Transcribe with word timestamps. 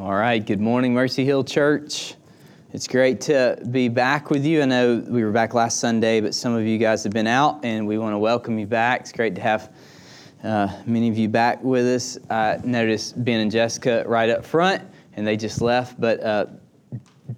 All 0.00 0.14
right, 0.14 0.42
good 0.42 0.62
morning, 0.62 0.94
Mercy 0.94 1.26
Hill 1.26 1.44
Church. 1.44 2.14
It's 2.72 2.88
great 2.88 3.20
to 3.22 3.62
be 3.70 3.90
back 3.90 4.30
with 4.30 4.46
you. 4.46 4.62
I 4.62 4.64
know 4.64 5.04
we 5.06 5.22
were 5.22 5.30
back 5.30 5.52
last 5.52 5.78
Sunday, 5.78 6.22
but 6.22 6.34
some 6.34 6.54
of 6.54 6.64
you 6.64 6.78
guys 6.78 7.04
have 7.04 7.12
been 7.12 7.26
out, 7.26 7.62
and 7.66 7.86
we 7.86 7.98
want 7.98 8.14
to 8.14 8.18
welcome 8.18 8.58
you 8.58 8.66
back. 8.66 9.02
It's 9.02 9.12
great 9.12 9.34
to 9.34 9.42
have 9.42 9.74
uh, 10.42 10.68
many 10.86 11.10
of 11.10 11.18
you 11.18 11.28
back 11.28 11.62
with 11.62 11.84
us. 11.84 12.18
I 12.30 12.60
noticed 12.64 13.22
Ben 13.22 13.40
and 13.40 13.50
Jessica 13.50 14.02
right 14.06 14.30
up 14.30 14.42
front, 14.42 14.82
and 15.16 15.26
they 15.26 15.36
just 15.36 15.60
left, 15.60 16.00
but 16.00 16.22
uh, 16.22 16.46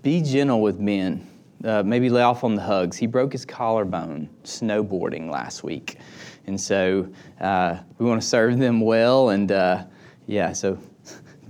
be 0.02 0.22
gentle 0.22 0.62
with 0.62 0.78
Ben. 0.78 1.26
Uh, 1.64 1.82
maybe 1.82 2.08
lay 2.10 2.22
off 2.22 2.44
on 2.44 2.54
the 2.54 2.62
hugs. 2.62 2.96
He 2.96 3.08
broke 3.08 3.32
his 3.32 3.44
collarbone 3.44 4.28
snowboarding 4.44 5.28
last 5.28 5.64
week. 5.64 5.98
And 6.46 6.60
so 6.60 7.08
uh, 7.40 7.78
we 7.98 8.06
want 8.06 8.22
to 8.22 8.28
serve 8.28 8.56
them 8.60 8.80
well, 8.80 9.30
and 9.30 9.50
uh, 9.50 9.82
yeah, 10.28 10.52
so 10.52 10.78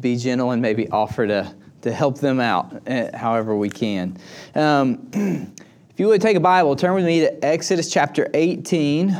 be 0.03 0.17
gentle 0.17 0.51
and 0.51 0.61
maybe 0.61 0.89
offer 0.91 1.27
to, 1.27 1.55
to 1.83 1.93
help 1.93 2.19
them 2.19 2.41
out 2.41 2.87
uh, 2.89 3.17
however 3.17 3.57
we 3.57 3.71
can. 3.71 4.19
Um, 4.55 5.09
if 5.91 6.01
you 6.01 6.09
would 6.09 6.21
take 6.21 6.37
a 6.37 6.41
Bible, 6.41 6.75
turn 6.77 6.95
with 6.95 7.07
me 7.07 7.21
to 7.21 7.45
Exodus 7.45 7.91
chapter 7.91 8.29
18. 8.35 9.17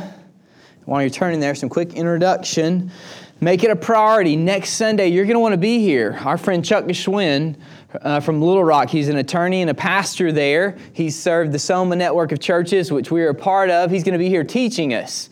While 0.85 1.01
you're 1.01 1.09
turning 1.09 1.39
there, 1.39 1.55
some 1.55 1.69
quick 1.69 1.93
introduction. 1.93 2.91
Make 3.39 3.63
it 3.63 3.71
a 3.71 3.75
priority. 3.75 4.35
Next 4.35 4.71
Sunday, 4.71 5.07
you're 5.07 5.23
going 5.23 5.35
to 5.35 5.39
want 5.39 5.53
to 5.53 5.57
be 5.57 5.79
here. 5.79 6.19
Our 6.25 6.37
friend 6.37 6.63
Chuck 6.63 6.83
Geschwin 6.83 7.55
uh, 8.01 8.19
from 8.19 8.41
Little 8.41 8.63
Rock, 8.63 8.89
he's 8.89 9.07
an 9.07 9.17
attorney 9.17 9.61
and 9.61 9.69
a 9.69 9.73
pastor 9.73 10.33
there. 10.33 10.77
He's 10.91 11.17
served 11.17 11.53
the 11.53 11.59
Soma 11.59 11.95
network 11.95 12.33
of 12.33 12.39
churches, 12.39 12.91
which 12.91 13.09
we 13.09 13.21
are 13.21 13.29
a 13.29 13.35
part 13.35 13.69
of. 13.69 13.89
He's 13.89 14.03
going 14.03 14.13
to 14.13 14.19
be 14.19 14.29
here 14.29 14.43
teaching 14.43 14.93
us. 14.93 15.29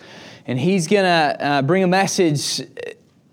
And 0.48 0.58
he's 0.58 0.88
going 0.88 1.04
to 1.04 1.46
uh, 1.46 1.62
bring 1.62 1.84
a 1.84 1.88
message 1.88 2.62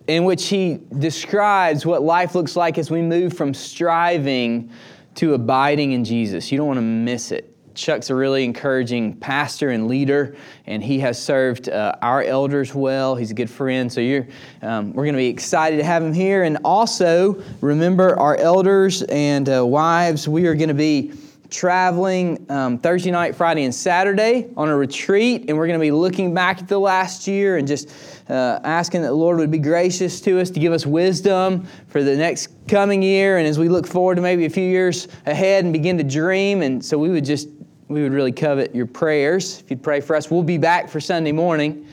in 0.09 0.25
which 0.25 0.49
he 0.49 0.81
describes 0.99 1.87
what 1.87 2.03
life 2.03 2.35
looks 2.35 2.57
like 2.57 2.79
as 2.79 2.91
we 2.91 3.03
move 3.03 3.35
from 3.35 3.55
striving 3.55 4.71
to 5.15 5.35
abiding 5.35 5.93
in 5.93 6.05
Jesus. 6.05 6.51
You 6.51 6.59
don't 6.59 6.67
want 6.67 6.79
to 6.79 6.83
miss 6.83 7.31
it. 7.31 7.55
Chuck's 7.75 8.11
a 8.11 8.15
really 8.15 8.43
encouraging 8.43 9.17
pastor 9.19 9.69
and 9.69 9.87
leader, 9.87 10.35
and 10.67 10.83
he 10.83 10.99
has 10.99 11.23
served 11.23 11.69
uh, 11.69 11.95
our 12.03 12.23
elders 12.23 12.75
well. 12.75 13.15
He's 13.15 13.31
a 13.31 13.35
good 13.35 13.51
friend, 13.51 13.93
so 13.93 14.01
you're, 14.01 14.27
um, 14.63 14.93
we're 14.95 15.05
going 15.05 15.15
to 15.15 15.19
be 15.19 15.29
excited 15.29 15.77
to 15.77 15.85
have 15.85 16.03
him 16.03 16.13
here. 16.13 16.43
And 16.43 16.59
also, 16.65 17.41
remember 17.61 18.19
our 18.19 18.37
elders 18.37 19.03
and 19.03 19.49
uh, 19.49 19.65
wives, 19.65 20.27
we 20.27 20.47
are 20.47 20.55
going 20.55 20.69
to 20.69 20.75
be 20.75 21.13
traveling 21.51 22.45
um, 22.51 22.79
Thursday 22.79 23.11
night, 23.11 23.35
Friday, 23.35 23.65
and 23.65 23.75
Saturday 23.75 24.49
on 24.57 24.69
a 24.69 24.77
retreat, 24.77 25.47
and 25.49 25.57
we're 25.57 25.67
going 25.67 25.79
to 25.79 25.83
be 25.85 25.91
looking 25.91 26.35
back 26.35 26.59
at 26.59 26.69
the 26.69 26.79
last 26.79 27.27
year 27.27 27.57
and 27.57 27.67
just 27.67 27.89
uh, 28.29 28.61
asking 28.65 29.03
that 29.03 29.09
the 29.09 29.15
Lord 29.15 29.39
would 29.39 29.51
be 29.51 29.59
gracious 29.59 30.21
to 30.23 30.41
us 30.41 30.51
to 30.51 30.61
give 30.61 30.73
us 30.73 30.85
wisdom 30.85 31.67
for 31.89 32.03
the 32.03 32.17
next 32.17 32.49
coming 32.69 33.03
year, 33.03 33.39
and 33.39 33.47
as 33.47 33.59
we 33.59 33.69
look 33.69 33.87
forward 33.87 34.17
to 34.17 34.21
maybe 34.21 34.45
a 34.45 34.51
few 34.51 34.69
years 34.69 35.09
ahead 35.27 35.65
and 35.65 35.73
begin 35.73 35.97
to 35.99 36.05
dream, 36.05 36.63
and 36.63 36.85
so 36.85 36.99
we 36.99 37.09
would 37.09 37.25
just 37.25 37.49
we 37.89 38.03
would 38.03 38.13
really 38.13 38.33
covet 38.33 38.75
your 38.75 38.87
prayers 38.87 39.61
if 39.61 39.71
you'd 39.71 39.83
pray 39.83 40.01
for 40.01 40.15
us. 40.15 40.31
We'll 40.31 40.43
be 40.43 40.59
back 40.59 40.91
for 40.91 41.01
Sunday 41.01 41.33
morning. 41.33 41.89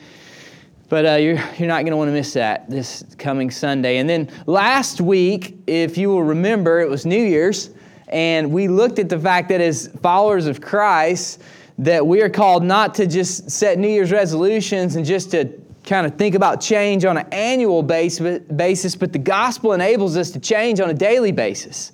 But 0.88 1.06
uh, 1.06 1.14
you're, 1.14 1.42
you're 1.58 1.66
not 1.66 1.82
going 1.82 1.90
to 1.90 1.96
want 1.96 2.08
to 2.08 2.12
miss 2.12 2.32
that 2.34 2.70
this 2.70 3.04
coming 3.18 3.50
Sunday. 3.50 3.96
And 3.96 4.08
then 4.08 4.30
last 4.46 5.00
week, 5.00 5.56
if 5.66 5.98
you 5.98 6.10
will 6.10 6.22
remember, 6.22 6.80
it 6.80 6.88
was 6.88 7.04
New 7.04 7.22
Year's. 7.22 7.70
And 8.08 8.52
we 8.52 8.68
looked 8.68 8.98
at 8.98 9.08
the 9.08 9.18
fact 9.18 9.48
that 9.48 9.60
as 9.60 9.88
followers 10.00 10.46
of 10.46 10.60
Christ, 10.60 11.42
that 11.78 12.06
we 12.06 12.22
are 12.22 12.30
called 12.30 12.62
not 12.62 12.94
to 12.94 13.06
just 13.06 13.50
set 13.50 13.78
New 13.78 13.88
Year's 13.88 14.12
resolutions 14.12 14.96
and 14.96 15.04
just 15.04 15.30
to 15.32 15.52
kind 15.84 16.06
of 16.06 16.16
think 16.16 16.34
about 16.34 16.60
change 16.60 17.04
on 17.04 17.16
an 17.16 17.26
annual 17.32 17.82
basis, 17.82 18.96
but 18.96 19.12
the 19.12 19.18
gospel 19.18 19.72
enables 19.72 20.16
us 20.16 20.30
to 20.32 20.40
change 20.40 20.80
on 20.80 20.90
a 20.90 20.94
daily 20.94 21.32
basis. 21.32 21.92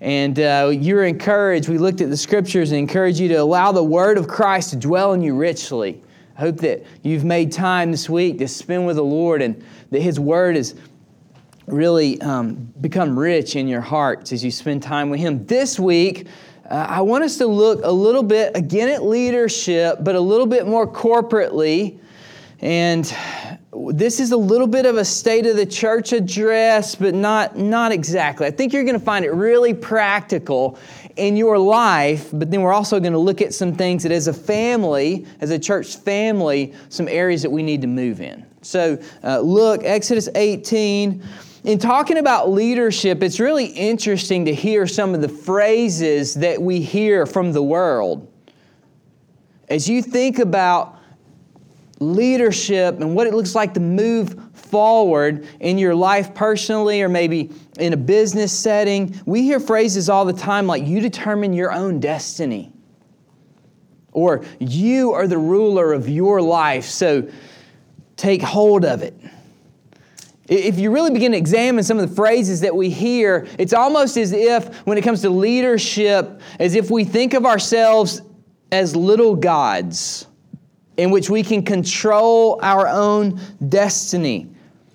And 0.00 0.38
uh, 0.38 0.72
you're 0.72 1.04
encouraged. 1.04 1.68
We 1.68 1.76
looked 1.76 2.00
at 2.00 2.08
the 2.08 2.16
scriptures 2.16 2.70
and 2.70 2.78
encourage 2.78 3.18
you 3.18 3.28
to 3.28 3.34
allow 3.34 3.72
the 3.72 3.82
word 3.82 4.16
of 4.16 4.28
Christ 4.28 4.70
to 4.70 4.76
dwell 4.76 5.12
in 5.12 5.20
you 5.20 5.34
richly. 5.34 6.00
I 6.36 6.40
hope 6.40 6.58
that 6.58 6.84
you've 7.02 7.24
made 7.24 7.50
time 7.50 7.90
this 7.90 8.08
week 8.08 8.38
to 8.38 8.46
spend 8.46 8.86
with 8.86 8.96
the 8.96 9.04
Lord 9.04 9.42
and 9.42 9.62
that 9.90 10.00
His 10.00 10.20
word 10.20 10.56
is 10.56 10.76
really 11.72 12.20
um, 12.20 12.72
become 12.80 13.18
rich 13.18 13.56
in 13.56 13.68
your 13.68 13.80
hearts 13.80 14.32
as 14.32 14.44
you 14.44 14.50
spend 14.50 14.82
time 14.82 15.10
with 15.10 15.20
Him. 15.20 15.46
This 15.46 15.78
week, 15.78 16.26
uh, 16.68 16.86
I 16.88 17.00
want 17.00 17.24
us 17.24 17.38
to 17.38 17.46
look 17.46 17.80
a 17.84 17.90
little 17.90 18.22
bit 18.22 18.56
again 18.56 18.88
at 18.88 19.04
leadership, 19.04 19.98
but 20.02 20.14
a 20.14 20.20
little 20.20 20.46
bit 20.46 20.66
more 20.66 20.86
corporately. 20.86 21.98
And 22.60 23.04
this 23.72 24.18
is 24.18 24.32
a 24.32 24.36
little 24.36 24.66
bit 24.66 24.84
of 24.84 24.96
a 24.96 25.04
state 25.04 25.46
of 25.46 25.56
the 25.56 25.66
church 25.66 26.12
address, 26.12 26.94
but 26.94 27.14
not, 27.14 27.56
not 27.56 27.92
exactly. 27.92 28.46
I 28.46 28.50
think 28.50 28.72
you're 28.72 28.84
going 28.84 28.98
to 28.98 29.04
find 29.04 29.24
it 29.24 29.32
really 29.32 29.72
practical 29.72 30.78
in 31.16 31.36
your 31.36 31.58
life, 31.58 32.30
but 32.32 32.50
then 32.50 32.62
we're 32.62 32.72
also 32.72 32.98
going 33.00 33.12
to 33.12 33.18
look 33.18 33.40
at 33.40 33.54
some 33.54 33.74
things 33.74 34.02
that, 34.02 34.12
as 34.12 34.28
a 34.28 34.32
family, 34.32 35.26
as 35.40 35.50
a 35.50 35.58
church 35.58 35.96
family, 35.96 36.74
some 36.88 37.08
areas 37.08 37.42
that 37.42 37.50
we 37.50 37.62
need 37.62 37.80
to 37.82 37.86
move 37.86 38.20
in. 38.20 38.44
So, 38.62 39.00
uh, 39.22 39.40
look, 39.40 39.84
Exodus 39.84 40.28
18 40.34 41.22
in 41.64 41.78
talking 41.78 42.18
about 42.18 42.50
leadership, 42.50 43.22
it's 43.22 43.40
really 43.40 43.66
interesting 43.66 44.44
to 44.44 44.54
hear 44.54 44.86
some 44.86 45.14
of 45.14 45.20
the 45.20 45.28
phrases 45.28 46.34
that 46.34 46.60
we 46.60 46.80
hear 46.80 47.26
from 47.26 47.52
the 47.52 47.62
world. 47.62 48.30
As 49.68 49.88
you 49.88 50.02
think 50.02 50.38
about 50.38 50.98
leadership 52.00 53.00
and 53.00 53.14
what 53.14 53.26
it 53.26 53.34
looks 53.34 53.54
like 53.54 53.74
to 53.74 53.80
move 53.80 54.36
forward 54.54 55.46
in 55.60 55.78
your 55.78 55.94
life 55.94 56.34
personally 56.34 57.02
or 57.02 57.08
maybe 57.08 57.50
in 57.78 57.92
a 57.92 57.96
business 57.96 58.52
setting, 58.52 59.20
we 59.26 59.42
hear 59.42 59.58
phrases 59.58 60.08
all 60.08 60.24
the 60.24 60.32
time 60.32 60.66
like, 60.66 60.86
you 60.86 61.00
determine 61.00 61.52
your 61.52 61.72
own 61.72 62.00
destiny. 62.00 62.72
Or, 64.12 64.44
you 64.58 65.12
are 65.12 65.26
the 65.26 65.38
ruler 65.38 65.92
of 65.92 66.08
your 66.08 66.40
life, 66.40 66.84
so 66.84 67.28
take 68.16 68.42
hold 68.42 68.84
of 68.84 69.02
it. 69.02 69.14
If 70.48 70.78
you 70.78 70.90
really 70.90 71.10
begin 71.10 71.32
to 71.32 71.38
examine 71.38 71.84
some 71.84 71.98
of 71.98 72.08
the 72.08 72.14
phrases 72.14 72.60
that 72.62 72.74
we 72.74 72.88
hear, 72.88 73.46
it's 73.58 73.74
almost 73.74 74.16
as 74.16 74.32
if, 74.32 74.74
when 74.86 74.96
it 74.96 75.04
comes 75.04 75.20
to 75.22 75.30
leadership, 75.30 76.40
as 76.58 76.74
if 76.74 76.90
we 76.90 77.04
think 77.04 77.34
of 77.34 77.44
ourselves 77.44 78.22
as 78.72 78.96
little 78.96 79.34
gods 79.34 80.26
in 80.96 81.10
which 81.10 81.28
we 81.28 81.42
can 81.42 81.62
control 81.62 82.58
our 82.62 82.88
own 82.88 83.38
destiny. 83.68 84.48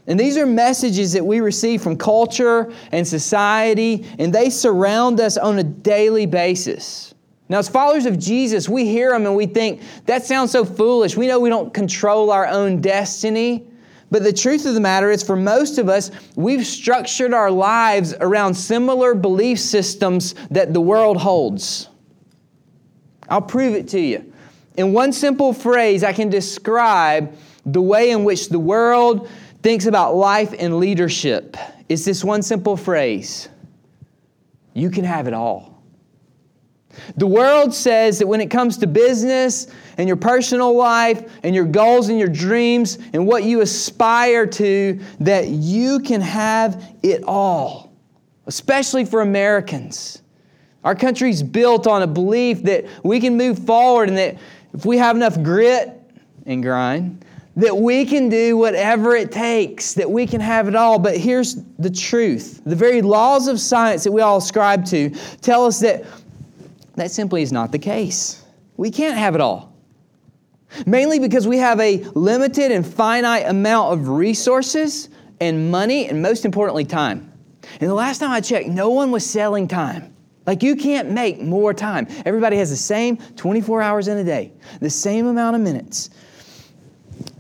And 0.08 0.20
these 0.20 0.38
are 0.38 0.46
messages 0.46 1.14
that 1.14 1.26
we 1.26 1.40
receive 1.40 1.82
from 1.82 1.98
culture 1.98 2.74
and 2.92 3.08
society, 3.08 4.06
and 4.20 4.34
they 4.34 4.50
surround 4.50 5.22
us 5.22 5.38
on 5.38 5.60
a 5.60 5.64
daily 5.64 6.26
basis. 6.26 7.14
Now, 7.48 7.60
as 7.60 7.70
followers 7.70 8.06
of 8.06 8.18
Jesus, 8.18 8.68
we 8.68 8.86
hear 8.86 9.12
them 9.12 9.26
and 9.26 9.36
we 9.36 9.46
think, 9.46 9.82
that 10.06 10.26
sounds 10.26 10.52
so 10.52 10.66
foolish. 10.66 11.16
We 11.16 11.28
know 11.28 11.40
we 11.40 11.50
don't 11.50 11.74
control 11.74 12.32
our 12.32 12.48
own 12.48 12.82
destiny. 12.82 13.68
But 14.14 14.24
the 14.24 14.32
truth 14.32 14.68
of 14.68 14.76
the 14.76 14.80
matter 14.80 15.10
is, 15.10 15.24
for 15.24 15.36
most 15.36 15.80
of 15.80 15.90
us, 15.90 16.12
we've 16.36 16.68
structured 16.68 17.34
our 17.34 17.50
lives 17.50 18.14
around 18.20 18.54
similar 18.54 19.16
belief 19.16 19.60
systems 19.60 20.36
that 20.52 20.72
the 20.72 20.80
world 20.80 21.18
holds. 21.18 21.90
I'll 23.28 23.42
prove 23.42 23.74
it 23.74 23.88
to 23.88 24.00
you. 24.00 24.32
In 24.78 24.94
one 24.94 25.14
simple 25.14 25.52
phrase, 25.52 26.04
I 26.04 26.14
can 26.14 26.30
describe 26.30 27.36
the 27.66 27.82
way 27.82 28.12
in 28.12 28.24
which 28.24 28.50
the 28.50 28.60
world 28.60 29.28
thinks 29.64 29.88
about 29.88 30.14
life 30.14 30.54
and 30.60 30.78
leadership. 30.78 31.58
It's 31.90 32.06
this 32.06 32.24
one 32.24 32.44
simple 32.44 32.78
phrase 32.78 33.50
you 34.76 34.92
can 34.92 35.06
have 35.06 35.28
it 35.28 35.34
all. 35.34 35.73
The 37.18 37.28
world 37.28 37.74
says 37.74 38.20
that 38.20 38.28
when 38.28 38.42
it 38.42 38.50
comes 38.50 38.78
to 38.78 38.88
business 38.88 39.68
and 39.98 40.08
your 40.08 40.18
personal 40.18 40.76
life 40.76 41.32
and 41.44 41.54
your 41.56 41.66
goals 41.66 42.10
and 42.10 42.20
your 42.20 42.28
dreams 42.28 42.98
and 43.14 43.26
what 43.28 43.44
you 43.44 43.62
aspire 43.62 44.46
to, 44.48 45.00
that 45.20 45.48
you 45.48 46.00
can 46.00 46.22
have 46.22 46.96
it 47.04 47.24
all, 47.24 47.94
especially 48.46 49.06
for 49.06 49.22
Americans. 49.22 50.22
Our 50.84 50.96
country's 50.96 51.42
built 51.42 51.88
on 51.88 52.02
a 52.02 52.08
belief 52.08 52.64
that 52.64 52.86
we 53.04 53.20
can 53.20 53.38
move 53.38 53.60
forward 53.60 54.10
and 54.10 54.18
that 54.18 54.38
if 54.74 54.86
we 54.86 54.98
have 54.98 55.16
enough 55.16 55.42
grit 55.42 56.00
and 56.46 56.62
grind, 56.62 57.24
that 57.56 57.76
we 57.76 58.06
can 58.06 58.30
do 58.30 58.58
whatever 58.58 59.16
it 59.16 59.32
takes, 59.32 59.94
that 59.94 60.10
we 60.10 60.26
can 60.26 60.42
have 60.42 60.68
it 60.68 60.76
all. 60.76 60.98
But 60.98 61.18
here's 61.18 61.56
the 61.78 61.90
truth 61.90 62.62
the 62.66 62.76
very 62.76 63.02
laws 63.02 63.48
of 63.48 63.60
science 63.60 64.04
that 64.04 64.12
we 64.12 64.22
all 64.22 64.38
ascribe 64.38 64.86
to 64.86 65.10
tell 65.42 65.66
us 65.66 65.80
that 65.82 66.04
that 66.96 67.12
simply 67.12 67.42
is 67.42 67.52
not 67.52 67.72
the 67.72 67.80
case. 67.80 68.44
We 68.78 68.92
can't 68.92 69.18
have 69.18 69.36
it 69.36 69.42
all. 69.42 69.74
Mainly 70.86 71.20
because 71.20 71.48
we 71.48 71.58
have 71.58 71.80
a 71.80 71.98
limited 72.16 72.72
and 72.72 72.86
finite 72.86 73.46
amount 73.48 73.94
of 73.94 74.10
resources 74.10 75.10
and 75.40 75.72
money, 75.72 76.08
and 76.08 76.22
most 76.22 76.46
importantly, 76.46 76.86
time. 76.86 77.32
And 77.80 77.90
the 77.90 77.94
last 77.94 78.20
time 78.20 78.32
I 78.32 78.42
checked, 78.42 78.70
no 78.70 78.90
one 78.90 79.12
was 79.12 79.26
selling 79.26 79.68
time. 79.68 80.16
Like 80.46 80.64
you 80.64 80.76
can't 80.76 81.12
make 81.12 81.40
more 81.40 81.74
time. 81.74 82.08
Everybody 82.26 82.58
has 82.58 82.70
the 82.70 82.76
same 82.76 83.18
24 83.18 83.82
hours 83.82 84.08
in 84.08 84.18
a 84.18 84.24
day, 84.24 84.52
the 84.80 84.90
same 84.90 85.28
amount 85.28 85.56
of 85.56 85.62
minutes. 85.62 86.10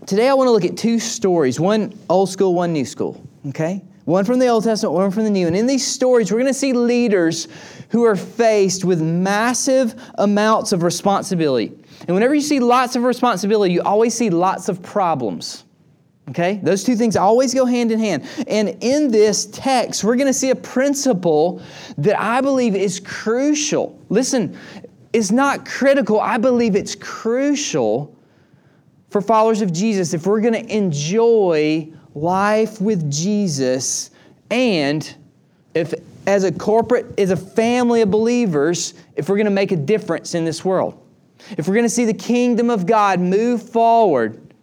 Today 0.05 0.29
I 0.29 0.33
want 0.33 0.47
to 0.47 0.51
look 0.51 0.65
at 0.65 0.77
two 0.77 0.99
stories, 0.99 1.59
one 1.59 1.97
old 2.09 2.29
school, 2.29 2.53
one 2.53 2.71
new 2.71 2.85
school, 2.85 3.21
okay? 3.47 3.83
One 4.05 4.25
from 4.25 4.39
the 4.39 4.47
Old 4.47 4.63
Testament, 4.63 4.93
one 4.93 5.11
from 5.11 5.23
the 5.23 5.29
New. 5.29 5.47
And 5.47 5.55
in 5.55 5.65
these 5.65 5.85
stories, 5.85 6.31
we're 6.31 6.39
going 6.39 6.51
to 6.51 6.57
see 6.57 6.73
leaders 6.73 7.47
who 7.89 8.03
are 8.03 8.15
faced 8.15 8.83
with 8.83 9.01
massive 9.01 9.95
amounts 10.15 10.71
of 10.71 10.83
responsibility. 10.83 11.71
And 12.01 12.13
whenever 12.13 12.35
you 12.35 12.41
see 12.41 12.59
lots 12.59 12.95
of 12.95 13.03
responsibility, 13.03 13.73
you 13.73 13.81
always 13.81 14.13
see 14.13 14.29
lots 14.29 14.67
of 14.67 14.81
problems. 14.81 15.63
Okay? 16.29 16.59
Those 16.63 16.83
two 16.83 16.95
things 16.95 17.15
always 17.15 17.53
go 17.53 17.65
hand 17.65 17.91
in 17.91 17.99
hand. 17.99 18.27
And 18.47 18.77
in 18.81 19.11
this 19.11 19.45
text, 19.47 20.03
we're 20.03 20.15
going 20.15 20.27
to 20.27 20.33
see 20.33 20.49
a 20.49 20.55
principle 20.55 21.61
that 21.97 22.19
I 22.19 22.41
believe 22.41 22.75
is 22.75 22.99
crucial. 22.99 23.99
Listen, 24.09 24.57
it's 25.13 25.31
not 25.31 25.65
critical, 25.65 26.19
I 26.19 26.37
believe 26.37 26.75
it's 26.75 26.95
crucial 26.95 28.15
for 29.09 29.21
followers 29.21 29.61
of 29.61 29.71
Jesus 29.71 30.13
if 30.13 30.25
we're 30.25 30.41
going 30.41 30.53
to 30.53 30.75
enjoy 30.75 31.93
life 32.15 32.79
with 32.79 33.11
Jesus 33.11 34.11
and 34.49 35.15
if 35.73 35.93
as 36.27 36.43
a 36.43 36.51
corporate 36.51 37.19
as 37.19 37.31
a 37.31 37.35
family 37.35 38.01
of 38.01 38.11
believers 38.11 38.93
if 39.15 39.27
we're 39.27 39.35
going 39.35 39.45
to 39.45 39.51
make 39.51 39.71
a 39.71 39.75
difference 39.75 40.35
in 40.35 40.45
this 40.45 40.63
world 40.63 40.99
if 41.57 41.67
we're 41.67 41.73
going 41.73 41.85
to 41.85 41.89
see 41.89 42.05
the 42.05 42.13
kingdom 42.13 42.69
of 42.69 42.85
god 42.85 43.19
move 43.19 43.67
forward 43.67 44.53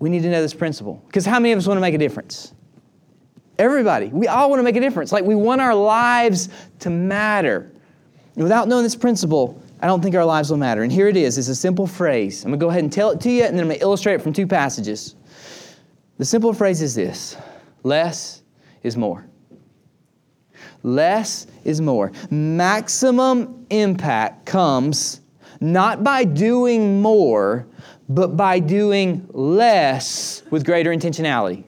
we 0.00 0.10
need 0.10 0.22
to 0.22 0.30
know 0.30 0.42
this 0.42 0.54
principle 0.54 1.02
because 1.06 1.24
how 1.24 1.38
many 1.38 1.52
of 1.52 1.58
us 1.58 1.66
want 1.66 1.76
to 1.76 1.80
make 1.80 1.94
a 1.94 1.98
difference 1.98 2.52
everybody 3.58 4.08
we 4.08 4.26
all 4.26 4.50
want 4.50 4.58
to 4.58 4.64
make 4.64 4.76
a 4.76 4.80
difference 4.80 5.12
like 5.12 5.24
we 5.24 5.34
want 5.34 5.60
our 5.60 5.74
lives 5.74 6.48
to 6.78 6.90
matter 6.90 7.70
and 8.34 8.42
without 8.42 8.68
knowing 8.68 8.82
this 8.82 8.96
principle 8.96 9.62
I 9.82 9.86
don't 9.86 10.00
think 10.00 10.14
our 10.14 10.24
lives 10.24 10.48
will 10.48 10.58
matter. 10.58 10.84
And 10.84 10.92
here 10.92 11.08
it 11.08 11.16
is. 11.16 11.38
It's 11.38 11.48
a 11.48 11.56
simple 11.56 11.88
phrase. 11.88 12.44
I'm 12.44 12.52
going 12.52 12.60
to 12.60 12.64
go 12.64 12.70
ahead 12.70 12.84
and 12.84 12.92
tell 12.92 13.10
it 13.10 13.20
to 13.22 13.30
you, 13.30 13.42
and 13.42 13.58
then 13.58 13.64
I'm 13.64 13.68
going 13.68 13.80
to 13.80 13.84
illustrate 13.84 14.14
it 14.14 14.22
from 14.22 14.32
two 14.32 14.46
passages. 14.46 15.16
The 16.22 16.26
simple 16.26 16.52
phrase 16.52 16.80
is 16.80 16.94
this 16.94 17.36
less 17.82 18.42
is 18.84 18.96
more. 18.96 19.26
Less 20.84 21.48
is 21.64 21.80
more. 21.80 22.12
Maximum 22.30 23.66
impact 23.70 24.46
comes 24.46 25.20
not 25.60 26.04
by 26.04 26.22
doing 26.22 27.02
more, 27.02 27.66
but 28.08 28.36
by 28.36 28.60
doing 28.60 29.26
less 29.32 30.44
with 30.52 30.64
greater 30.64 30.94
intentionality. 30.94 31.64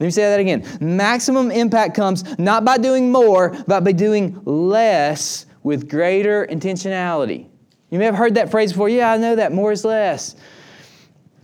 Let 0.00 0.06
me 0.06 0.10
say 0.10 0.22
that 0.22 0.40
again. 0.40 0.66
Maximum 0.80 1.52
impact 1.52 1.94
comes 1.94 2.24
not 2.40 2.64
by 2.64 2.78
doing 2.78 3.12
more, 3.12 3.50
but 3.68 3.84
by 3.84 3.92
doing 3.92 4.42
less 4.44 5.46
with 5.62 5.88
greater 5.88 6.44
intentionality. 6.50 7.46
You 7.90 8.00
may 8.00 8.06
have 8.06 8.16
heard 8.16 8.34
that 8.34 8.50
phrase 8.50 8.72
before. 8.72 8.88
Yeah, 8.88 9.12
I 9.12 9.16
know 9.16 9.36
that. 9.36 9.52
More 9.52 9.70
is 9.70 9.84
less. 9.84 10.34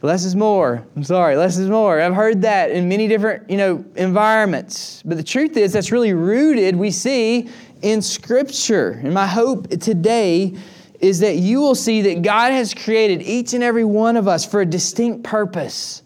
Less 0.00 0.24
is 0.24 0.36
more. 0.36 0.86
I'm 0.94 1.02
sorry, 1.02 1.36
less 1.36 1.56
is 1.56 1.68
more. 1.68 2.00
I've 2.00 2.14
heard 2.14 2.42
that 2.42 2.70
in 2.70 2.88
many 2.88 3.08
different, 3.08 3.50
you 3.50 3.56
know, 3.56 3.84
environments. 3.96 5.02
But 5.04 5.16
the 5.16 5.24
truth 5.24 5.56
is 5.56 5.72
that's 5.72 5.90
really 5.90 6.12
rooted, 6.12 6.76
we 6.76 6.92
see, 6.92 7.48
in 7.82 8.00
Scripture. 8.00 9.00
And 9.02 9.12
my 9.12 9.26
hope 9.26 9.68
today 9.68 10.54
is 11.00 11.18
that 11.20 11.36
you 11.36 11.60
will 11.60 11.74
see 11.74 12.02
that 12.02 12.22
God 12.22 12.52
has 12.52 12.74
created 12.74 13.22
each 13.22 13.54
and 13.54 13.64
every 13.64 13.84
one 13.84 14.16
of 14.16 14.28
us 14.28 14.44
for 14.44 14.60
a 14.60 14.66
distinct 14.66 15.24
purpose. 15.24 16.02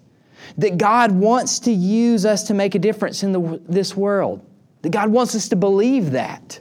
That 0.56 0.78
God 0.78 1.12
wants 1.12 1.58
to 1.60 1.72
use 1.72 2.24
us 2.24 2.44
to 2.44 2.54
make 2.54 2.74
a 2.74 2.78
difference 2.78 3.22
in 3.22 3.32
the, 3.32 3.60
this 3.68 3.94
world. 3.94 4.44
That 4.82 4.90
God 4.90 5.10
wants 5.10 5.34
us 5.34 5.48
to 5.50 5.56
believe 5.56 6.12
that. 6.12 6.60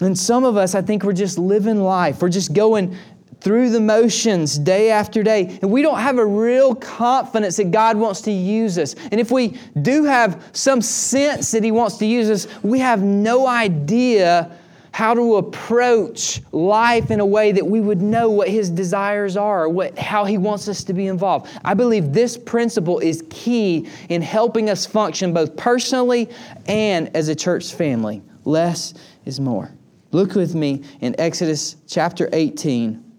And 0.00 0.18
some 0.18 0.44
of 0.44 0.56
us, 0.56 0.74
I 0.74 0.82
think 0.82 1.04
we're 1.04 1.12
just 1.12 1.36
living 1.36 1.80
life. 1.80 2.22
We're 2.22 2.28
just 2.28 2.52
going 2.52 2.96
through 3.40 3.70
the 3.70 3.80
motions 3.80 4.58
day 4.58 4.90
after 4.90 5.22
day. 5.22 5.58
And 5.62 5.70
we 5.70 5.82
don't 5.82 5.98
have 5.98 6.18
a 6.18 6.26
real 6.26 6.74
confidence 6.74 7.56
that 7.56 7.70
God 7.70 7.96
wants 7.96 8.20
to 8.22 8.30
use 8.30 8.78
us. 8.78 8.94
And 9.10 9.20
if 9.20 9.30
we 9.30 9.58
do 9.82 10.04
have 10.04 10.50
some 10.52 10.82
sense 10.82 11.50
that 11.52 11.64
He 11.64 11.70
wants 11.70 11.96
to 11.98 12.06
use 12.06 12.30
us, 12.30 12.62
we 12.62 12.78
have 12.80 13.02
no 13.02 13.46
idea 13.46 14.50
how 14.92 15.14
to 15.14 15.36
approach 15.36 16.42
life 16.52 17.10
in 17.10 17.20
a 17.20 17.26
way 17.26 17.52
that 17.52 17.64
we 17.64 17.80
would 17.80 18.02
know 18.02 18.28
what 18.28 18.48
His 18.48 18.70
desires 18.70 19.36
are, 19.36 19.68
what, 19.68 19.96
how 19.98 20.24
He 20.24 20.36
wants 20.36 20.68
us 20.68 20.84
to 20.84 20.92
be 20.92 21.06
involved. 21.06 21.48
I 21.64 21.74
believe 21.74 22.12
this 22.12 22.36
principle 22.36 22.98
is 22.98 23.24
key 23.30 23.88
in 24.08 24.20
helping 24.20 24.68
us 24.68 24.84
function 24.84 25.32
both 25.32 25.56
personally 25.56 26.28
and 26.66 27.14
as 27.16 27.28
a 27.28 27.34
church 27.34 27.72
family. 27.72 28.22
Less 28.44 28.94
is 29.24 29.38
more. 29.38 29.70
Look 30.12 30.34
with 30.34 30.56
me 30.56 30.82
in 31.00 31.14
Exodus 31.20 31.76
chapter 31.86 32.28
18. 32.32 33.09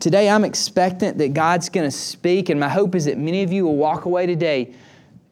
Today, 0.00 0.30
I'm 0.30 0.44
expectant 0.44 1.18
that 1.18 1.34
God's 1.34 1.68
going 1.68 1.86
to 1.86 1.94
speak, 1.94 2.48
and 2.48 2.58
my 2.58 2.70
hope 2.70 2.94
is 2.94 3.04
that 3.04 3.18
many 3.18 3.42
of 3.42 3.52
you 3.52 3.64
will 3.64 3.76
walk 3.76 4.06
away 4.06 4.24
today 4.24 4.74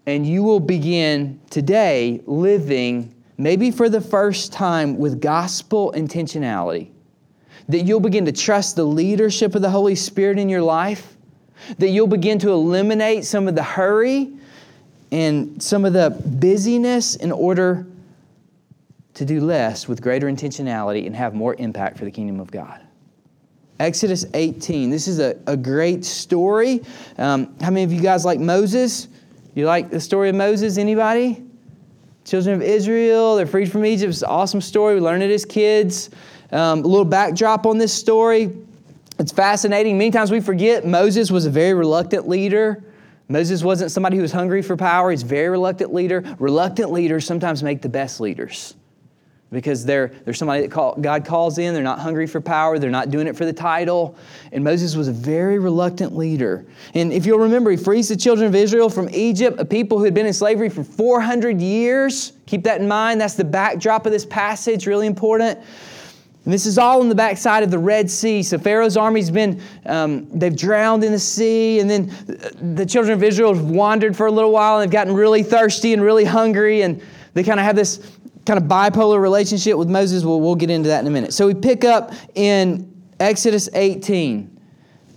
and 0.04 0.26
you 0.26 0.42
will 0.42 0.60
begin 0.60 1.40
today 1.48 2.20
living, 2.26 3.14
maybe 3.38 3.70
for 3.70 3.88
the 3.88 4.00
first 4.00 4.52
time, 4.52 4.98
with 4.98 5.20
gospel 5.20 5.92
intentionality. 5.96 6.88
That 7.68 7.80
you'll 7.80 8.00
begin 8.00 8.26
to 8.26 8.32
trust 8.32 8.76
the 8.76 8.84
leadership 8.84 9.54
of 9.54 9.62
the 9.62 9.70
Holy 9.70 9.94
Spirit 9.94 10.38
in 10.38 10.48
your 10.50 10.62
life. 10.62 11.16
That 11.78 11.88
you'll 11.88 12.06
begin 12.06 12.38
to 12.40 12.50
eliminate 12.50 13.24
some 13.24 13.48
of 13.48 13.54
the 13.54 13.62
hurry 13.62 14.32
and 15.10 15.62
some 15.62 15.84
of 15.84 15.94
the 15.94 16.10
busyness 16.10 17.16
in 17.16 17.32
order 17.32 17.86
to 19.14 19.24
do 19.24 19.40
less 19.40 19.88
with 19.88 20.00
greater 20.00 20.26
intentionality 20.26 21.06
and 21.06 21.16
have 21.16 21.34
more 21.34 21.54
impact 21.54 21.98
for 21.98 22.04
the 22.04 22.10
kingdom 22.10 22.38
of 22.38 22.50
God. 22.50 22.80
Exodus 23.80 24.26
18. 24.34 24.90
This 24.90 25.06
is 25.06 25.20
a, 25.20 25.36
a 25.46 25.56
great 25.56 26.04
story. 26.04 26.82
Um, 27.16 27.54
how 27.60 27.70
many 27.70 27.84
of 27.84 27.92
you 27.92 28.00
guys 28.00 28.24
like 28.24 28.40
Moses? 28.40 29.08
You 29.54 29.66
like 29.66 29.90
the 29.90 30.00
story 30.00 30.30
of 30.30 30.34
Moses? 30.34 30.78
Anybody? 30.78 31.44
Children 32.24 32.56
of 32.56 32.62
Israel, 32.62 33.36
they're 33.36 33.46
freed 33.46 33.70
from 33.70 33.86
Egypt. 33.86 34.10
It's 34.10 34.22
an 34.22 34.28
awesome 34.28 34.60
story. 34.60 34.94
We 34.94 35.00
learned 35.00 35.22
it 35.22 35.30
as 35.30 35.44
kids. 35.44 36.10
Um, 36.50 36.80
a 36.80 36.86
little 36.86 37.04
backdrop 37.04 37.66
on 37.66 37.78
this 37.78 37.92
story. 37.92 38.54
It's 39.18 39.32
fascinating. 39.32 39.96
Many 39.96 40.10
times 40.10 40.30
we 40.30 40.40
forget 40.40 40.84
Moses 40.84 41.30
was 41.30 41.46
a 41.46 41.50
very 41.50 41.74
reluctant 41.74 42.28
leader. 42.28 42.84
Moses 43.28 43.62
wasn't 43.62 43.90
somebody 43.90 44.16
who 44.16 44.22
was 44.22 44.32
hungry 44.32 44.62
for 44.62 44.76
power. 44.76 45.10
He's 45.10 45.22
a 45.22 45.26
very 45.26 45.48
reluctant 45.48 45.94
leader. 45.94 46.24
Reluctant 46.38 46.90
leaders 46.90 47.26
sometimes 47.26 47.62
make 47.62 47.82
the 47.82 47.88
best 47.88 48.20
leaders 48.20 48.74
because 49.50 49.84
they're, 49.84 50.08
they're 50.24 50.34
somebody 50.34 50.62
that 50.62 50.70
call, 50.70 50.94
God 51.00 51.24
calls 51.24 51.58
in. 51.58 51.72
They're 51.72 51.82
not 51.82 51.98
hungry 51.98 52.26
for 52.26 52.40
power. 52.40 52.78
They're 52.78 52.90
not 52.90 53.10
doing 53.10 53.26
it 53.26 53.36
for 53.36 53.46
the 53.46 53.52
title. 53.52 54.16
And 54.52 54.62
Moses 54.62 54.94
was 54.94 55.08
a 55.08 55.12
very 55.12 55.58
reluctant 55.58 56.14
leader. 56.14 56.66
And 56.94 57.12
if 57.12 57.24
you'll 57.24 57.38
remember, 57.38 57.70
he 57.70 57.76
frees 57.76 58.08
the 58.08 58.16
children 58.16 58.46
of 58.46 58.54
Israel 58.54 58.90
from 58.90 59.08
Egypt, 59.10 59.58
a 59.58 59.64
people 59.64 59.98
who 59.98 60.04
had 60.04 60.14
been 60.14 60.26
in 60.26 60.34
slavery 60.34 60.68
for 60.68 60.84
400 60.84 61.60
years. 61.60 62.34
Keep 62.46 62.64
that 62.64 62.80
in 62.80 62.88
mind. 62.88 63.20
That's 63.20 63.34
the 63.34 63.44
backdrop 63.44 64.04
of 64.04 64.12
this 64.12 64.26
passage, 64.26 64.86
really 64.86 65.06
important. 65.06 65.58
And 66.44 66.54
this 66.54 66.66
is 66.66 66.78
all 66.78 67.00
on 67.00 67.08
the 67.08 67.14
backside 67.14 67.62
of 67.62 67.70
the 67.70 67.78
Red 67.78 68.10
Sea. 68.10 68.42
So 68.42 68.58
Pharaoh's 68.58 68.96
army's 68.96 69.30
been, 69.30 69.60
um, 69.86 70.26
they've 70.30 70.56
drowned 70.56 71.04
in 71.04 71.12
the 71.12 71.18
sea. 71.18 71.80
And 71.80 71.90
then 71.90 72.10
the 72.74 72.86
children 72.86 73.14
of 73.14 73.22
Israel 73.22 73.54
have 73.54 73.64
wandered 73.64 74.16
for 74.16 74.26
a 74.26 74.32
little 74.32 74.52
while 74.52 74.78
and 74.78 74.82
they've 74.82 74.92
gotten 74.92 75.14
really 75.14 75.42
thirsty 75.42 75.92
and 75.92 76.02
really 76.02 76.24
hungry. 76.24 76.82
And 76.82 77.02
they 77.34 77.44
kind 77.44 77.60
of 77.60 77.66
have 77.66 77.76
this 77.76 77.98
kind 78.48 78.58
of 78.58 78.64
bipolar 78.64 79.20
relationship 79.20 79.76
with 79.76 79.90
Moses. 79.90 80.24
Well, 80.24 80.40
we'll 80.40 80.54
get 80.54 80.70
into 80.70 80.88
that 80.88 81.00
in 81.00 81.06
a 81.06 81.10
minute. 81.10 81.34
So 81.34 81.46
we 81.46 81.52
pick 81.52 81.84
up 81.84 82.14
in 82.34 82.90
Exodus 83.20 83.68
18. 83.74 84.58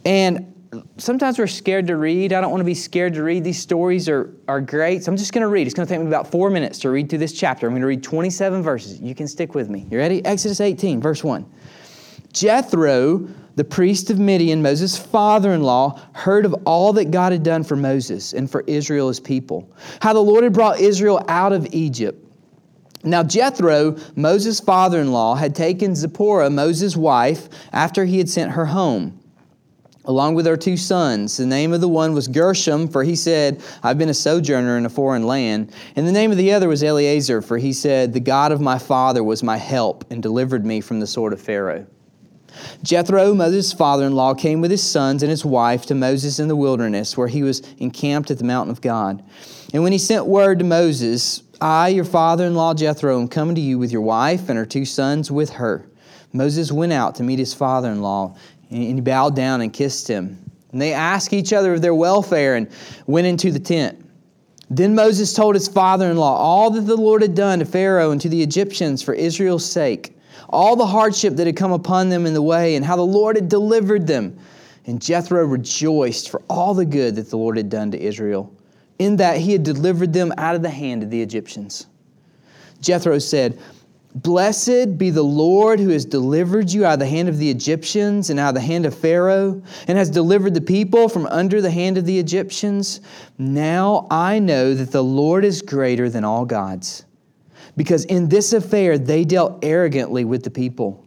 And 0.04 0.76
sometimes 0.98 1.40
we're 1.40 1.48
scared 1.48 1.88
to 1.88 1.96
read. 1.96 2.34
I 2.34 2.42
don't 2.42 2.52
want 2.52 2.60
to 2.60 2.66
be 2.66 2.74
scared 2.74 3.14
to 3.14 3.24
read. 3.24 3.46
These 3.46 3.62
stories 3.62 4.10
are, 4.10 4.36
are 4.50 4.60
great. 4.60 5.06
So 5.06 5.12
I'm 5.14 5.18
just 5.18 5.32
going 5.32 5.44
to 5.44 5.48
read. 5.48 5.66
It's 5.66 5.74
going 5.74 5.88
to 5.88 5.94
take 5.94 6.02
me 6.02 6.08
about 6.08 6.30
four 6.30 6.50
minutes 6.50 6.78
to 6.80 6.90
read 6.90 7.10
through 7.10 7.20
this 7.20 7.32
chapter. 7.32 7.68
I'm 7.68 7.72
going 7.72 7.82
to 7.82 7.88
read 7.88 8.04
27 8.04 8.62
verses. 8.62 9.00
You 9.00 9.16
can 9.16 9.30
stick 9.30 9.56
with 9.56 9.70
me. 9.70 9.88
You 9.90 9.98
ready? 9.98 10.24
Exodus 10.26 10.60
18, 10.60 11.00
verse 11.00 11.24
1. 11.24 11.50
Jethro, 12.34 13.30
the 13.56 13.64
priest 13.64 14.10
of 14.10 14.20
Midian, 14.20 14.62
Moses' 14.62 14.98
father 14.98 15.54
in 15.54 15.64
law, 15.64 16.02
heard 16.12 16.46
of 16.46 16.54
all 16.66 16.92
that 16.94 17.12
God 17.12 17.32
had 17.32 17.44
done 17.44 17.64
for 17.64 17.78
Moses 17.78 18.34
and 18.34 18.52
for 18.52 18.66
Israel, 18.68 19.08
his 19.08 19.22
people, 19.22 19.74
how 20.02 20.12
the 20.12 20.20
Lord 20.20 20.44
had 20.44 20.52
brought 20.52 20.82
Israel 20.82 21.24
out 21.30 21.54
of 21.54 21.66
Egypt 21.74 22.28
now, 23.04 23.24
Jethro, 23.24 23.98
Moses' 24.16 24.60
father 24.60 25.00
in 25.00 25.12
law, 25.12 25.36
had 25.36 25.56
taken 25.56 25.96
Zipporah, 25.96 26.50
Moses' 26.50 26.96
wife, 26.96 27.50
after 27.74 28.06
he 28.06 28.20
had 28.20 28.30
sent 28.30 28.52
her 28.52 28.66
home, 28.68 29.20
along 30.06 30.36
with 30.36 30.46
her 30.46 30.58
two 30.58 30.78
sons. 30.78 31.38
The 31.38 31.46
name 31.46 31.74
of 31.74 31.82
the 31.82 31.88
one 31.88 32.14
was 32.14 32.28
Gershom, 32.28 32.88
for 32.88 33.04
he 33.04 33.16
said, 33.16 33.64
I've 33.82 33.98
been 33.98 34.10
a 34.10 34.14
sojourner 34.14 34.78
in 34.78 34.86
a 34.86 34.90
foreign 34.90 35.26
land. 35.26 35.74
And 35.96 36.08
the 36.08 36.12
name 36.12 36.32
of 36.32 36.38
the 36.38 36.54
other 36.54 36.68
was 36.68 36.84
Eleazar, 36.84 37.42
for 37.42 37.58
he 37.58 37.74
said, 37.74 38.14
The 38.14 38.20
God 38.20 38.52
of 38.52 38.62
my 38.62 38.78
father 38.78 39.24
was 39.24 39.42
my 39.42 39.58
help 39.58 40.06
and 40.12 40.22
delivered 40.22 40.66
me 40.66 40.80
from 40.80 41.00
the 41.00 41.08
sword 41.08 41.34
of 41.34 41.42
Pharaoh. 41.42 41.88
Jethro, 42.84 43.34
Moses' 43.34 43.74
father 43.74 44.06
in 44.06 44.14
law, 44.14 44.34
came 44.34 44.62
with 44.62 44.70
his 44.70 44.84
sons 44.84 45.24
and 45.24 45.30
his 45.30 45.46
wife 45.46 45.86
to 45.88 45.96
Moses 45.96 46.38
in 46.38 46.48
the 46.48 46.56
wilderness, 46.56 47.18
where 47.18 47.30
he 47.30 47.42
was 47.42 47.62
encamped 47.78 48.30
at 48.30 48.38
the 48.38 48.44
mountain 48.44 48.72
of 48.72 48.82
God. 48.82 49.24
And 49.74 49.84
when 49.84 49.92
he 49.92 49.98
sent 49.98 50.26
word 50.26 50.60
to 50.60 50.66
Moses, 50.66 51.44
I, 51.62 51.90
your 51.90 52.06
father 52.06 52.46
in 52.48 52.56
law 52.56 52.74
Jethro, 52.74 53.20
am 53.22 53.28
coming 53.28 53.54
to 53.54 53.62
you 53.62 53.78
with 53.78 53.92
your 53.92 54.02
wife 54.02 54.50
and 54.50 54.58
her 54.58 54.66
two 54.66 54.84
sons 54.84 55.30
with 55.30 55.52
her. 55.52 55.86
Moses 56.34 56.72
went 56.72 56.92
out 56.92 57.16
to 57.16 57.24
meet 57.24 57.38
his 57.38 57.54
father 57.54 57.92
in 57.92 58.02
law, 58.02 58.36
and 58.72 58.82
he 58.82 59.02
bowed 59.02 59.36
down 59.36 59.62
and 59.62 59.72
kissed 59.72 60.08
him. 60.08 60.40
And 60.72 60.82
they 60.82 60.94
asked 60.94 61.34
each 61.34 61.54
other 61.54 61.74
of 61.74 61.82
their 61.82 61.94
welfare 61.94 62.56
and 62.56 62.68
went 63.06 63.28
into 63.28 63.52
the 63.52 63.60
tent. 63.60 64.04
Then 64.72 64.96
Moses 64.96 65.34
told 65.34 65.54
his 65.54 65.68
father 65.68 66.10
in 66.10 66.18
law 66.18 66.36
all 66.36 66.72
that 66.72 66.82
the 66.82 66.96
Lord 66.96 67.22
had 67.22 67.36
done 67.36 67.60
to 67.60 67.66
Pharaoh 67.66 68.12
and 68.12 68.22
to 68.22 68.30
the 68.30 68.42
Egyptians 68.42 69.04
for 69.04 69.14
Israel's 69.14 69.70
sake, 69.70 70.18
all 70.50 70.76
the 70.76 70.86
hardship 70.86 71.36
that 71.36 71.46
had 71.46 71.58
come 71.58 71.74
upon 71.74 72.10
them 72.10 72.26
in 72.26 72.34
the 72.34 72.42
way, 72.42 72.76
and 72.76 72.86
how 72.86 72.96
the 72.96 73.02
Lord 73.02 73.36
had 73.36 73.50
delivered 73.50 74.08
them. 74.08 74.40
And 74.88 75.02
Jethro 75.02 75.46
rejoiced 75.46 76.30
for 76.30 76.42
all 76.50 76.74
the 76.74 76.86
good 76.86 77.16
that 77.18 77.30
the 77.30 77.38
Lord 77.38 77.58
had 77.58 77.70
done 77.70 77.92
to 77.92 78.02
Israel, 78.02 78.52
in 79.02 79.18
that 79.18 79.38
he 79.38 79.52
had 79.52 79.64
delivered 79.64 80.14
them 80.14 80.32
out 80.38 80.56
of 80.56 80.62
the 80.62 80.70
hand 80.70 81.02
of 81.02 81.10
the 81.10 81.24
Egyptians. 81.24 81.88
Jethro 82.82 83.18
said, 83.18 83.58
Blessed 84.14 84.96
be 84.98 85.10
the 85.10 85.24
Lord 85.24 85.80
who 85.80 85.90
has 85.90 86.06
delivered 86.06 86.72
you 86.72 86.86
out 86.86 86.94
of 86.94 87.00
the 87.00 87.08
hand 87.08 87.28
of 87.28 87.40
the 87.40 87.50
Egyptians 87.50 88.30
and 88.30 88.40
out 88.40 88.50
of 88.50 88.56
the 88.56 88.62
hand 88.62 88.86
of 88.86 88.94
Pharaoh, 88.96 89.60
and 89.88 89.98
has 89.98 90.12
delivered 90.12 90.54
the 90.54 90.62
people 90.62 91.10
from 91.10 91.26
under 91.28 91.62
the 91.62 91.72
hand 91.72 91.98
of 91.98 92.06
the 92.06 92.20
Egyptians. 92.20 93.02
Now 93.40 94.06
I 94.12 94.38
know 94.38 94.76
that 94.76 94.92
the 94.92 95.04
Lord 95.04 95.46
is 95.46 95.64
greater 95.64 96.08
than 96.08 96.24
all 96.24 96.46
gods, 96.46 97.04
because 97.76 98.06
in 98.06 98.30
this 98.30 98.54
affair 98.54 99.00
they 99.00 99.26
dealt 99.26 99.64
arrogantly 99.64 100.26
with 100.26 100.44
the 100.44 100.52
people. 100.52 101.04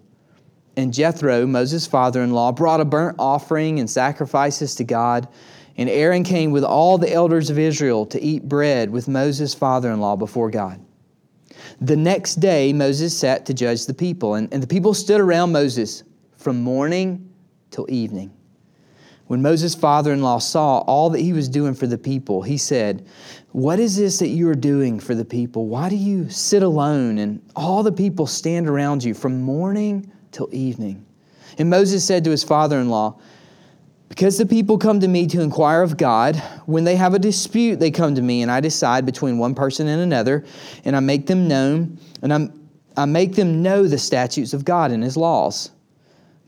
And 0.77 0.93
Jethro, 0.93 1.47
Moses' 1.47 1.87
father 1.87 2.23
in 2.23 2.33
law, 2.33 2.51
brought 2.51 2.81
a 2.81 2.85
burnt 2.85 3.17
offering 3.21 3.79
and 3.79 3.89
sacrifices 3.89 4.75
to 4.77 4.85
God. 4.85 5.29
And 5.77 5.89
Aaron 5.89 6.23
came 6.23 6.51
with 6.53 6.65
all 6.65 6.99
the 6.99 7.13
elders 7.13 7.51
of 7.51 7.59
Israel 7.59 8.07
to 8.07 8.23
eat 8.23 8.49
bread 8.49 8.91
with 8.91 9.09
Moses' 9.09 9.55
father 9.55 9.91
in 9.91 10.01
law 10.01 10.17
before 10.17 10.51
God. 10.51 10.81
The 11.81 11.97
next 11.97 12.37
day, 12.37 12.73
Moses 12.73 13.17
sat 13.17 13.47
to 13.47 13.55
judge 13.55 13.87
the 13.87 13.95
people, 13.95 14.35
and, 14.35 14.53
and 14.53 14.63
the 14.63 14.67
people 14.67 14.95
stood 14.95 15.21
around 15.21 15.53
Moses 15.53 16.05
from 16.37 16.63
morning 16.63 17.29
till 17.71 17.87
evening. 17.89 18.33
When 19.27 19.41
Moses' 19.41 19.75
father 19.75 20.13
in 20.13 20.23
law 20.23 20.39
saw 20.39 20.81
all 20.81 21.11
that 21.11 21.21
he 21.21 21.33
was 21.33 21.49
doing 21.49 21.75
for 21.75 21.87
the 21.87 21.99
people, 21.99 22.43
he 22.43 22.59
said, 22.59 23.07
What 23.53 23.81
is 23.81 23.97
this 23.97 24.19
that 24.19 24.29
you 24.29 24.49
are 24.51 24.55
doing 24.55 25.01
for 25.01 25.15
the 25.15 25.25
people? 25.25 25.67
Why 25.67 25.89
do 25.89 25.97
you 25.97 26.29
sit 26.29 26.63
alone 26.63 27.19
and 27.19 27.43
all 27.57 27.83
the 27.83 27.93
people 27.93 28.27
stand 28.27 28.69
around 28.69 29.03
you 29.03 29.15
from 29.15 29.41
morning 29.41 30.13
till 30.31 30.49
evening? 30.53 31.07
And 31.59 31.71
Moses 31.71 32.05
said 32.05 32.23
to 32.25 32.31
his 32.31 32.45
father 32.45 32.79
in 32.79 32.91
law, 32.91 33.19
because 34.09 34.39
the 34.39 34.47
people 34.47 34.79
come 34.79 35.01
to 35.01 35.09
me 35.09 35.27
to 35.29 35.41
inquire 35.41 35.83
of 35.83 35.97
God, 35.97 36.37
when 36.67 36.85
they 36.85 36.97
have 36.97 37.15
a 37.15 37.19
dispute, 37.19 37.81
they 37.81 37.91
come 37.91 38.15
to 38.15 38.23
me, 38.23 38.43
and 38.43 38.51
I 38.51 38.61
decide 38.61 39.07
between 39.07 39.39
one 39.39 39.55
person 39.55 39.89
and 39.89 40.01
another, 40.03 40.45
and 40.85 40.95
I 40.95 41.01
make 41.01 41.27
them 41.27 41.49
known, 41.49 41.99
and 42.23 42.33
I'm, 42.33 42.69
I 42.97 43.07
make 43.07 43.35
them 43.35 43.63
know 43.63 43.89
the 43.89 43.99
statutes 43.99 44.53
of 44.53 44.65
God 44.65 44.91
and 44.91 45.03
his 45.03 45.17
laws. 45.17 45.71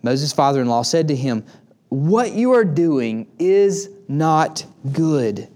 Moses' 0.02 0.32
father 0.32 0.60
in 0.60 0.68
law 0.68 0.82
said 0.82 1.08
to 1.08 1.16
him, 1.16 1.44
What 1.88 2.32
you 2.32 2.52
are 2.52 2.64
doing 2.64 3.26
is 3.38 3.88
not 4.06 4.64
good. 4.92 5.48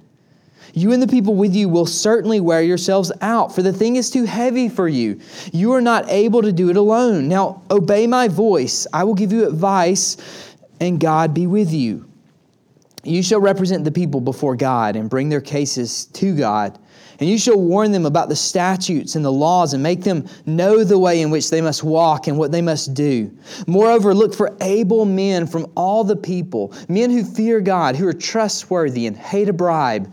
You 0.73 0.92
and 0.92 1.02
the 1.02 1.09
people 1.09 1.35
with 1.35 1.54
you 1.54 1.69
will 1.69 1.87
certainly 1.87 2.40
wear 2.40 2.62
yourselves 2.62 3.11
out, 3.21 3.54
for 3.54 3.62
the 3.62 3.73
thing 3.73 3.97
is 3.97 4.11
too 4.11 4.25
heavy 4.25 4.69
for 4.69 4.88
you. 4.88 5.21
You 5.52 5.73
are 5.73 5.80
not 5.80 6.09
able 6.09 6.42
to 6.42 6.52
do 6.52 6.71
it 6.71 6.76
alone. 6.76 7.28
Now, 7.28 7.62
obey 7.71 8.07
my 8.07 8.28
voice. 8.28 8.87
I 8.92 9.04
will 9.04 9.14
give 9.14 9.33
you 9.33 9.47
advice 9.47 10.16
and 10.80 10.99
God 10.99 11.34
be 11.34 11.46
with 11.46 11.72
you. 11.72 12.06
You 13.02 13.22
shall 13.22 13.40
represent 13.40 13.84
the 13.84 13.92
people 13.92 14.20
before 14.20 14.56
God 14.56 14.96
and 14.96 15.08
bring 15.08 15.28
their 15.28 15.40
cases 15.40 16.06
to 16.06 16.37
God. 16.37 16.78
And 17.18 17.28
you 17.28 17.38
shall 17.38 17.58
warn 17.58 17.92
them 17.92 18.06
about 18.06 18.28
the 18.28 18.37
statutes 18.37 19.14
and 19.14 19.25
the 19.25 19.32
laws 19.32 19.75
and 19.75 19.82
make 19.82 20.02
them 20.02 20.26
know 20.46 20.84
the 20.84 20.99
way 20.99 21.20
in 21.20 21.30
which 21.30 21.50
they 21.50 21.60
must 21.60 21.84
walk 21.84 22.26
and 22.26 22.38
what 22.38 22.50
they 22.50 22.62
must 22.62 22.94
do. 22.94 23.30
Moreover, 23.66 24.14
look 24.14 24.34
for 24.34 24.56
able 24.62 25.04
men 25.04 25.46
from 25.46 25.70
all 25.76 26.02
the 26.02 26.16
people, 26.16 26.75
men 26.88 27.10
who 27.10 27.25
fear 27.25 27.60
God, 27.60 27.96
who 27.96 28.08
are 28.08 28.14
trustworthy 28.14 29.06
and 29.06 29.16
hate 29.16 29.50
a 29.50 29.52
bribe, 29.52 30.12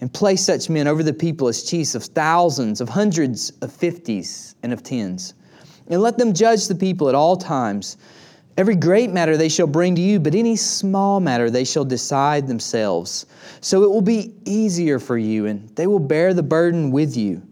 and 0.00 0.12
place 0.12 0.44
such 0.44 0.68
men 0.68 0.86
over 0.86 1.02
the 1.02 1.12
people 1.12 1.48
as 1.48 1.62
chiefs 1.62 1.94
of 1.94 2.04
thousands, 2.04 2.80
of 2.80 2.88
hundreds, 2.88 3.50
of 3.62 3.72
fifties, 3.72 4.54
and 4.62 4.72
of 4.72 4.82
tens. 4.82 5.34
And 5.88 6.02
let 6.02 6.18
them 6.18 6.34
judge 6.34 6.68
the 6.68 6.74
people 6.74 7.08
at 7.08 7.14
all 7.14 7.36
times 7.36 7.96
Every 8.56 8.74
great 8.74 9.12
matter 9.12 9.36
they 9.36 9.50
shall 9.50 9.66
bring 9.66 9.94
to 9.96 10.00
you, 10.00 10.18
but 10.18 10.34
any 10.34 10.56
small 10.56 11.20
matter 11.20 11.50
they 11.50 11.64
shall 11.64 11.84
decide 11.84 12.46
themselves. 12.46 13.26
So 13.60 13.82
it 13.82 13.90
will 13.90 14.00
be 14.00 14.32
easier 14.46 14.98
for 14.98 15.18
you, 15.18 15.44
and 15.44 15.68
they 15.76 15.86
will 15.86 15.98
bear 15.98 16.32
the 16.32 16.42
burden 16.42 16.90
with 16.90 17.18
you. 17.18 17.42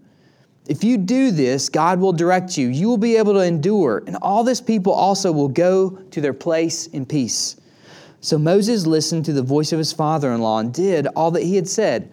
If 0.66 0.82
you 0.82 0.96
do 0.96 1.30
this, 1.30 1.68
God 1.68 2.00
will 2.00 2.14
direct 2.14 2.56
you. 2.56 2.68
You 2.68 2.88
will 2.88 2.96
be 2.96 3.16
able 3.16 3.34
to 3.34 3.44
endure, 3.44 4.02
and 4.06 4.16
all 4.23 4.44
this 4.44 4.62
people 4.62 4.94
also 4.94 5.30
will 5.30 5.49
go 5.49 5.90
to 5.90 6.20
their 6.23 6.32
place 6.32 6.87
in 6.87 7.04
peace. 7.04 7.56
So 8.23 8.38
Moses 8.38 8.87
listened 8.87 9.26
to 9.26 9.34
the 9.34 9.42
voice 9.42 9.73
of 9.73 9.78
his 9.78 9.92
father 9.92 10.32
in 10.32 10.40
law 10.40 10.61
and 10.61 10.73
did 10.73 11.06
all 11.08 11.30
that 11.32 11.42
he 11.42 11.56
had 11.56 11.68
said. 11.68 12.11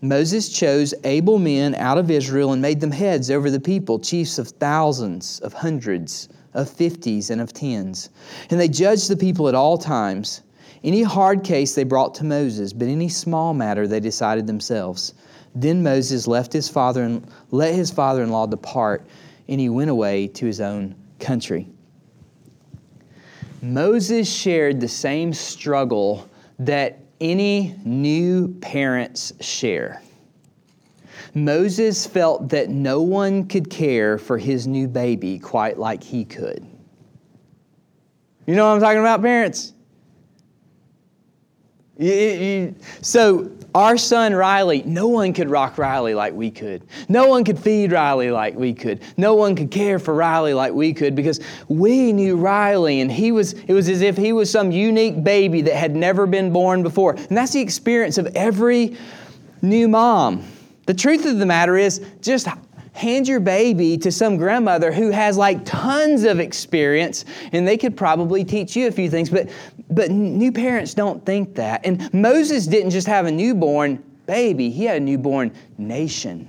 Moses 0.00 0.48
chose 0.48 0.94
able 1.04 1.38
men 1.38 1.74
out 1.74 1.98
of 1.98 2.10
Israel 2.10 2.54
and 2.54 2.62
made 2.62 2.80
them 2.80 2.90
heads 2.90 3.30
over 3.30 3.50
the 3.50 3.60
people, 3.60 3.98
chiefs 3.98 4.38
of 4.38 4.48
thousands, 4.48 5.40
of 5.40 5.52
hundreds 5.52 6.30
of 6.54 6.68
fifties, 6.68 7.30
and 7.30 7.40
of 7.40 7.52
tens. 7.52 8.10
And 8.50 8.58
they 8.58 8.68
judged 8.68 9.08
the 9.08 9.16
people 9.16 9.48
at 9.48 9.54
all 9.54 9.78
times. 9.78 10.42
Any 10.82 11.02
hard 11.02 11.44
case 11.44 11.74
they 11.74 11.84
brought 11.84 12.14
to 12.16 12.24
Moses, 12.24 12.72
but 12.72 12.88
any 12.88 13.08
small 13.08 13.54
matter 13.54 13.86
they 13.86 14.00
decided 14.00 14.46
themselves. 14.46 15.14
Then 15.54 15.82
Moses 15.82 16.26
left 16.26 16.52
his 16.52 16.68
father 16.68 17.02
and 17.04 17.26
let 17.50 17.74
his 17.74 17.90
father-in-law 17.90 18.46
depart, 18.46 19.06
and 19.48 19.60
he 19.60 19.68
went 19.68 19.90
away 19.90 20.28
to 20.28 20.46
his 20.46 20.60
own 20.60 20.94
country. 21.18 21.68
Moses 23.62 24.32
shared 24.32 24.80
the 24.80 24.88
same 24.88 25.34
struggle 25.34 26.28
that 26.58 26.98
any 27.20 27.74
new 27.84 28.48
parents 28.60 29.32
share. 29.40 30.00
Moses 31.34 32.06
felt 32.06 32.48
that 32.48 32.70
no 32.70 33.02
one 33.02 33.46
could 33.46 33.70
care 33.70 34.18
for 34.18 34.38
his 34.38 34.66
new 34.66 34.88
baby 34.88 35.38
quite 35.38 35.78
like 35.78 36.02
he 36.02 36.24
could. 36.24 36.66
You 38.46 38.56
know 38.56 38.66
what 38.66 38.74
I'm 38.74 38.80
talking 38.80 39.00
about, 39.00 39.22
parents? 39.22 39.74
So, 43.02 43.50
our 43.74 43.96
son 43.96 44.34
Riley, 44.34 44.82
no 44.84 45.06
one 45.06 45.32
could 45.32 45.48
rock 45.48 45.78
Riley 45.78 46.14
like 46.14 46.32
we 46.32 46.50
could. 46.50 46.82
No 47.08 47.28
one 47.28 47.44
could 47.44 47.58
feed 47.58 47.92
Riley 47.92 48.30
like 48.30 48.56
we 48.56 48.72
could. 48.72 49.02
No 49.16 49.34
one 49.34 49.54
could 49.54 49.70
care 49.70 50.00
for 50.00 50.14
Riley 50.14 50.54
like 50.54 50.72
we 50.72 50.92
could 50.92 51.14
because 51.14 51.40
we 51.68 52.12
knew 52.12 52.36
Riley 52.36 53.00
and 53.00 53.12
he 53.12 53.30
was, 53.30 53.52
it 53.52 53.72
was 53.72 53.88
as 53.88 54.00
if 54.00 54.16
he 54.16 54.32
was 54.32 54.50
some 54.50 54.72
unique 54.72 55.22
baby 55.22 55.62
that 55.62 55.76
had 55.76 55.94
never 55.94 56.26
been 56.26 56.52
born 56.52 56.82
before. 56.82 57.12
And 57.12 57.36
that's 57.36 57.52
the 57.52 57.60
experience 57.60 58.18
of 58.18 58.26
every 58.34 58.96
new 59.62 59.86
mom. 59.86 60.44
The 60.90 60.94
truth 60.94 61.24
of 61.24 61.38
the 61.38 61.46
matter 61.46 61.76
is, 61.76 62.04
just 62.20 62.48
hand 62.94 63.28
your 63.28 63.38
baby 63.38 63.96
to 63.98 64.10
some 64.10 64.36
grandmother 64.36 64.90
who 64.90 65.12
has 65.12 65.36
like 65.36 65.64
tons 65.64 66.24
of 66.24 66.40
experience 66.40 67.24
and 67.52 67.64
they 67.68 67.76
could 67.76 67.96
probably 67.96 68.44
teach 68.44 68.74
you 68.74 68.88
a 68.88 68.90
few 68.90 69.08
things 69.08 69.30
but 69.30 69.48
but 69.88 70.10
new 70.10 70.50
parents 70.50 70.92
don't 70.92 71.24
think 71.24 71.54
that. 71.54 71.86
And 71.86 72.12
moses 72.12 72.66
didn't 72.66 72.90
just 72.90 73.06
have 73.06 73.26
a 73.26 73.30
newborn 73.30 74.02
baby 74.26 74.68
he 74.68 74.82
had 74.82 74.96
a 74.96 75.04
newborn 75.04 75.52
nation. 75.78 76.48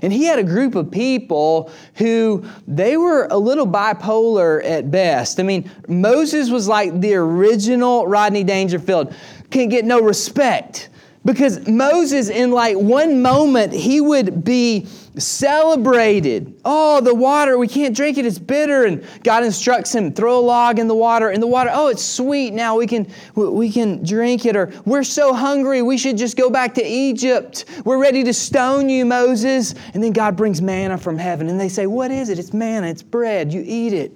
And 0.00 0.12
he 0.12 0.26
had 0.26 0.38
a 0.38 0.44
group 0.44 0.76
of 0.76 0.88
people 0.88 1.72
who 1.96 2.44
they 2.68 2.96
were 2.96 3.26
a 3.32 3.36
little 3.36 3.66
bipolar 3.66 4.64
at 4.64 4.92
best. 4.92 5.40
I 5.40 5.42
mean, 5.42 5.68
Moses 5.88 6.50
was 6.50 6.68
like 6.68 7.00
the 7.00 7.14
original 7.14 8.06
Rodney 8.06 8.44
Dangerfield, 8.44 9.12
Can't 9.50 9.70
get 9.70 9.84
no 9.84 10.00
respect 10.00 10.88
because 11.26 11.66
Moses, 11.66 12.30
in 12.30 12.52
like 12.52 12.76
one 12.76 13.20
moment, 13.20 13.72
he 13.72 14.00
would 14.00 14.44
be 14.44 14.86
celebrated. 15.18 16.58
Oh, 16.64 17.00
the 17.00 17.14
water, 17.14 17.58
we 17.58 17.66
can't 17.66 17.96
drink 17.96 18.16
it, 18.16 18.24
it's 18.24 18.38
bitter. 18.38 18.84
And 18.84 19.04
God 19.24 19.42
instructs 19.42 19.92
him, 19.92 20.12
throw 20.12 20.38
a 20.38 20.40
log 20.40 20.78
in 20.78 20.86
the 20.86 20.94
water. 20.94 21.30
In 21.30 21.40
the 21.40 21.46
water, 21.46 21.70
oh, 21.72 21.88
it's 21.88 22.04
sweet. 22.04 22.52
Now 22.52 22.76
we 22.76 22.86
can 22.86 23.10
we 23.34 23.70
can 23.72 24.04
drink 24.04 24.46
it. 24.46 24.54
Or 24.54 24.72
we're 24.84 25.04
so 25.04 25.34
hungry, 25.34 25.82
we 25.82 25.98
should 25.98 26.16
just 26.16 26.36
go 26.36 26.48
back 26.48 26.74
to 26.74 26.84
Egypt. 26.84 27.64
We're 27.84 27.98
ready 27.98 28.22
to 28.24 28.32
stone 28.32 28.88
you, 28.88 29.04
Moses. 29.04 29.74
And 29.94 30.02
then 30.02 30.12
God 30.12 30.36
brings 30.36 30.62
manna 30.62 30.96
from 30.96 31.18
heaven. 31.18 31.48
And 31.48 31.58
they 31.58 31.68
say, 31.68 31.86
What 31.86 32.12
is 32.12 32.28
it? 32.28 32.38
It's 32.38 32.52
manna, 32.52 32.86
it's 32.86 33.02
bread. 33.02 33.52
You 33.52 33.64
eat 33.66 33.92
it. 33.92 34.12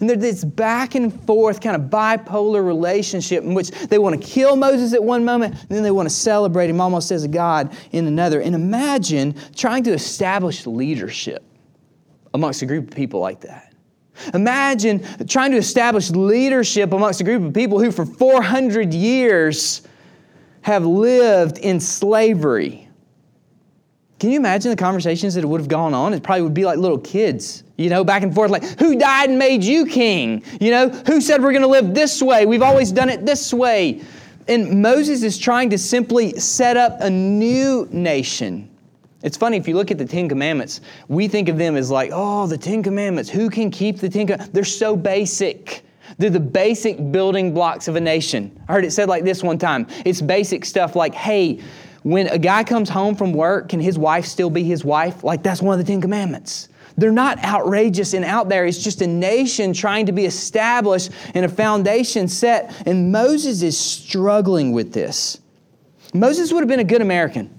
And 0.00 0.08
there's 0.08 0.20
this 0.20 0.44
back 0.44 0.94
and 0.94 1.12
forth 1.26 1.60
kind 1.60 1.76
of 1.76 1.90
bipolar 1.90 2.64
relationship 2.64 3.44
in 3.44 3.54
which 3.54 3.70
they 3.70 3.98
want 3.98 4.20
to 4.20 4.26
kill 4.26 4.56
Moses 4.56 4.92
at 4.92 5.02
one 5.02 5.24
moment, 5.24 5.54
and 5.54 5.68
then 5.68 5.82
they 5.82 5.90
want 5.90 6.08
to 6.08 6.14
celebrate 6.14 6.70
him 6.70 6.80
almost 6.80 7.10
as 7.10 7.24
a 7.24 7.28
God 7.28 7.76
in 7.92 8.06
another. 8.06 8.40
And 8.40 8.54
imagine 8.54 9.34
trying 9.54 9.84
to 9.84 9.92
establish 9.92 10.66
leadership 10.66 11.44
amongst 12.34 12.62
a 12.62 12.66
group 12.66 12.88
of 12.88 12.96
people 12.96 13.20
like 13.20 13.40
that. 13.40 13.72
Imagine 14.34 15.04
trying 15.26 15.52
to 15.52 15.58
establish 15.58 16.10
leadership 16.10 16.92
amongst 16.92 17.20
a 17.20 17.24
group 17.24 17.44
of 17.44 17.54
people 17.54 17.78
who, 17.78 17.92
for 17.92 18.04
400 18.04 18.92
years, 18.92 19.82
have 20.62 20.84
lived 20.84 21.58
in 21.58 21.78
slavery 21.78 22.87
can 24.18 24.30
you 24.30 24.36
imagine 24.36 24.70
the 24.70 24.76
conversations 24.76 25.34
that 25.34 25.44
would 25.44 25.60
have 25.60 25.68
gone 25.68 25.94
on? 25.94 26.12
It 26.12 26.22
probably 26.22 26.42
would 26.42 26.54
be 26.54 26.64
like 26.64 26.78
little 26.78 26.98
kids, 26.98 27.62
you 27.76 27.88
know, 27.88 28.02
back 28.02 28.22
and 28.22 28.34
forth, 28.34 28.50
like, 28.50 28.64
who 28.80 28.98
died 28.98 29.30
and 29.30 29.38
made 29.38 29.62
you 29.62 29.86
king? 29.86 30.42
You 30.60 30.70
know, 30.72 30.88
who 30.88 31.20
said 31.20 31.42
we're 31.42 31.52
going 31.52 31.62
to 31.62 31.68
live 31.68 31.94
this 31.94 32.20
way? 32.20 32.44
We've 32.44 32.62
always 32.62 32.90
done 32.90 33.08
it 33.08 33.24
this 33.24 33.54
way. 33.54 34.02
And 34.48 34.82
Moses 34.82 35.22
is 35.22 35.38
trying 35.38 35.70
to 35.70 35.78
simply 35.78 36.32
set 36.38 36.76
up 36.76 36.96
a 37.00 37.10
new 37.10 37.86
nation 37.92 38.68
It's 39.22 39.36
funny 39.36 39.56
if 39.56 39.66
you 39.66 39.74
look 39.74 39.90
at 39.90 39.98
the 39.98 40.04
Ten 40.04 40.28
Commandments, 40.28 40.80
we 41.08 41.26
think 41.26 41.48
of 41.48 41.58
them 41.58 41.76
as 41.76 41.90
like, 41.90 42.10
oh, 42.12 42.46
the 42.46 42.58
Ten 42.58 42.82
Commandments. 42.82 43.28
Who 43.28 43.50
can 43.50 43.70
keep 43.70 43.98
the 43.98 44.08
Ten 44.08 44.26
Commandments? 44.26 44.52
They're 44.52 44.64
so 44.64 44.96
basic. 44.96 45.84
They're 46.18 46.30
the 46.30 46.40
basic 46.40 47.10
building 47.10 47.52
blocks 47.52 47.88
of 47.88 47.96
a 47.96 48.00
nation. 48.00 48.58
I 48.68 48.72
heard 48.74 48.84
it 48.84 48.92
said 48.92 49.08
like 49.08 49.24
this 49.24 49.42
one 49.42 49.58
time. 49.58 49.88
It's 50.04 50.20
basic 50.20 50.64
stuff 50.64 50.94
like, 50.94 51.14
hey, 51.14 51.60
when 52.02 52.28
a 52.28 52.38
guy 52.38 52.64
comes 52.64 52.88
home 52.88 53.14
from 53.14 53.32
work, 53.32 53.68
can 53.68 53.80
his 53.80 53.98
wife 53.98 54.24
still 54.24 54.50
be 54.50 54.64
his 54.64 54.84
wife? 54.84 55.24
Like 55.24 55.42
that's 55.42 55.60
one 55.60 55.78
of 55.78 55.84
the 55.84 55.90
Ten 55.90 56.00
Commandments. 56.00 56.68
They're 56.96 57.12
not 57.12 57.42
outrageous 57.44 58.12
and 58.12 58.24
out 58.24 58.48
there. 58.48 58.66
It's 58.66 58.82
just 58.82 59.02
a 59.02 59.06
nation 59.06 59.72
trying 59.72 60.06
to 60.06 60.12
be 60.12 60.24
established 60.24 61.12
and 61.34 61.44
a 61.44 61.48
foundation 61.48 62.26
set. 62.26 62.74
And 62.86 63.12
Moses 63.12 63.62
is 63.62 63.78
struggling 63.78 64.72
with 64.72 64.92
this. 64.92 65.40
Moses 66.12 66.52
would 66.52 66.60
have 66.60 66.68
been 66.68 66.80
a 66.80 66.84
good 66.84 67.00
American. 67.00 67.54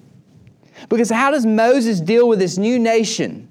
Because 0.90 1.10
how 1.10 1.32
does 1.32 1.46
Moses 1.46 2.02
deal 2.02 2.28
with 2.28 2.40
this 2.40 2.58
new 2.58 2.80
nation? 2.80 3.49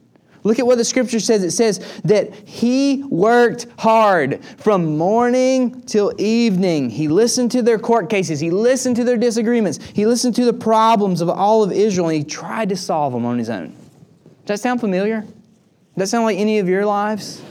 Look 0.48 0.58
at 0.58 0.66
what 0.66 0.78
the 0.78 0.84
scripture 0.86 1.20
says. 1.20 1.44
It 1.44 1.50
says 1.50 2.00
that 2.04 2.32
he 2.48 3.04
worked 3.04 3.66
hard 3.78 4.42
from 4.56 4.96
morning 4.96 5.82
till 5.82 6.10
evening. 6.16 6.88
He 6.88 7.06
listened 7.06 7.50
to 7.50 7.60
their 7.60 7.78
court 7.78 8.08
cases. 8.08 8.40
He 8.40 8.50
listened 8.50 8.96
to 8.96 9.04
their 9.04 9.18
disagreements. 9.18 9.78
He 9.92 10.06
listened 10.06 10.34
to 10.36 10.46
the 10.46 10.54
problems 10.54 11.20
of 11.20 11.28
all 11.28 11.62
of 11.62 11.70
Israel 11.70 12.08
and 12.08 12.16
he 12.16 12.24
tried 12.24 12.70
to 12.70 12.76
solve 12.76 13.12
them 13.12 13.26
on 13.26 13.36
his 13.36 13.50
own. 13.50 13.76
Does 14.46 14.58
that 14.58 14.60
sound 14.60 14.80
familiar? 14.80 15.20
Does 15.20 15.30
that 15.96 16.06
sound 16.06 16.24
like 16.24 16.38
any 16.38 16.60
of 16.60 16.66
your 16.66 16.86
lives? 16.86 17.42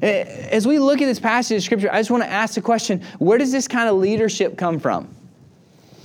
As 0.00 0.66
we 0.66 0.78
look 0.78 1.02
at 1.02 1.04
this 1.04 1.20
passage 1.20 1.58
of 1.58 1.62
scripture, 1.64 1.92
I 1.92 1.98
just 1.98 2.10
want 2.10 2.22
to 2.22 2.30
ask 2.30 2.54
the 2.54 2.62
question 2.62 3.02
where 3.18 3.36
does 3.36 3.52
this 3.52 3.68
kind 3.68 3.90
of 3.90 3.96
leadership 3.96 4.56
come 4.56 4.80
from? 4.80 5.14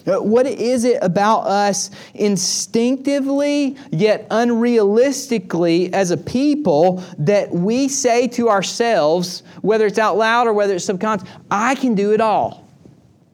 Uh, 0.07 0.17
what 0.17 0.45
is 0.45 0.83
it 0.83 0.99
about 1.01 1.41
us 1.47 1.89
instinctively 2.13 3.75
yet 3.91 4.29
unrealistically 4.29 5.91
as 5.93 6.11
a 6.11 6.17
people 6.17 7.03
that 7.17 7.51
we 7.51 7.87
say 7.87 8.27
to 8.27 8.49
ourselves, 8.49 9.41
whether 9.61 9.87
it's 9.87 9.97
out 9.97 10.17
loud 10.17 10.47
or 10.47 10.53
whether 10.53 10.75
it's 10.75 10.85
subconscious, 10.85 11.27
I 11.49 11.75
can 11.75 11.95
do 11.95 12.13
it 12.13 12.21
all? 12.21 12.67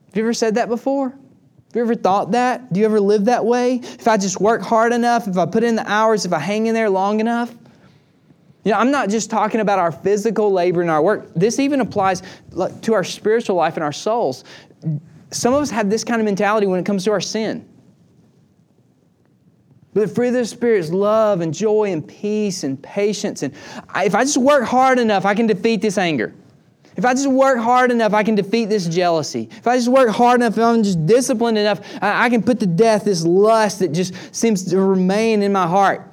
Have 0.07 0.17
you 0.17 0.23
ever 0.23 0.33
said 0.33 0.55
that 0.55 0.69
before? 0.69 1.09
Have 1.09 1.75
you 1.75 1.81
ever 1.81 1.95
thought 1.95 2.31
that? 2.31 2.71
Do 2.71 2.79
you 2.79 2.85
ever 2.85 2.99
live 2.99 3.25
that 3.25 3.45
way? 3.45 3.75
If 3.75 4.07
I 4.07 4.17
just 4.17 4.41
work 4.41 4.61
hard 4.61 4.93
enough, 4.93 5.27
if 5.27 5.37
I 5.37 5.45
put 5.45 5.63
in 5.63 5.75
the 5.75 5.89
hours, 5.89 6.25
if 6.25 6.33
I 6.33 6.39
hang 6.39 6.67
in 6.67 6.73
there 6.73 6.89
long 6.89 7.19
enough? 7.19 7.53
You 8.63 8.71
know, 8.71 8.77
I'm 8.77 8.91
not 8.91 9.09
just 9.09 9.29
talking 9.29 9.61
about 9.61 9.79
our 9.79 9.91
physical 9.91 10.51
labor 10.51 10.81
and 10.81 10.91
our 10.91 11.01
work. 11.01 11.31
This 11.35 11.59
even 11.59 11.81
applies 11.81 12.21
to 12.81 12.93
our 12.93 13.03
spiritual 13.03 13.55
life 13.55 13.75
and 13.75 13.83
our 13.83 13.93
souls. 13.93 14.43
Some 15.31 15.53
of 15.53 15.61
us 15.61 15.69
have 15.69 15.89
this 15.89 16.03
kind 16.03 16.21
of 16.21 16.25
mentality 16.25 16.67
when 16.67 16.79
it 16.79 16.85
comes 16.85 17.05
to 17.05 17.11
our 17.11 17.21
sin. 17.21 17.67
But 19.93 20.07
the 20.07 20.07
fruit 20.07 20.27
of 20.27 20.33
the 20.33 20.45
Spirit 20.45 20.79
is 20.79 20.93
love 20.93 21.41
and 21.41 21.53
joy 21.53 21.91
and 21.91 22.07
peace 22.07 22.63
and 22.63 22.81
patience. 22.81 23.43
And 23.43 23.53
if 23.95 24.15
I 24.15 24.23
just 24.23 24.37
work 24.37 24.63
hard 24.63 24.99
enough, 24.99 25.25
I 25.25 25.33
can 25.33 25.47
defeat 25.47 25.81
this 25.81 25.97
anger. 25.97 26.33
If 26.97 27.05
I 27.05 27.13
just 27.13 27.29
work 27.29 27.57
hard 27.57 27.91
enough, 27.91 28.13
I 28.13 28.23
can 28.23 28.35
defeat 28.35 28.65
this 28.65 28.87
jealousy. 28.87 29.49
If 29.51 29.65
I 29.65 29.77
just 29.77 29.87
work 29.87 30.09
hard 30.09 30.41
enough, 30.41 30.57
if 30.57 30.63
I'm 30.63 30.83
just 30.83 31.05
disciplined 31.05 31.57
enough, 31.57 31.79
I 32.01 32.29
can 32.29 32.43
put 32.43 32.59
to 32.59 32.67
death 32.67 33.05
this 33.05 33.23
lust 33.23 33.79
that 33.79 33.93
just 33.93 34.13
seems 34.35 34.65
to 34.65 34.79
remain 34.79 35.41
in 35.41 35.53
my 35.53 35.67
heart. 35.67 36.10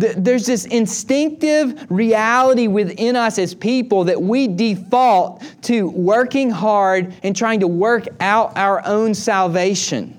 There's 0.00 0.46
this 0.46 0.64
instinctive 0.64 1.90
reality 1.90 2.68
within 2.68 3.16
us 3.16 3.38
as 3.38 3.54
people 3.54 4.04
that 4.04 4.20
we 4.20 4.48
default 4.48 5.42
to 5.62 5.88
working 5.90 6.50
hard 6.50 7.14
and 7.22 7.36
trying 7.36 7.60
to 7.60 7.66
work 7.68 8.08
out 8.20 8.56
our 8.56 8.84
own 8.86 9.14
salvation, 9.14 10.16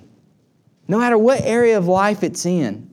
no 0.88 1.00
matter 1.00 1.18
what 1.18 1.42
area 1.42 1.78
of 1.78 1.88
life 1.88 2.24
it's 2.24 2.46
in. 2.46 2.90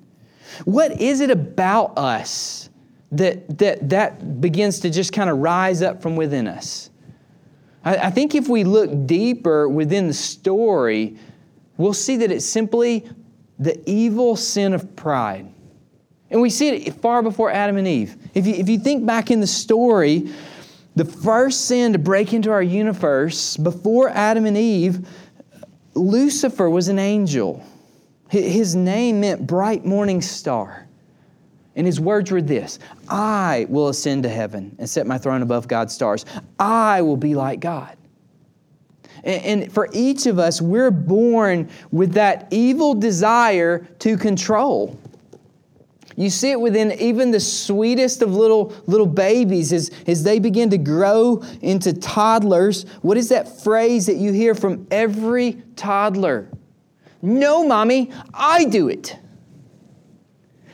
What 0.65 1.01
is 1.01 1.21
it 1.21 1.31
about 1.31 1.99
us 1.99 2.71
that 3.13 3.59
that, 3.59 3.89
that 3.91 4.41
begins 4.41 4.81
to 4.81 4.91
just 4.91 5.13
kind 5.13 5.29
of 5.29 5.39
rise 5.39 5.83
up 5.83 6.01
from 6.01 6.17
within 6.17 6.47
us? 6.47 6.91
I, 7.85 7.97
I 7.97 8.11
think 8.11 8.35
if 8.35 8.49
we 8.49 8.65
look 8.65 9.07
deeper 9.07 9.69
within 9.69 10.07
the 10.09 10.15
story, 10.15 11.19
we'll 11.77 11.93
see 11.93 12.17
that 12.17 12.33
it's 12.33 12.47
simply 12.47 13.09
the 13.59 13.79
evil 13.89 14.37
sin 14.37 14.73
of 14.73 14.97
pride. 14.97 15.53
And 16.31 16.41
we 16.41 16.51
see 16.51 16.69
it 16.69 16.95
far 16.95 17.23
before 17.23 17.51
Adam 17.51 17.77
and 17.77 17.89
Eve. 17.89 18.17
If 18.35 18.47
you, 18.47 18.55
if 18.55 18.69
you 18.69 18.79
think 18.79 19.07
back 19.07 19.31
in 19.31 19.41
the 19.41 19.47
story, 19.47 20.31
the 20.95 21.05
first 21.05 21.67
sin 21.67 21.93
to 21.93 21.99
break 21.99 22.33
into 22.33 22.51
our 22.51 22.63
universe 22.63 23.57
before 23.57 24.11
Adam 24.11 24.47
and 24.47 24.57
Eve, 24.57 25.07
Lucifer 25.95 26.69
was 26.69 26.89
an 26.89 26.99
angel. 26.99 27.65
His 28.29 28.75
name 28.75 29.21
meant 29.21 29.47
bright 29.47 29.85
morning 29.85 30.21
star. 30.21 30.87
And 31.77 31.87
his 31.87 32.01
words 32.01 32.33
were 32.33 32.43
this 32.43 32.79
I 33.09 33.67
will 33.69 33.89
ascend 33.89 34.25
to 34.25 34.29
heaven 34.29 34.75
and 34.79 34.91
set 34.91 35.07
my 35.07 35.17
throne 35.17 35.43
above 35.43 35.69
God's 35.69 35.95
stars. 35.95 36.27
I 36.59 37.03
will 37.03 37.17
be 37.17 37.35
like 37.35 37.61
God. 37.61 37.97
And 39.25 39.73
for 39.73 39.89
each 39.93 40.27
of 40.27 40.39
us, 40.39 40.61
we're 40.61 40.91
born 40.91 41.69
with 41.91 42.13
that 42.13 42.49
evil 42.51 42.95
desire 42.95 43.87
to 44.01 44.17
control. 44.17 44.99
You 46.19 46.31
see 46.31 46.51
it 46.51 46.61
within 46.61 46.91
even 47.01 47.31
the 47.31 47.39
sweetest 47.39 48.23
of 48.23 48.35
little, 48.35 48.75
little 48.87 49.07
babies 49.07 49.73
as, 49.73 49.93
as 50.09 50.25
they 50.25 50.41
begin 50.41 50.69
to 50.71 50.77
grow 50.77 51.45
into 51.63 51.93
toddlers. 51.93 52.87
What 53.03 53.17
is 53.17 53.29
that 53.29 53.63
phrase 53.63 54.07
that 54.07 54.17
you 54.17 54.33
hear 54.33 54.57
from 54.57 54.89
every 54.91 55.63
toddler? 55.77 56.51
No, 57.23 57.65
mommy, 57.65 58.11
I 58.35 58.65
do 58.65 58.89
it. 58.89 59.17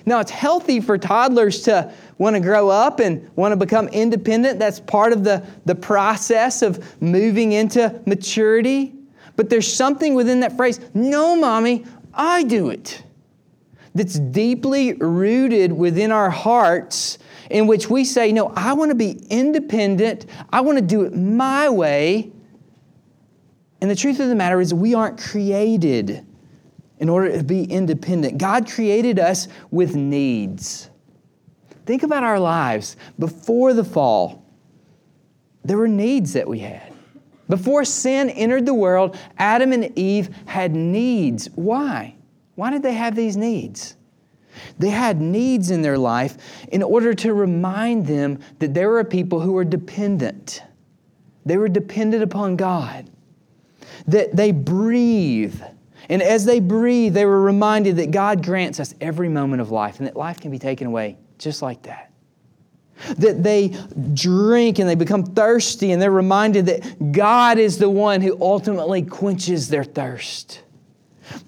Now, 0.06 0.20
it's 0.20 0.30
healthy 0.30 0.80
for 0.80 0.96
toddlers 0.96 1.60
to 1.64 1.92
want 2.16 2.36
to 2.36 2.40
grow 2.40 2.70
up 2.70 2.98
and 2.98 3.30
want 3.36 3.52
to 3.52 3.56
become 3.56 3.88
independent. 3.88 4.58
That's 4.58 4.80
part 4.80 5.12
of 5.12 5.24
the, 5.24 5.46
the 5.66 5.74
process 5.74 6.62
of 6.62 7.02
moving 7.02 7.52
into 7.52 8.00
maturity. 8.06 8.94
But 9.36 9.50
there's 9.50 9.70
something 9.70 10.14
within 10.14 10.40
that 10.40 10.56
phrase, 10.56 10.80
no, 10.94 11.36
mommy, 11.36 11.84
I 12.14 12.44
do 12.44 12.70
it 12.70 13.02
that's 13.94 14.18
deeply 14.18 14.94
rooted 14.94 15.72
within 15.72 16.10
our 16.10 16.30
hearts 16.30 17.18
in 17.50 17.66
which 17.66 17.88
we 17.88 18.04
say, 18.04 18.32
No, 18.32 18.48
I 18.56 18.72
want 18.72 18.90
to 18.90 18.94
be 18.94 19.24
independent. 19.30 20.26
I 20.52 20.60
want 20.60 20.78
to 20.78 20.84
do 20.84 21.02
it 21.02 21.14
my 21.14 21.68
way. 21.68 22.32
And 23.80 23.90
the 23.90 23.96
truth 23.96 24.18
of 24.20 24.28
the 24.28 24.34
matter 24.34 24.60
is, 24.60 24.72
we 24.72 24.94
aren't 24.94 25.20
created 25.20 26.26
in 26.98 27.08
order 27.08 27.36
to 27.36 27.44
be 27.44 27.64
independent. 27.64 28.38
God 28.38 28.68
created 28.70 29.18
us 29.18 29.46
with 29.70 29.94
needs. 29.94 30.90
Think 31.84 32.02
about 32.02 32.24
our 32.24 32.40
lives. 32.40 32.96
Before 33.18 33.74
the 33.74 33.84
fall, 33.84 34.42
there 35.64 35.76
were 35.76 35.88
needs 35.88 36.32
that 36.32 36.48
we 36.48 36.60
had. 36.60 36.92
Before 37.48 37.84
sin 37.84 38.30
entered 38.30 38.64
the 38.64 38.74
world, 38.74 39.18
Adam 39.36 39.72
and 39.72 39.96
Eve 39.98 40.34
had 40.46 40.74
needs. 40.74 41.48
Why? 41.54 42.14
Why 42.54 42.70
did 42.70 42.82
they 42.82 42.94
have 42.94 43.16
these 43.16 43.36
needs? 43.36 43.96
They 44.78 44.90
had 44.90 45.20
needs 45.20 45.70
in 45.70 45.82
their 45.82 45.98
life 45.98 46.36
in 46.68 46.82
order 46.82 47.14
to 47.14 47.34
remind 47.34 48.06
them 48.06 48.38
that 48.58 48.74
there 48.74 48.88
were 48.88 49.04
people 49.04 49.40
who 49.40 49.52
were 49.52 49.64
dependent. 49.64 50.62
They 51.44 51.56
were 51.56 51.68
dependent 51.68 52.22
upon 52.22 52.56
God. 52.56 53.10
That 54.06 54.34
they 54.36 54.52
breathe. 54.52 55.60
And 56.08 56.22
as 56.22 56.44
they 56.44 56.60
breathe, 56.60 57.14
they 57.14 57.26
were 57.26 57.40
reminded 57.40 57.96
that 57.96 58.10
God 58.10 58.44
grants 58.44 58.78
us 58.78 58.94
every 59.00 59.28
moment 59.28 59.62
of 59.62 59.70
life 59.70 59.98
and 59.98 60.06
that 60.06 60.16
life 60.16 60.40
can 60.40 60.50
be 60.50 60.58
taken 60.58 60.86
away 60.86 61.16
just 61.38 61.62
like 61.62 61.82
that. 61.82 62.12
That 63.18 63.42
they 63.42 63.76
drink 64.12 64.78
and 64.78 64.88
they 64.88 64.94
become 64.94 65.24
thirsty 65.24 65.90
and 65.90 66.00
they're 66.00 66.10
reminded 66.12 66.66
that 66.66 67.12
God 67.12 67.58
is 67.58 67.78
the 67.78 67.90
one 67.90 68.20
who 68.20 68.38
ultimately 68.40 69.02
quenches 69.02 69.68
their 69.68 69.84
thirst 69.84 70.63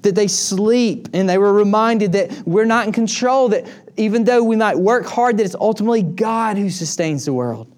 that 0.02 0.14
they 0.14 0.28
sleep 0.28 1.08
and 1.12 1.28
they 1.28 1.38
were 1.38 1.52
reminded 1.52 2.12
that 2.12 2.30
we're 2.46 2.64
not 2.64 2.86
in 2.86 2.92
control, 2.92 3.48
that 3.48 3.66
even 3.96 4.24
though 4.24 4.42
we 4.42 4.56
might 4.56 4.78
work 4.78 5.06
hard, 5.06 5.36
that 5.36 5.44
it's 5.44 5.54
ultimately 5.54 6.02
God 6.02 6.56
who 6.56 6.70
sustains 6.70 7.24
the 7.24 7.32
world. 7.32 7.72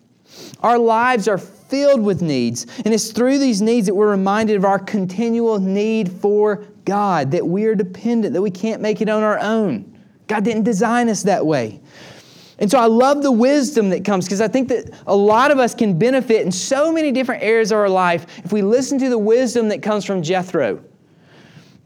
Our 0.61 0.79
lives 0.79 1.29
are 1.29 1.39
filled 1.39 2.03
with 2.03 2.23
needs, 2.23 2.67
and 2.85 2.95
it's 2.95 3.13
through 3.13 3.39
these 3.39 3.61
needs 3.61 3.87
that 3.87 3.95
we're 3.95 4.11
reminded 4.11 4.57
of 4.57 4.65
our 4.65 4.79
continual 4.79 5.59
need 5.59 6.11
for 6.11 6.65
God, 6.85 7.31
that 7.33 7.47
we 7.47 7.67
are 7.67 7.75
dependent, 7.75 8.35
that 8.35 8.43
we 8.43 8.51
can't 8.51 8.81
make 8.81 9.01
it 9.01 9.09
on 9.09 9.23
our 9.23 9.39
own. 9.39 9.99
God 10.27 10.45
didn't 10.45 10.65
design 10.65 11.09
us 11.09 11.23
that 11.25 11.45
way. 11.45 11.81
And 12.59 12.71
so 12.71 12.79
I 12.79 12.87
love 12.87 13.23
the 13.23 13.31
wisdom 13.31 13.91
that 13.91 14.05
comes 14.05 14.25
because 14.25 14.41
I 14.41 14.49
think 14.49 14.69
that 14.69 14.91
a 15.07 15.15
lot 15.15 15.51
of 15.51 15.59
us 15.59 15.75
can 15.75 15.97
benefit 15.97 16.45
in 16.45 16.51
so 16.51 16.93
many 16.93 17.13
different 17.13 17.43
areas 17.43 17.71
of 17.71 17.79
our 17.79 17.89
life 17.89 18.27
if 18.45 18.53
we 18.53 18.63
listen 18.63 18.99
to 18.99 19.09
the 19.09 19.19
wisdom 19.19 19.69
that 19.69 19.81
comes 19.81 20.05
from 20.05 20.23
Jethro. 20.23 20.83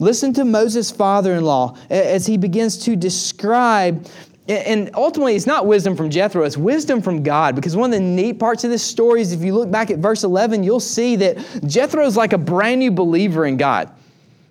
Listen 0.02 0.32
to 0.34 0.44
Moses' 0.44 0.90
father 0.90 1.34
in 1.34 1.44
law 1.44 1.76
as 1.88 2.26
he 2.26 2.36
begins 2.36 2.76
to 2.78 2.96
describe. 2.96 4.04
And 4.48 4.90
ultimately, 4.94 5.36
it's 5.36 5.46
not 5.46 5.66
wisdom 5.66 5.96
from 5.96 6.10
Jethro, 6.10 6.42
it's 6.42 6.56
wisdom 6.56 7.00
from 7.00 7.22
God. 7.22 7.54
Because 7.54 7.76
one 7.76 7.92
of 7.92 8.00
the 8.00 8.04
neat 8.04 8.40
parts 8.40 8.64
of 8.64 8.70
this 8.70 8.82
story 8.82 9.20
is 9.20 9.32
if 9.32 9.42
you 9.42 9.54
look 9.54 9.70
back 9.70 9.92
at 9.92 10.00
verse 10.00 10.24
11, 10.24 10.64
you'll 10.64 10.80
see 10.80 11.14
that 11.16 11.38
Jethro 11.66 12.04
is 12.04 12.16
like 12.16 12.32
a 12.32 12.38
brand 12.38 12.80
new 12.80 12.90
believer 12.90 13.46
in 13.46 13.56
God. 13.56 13.92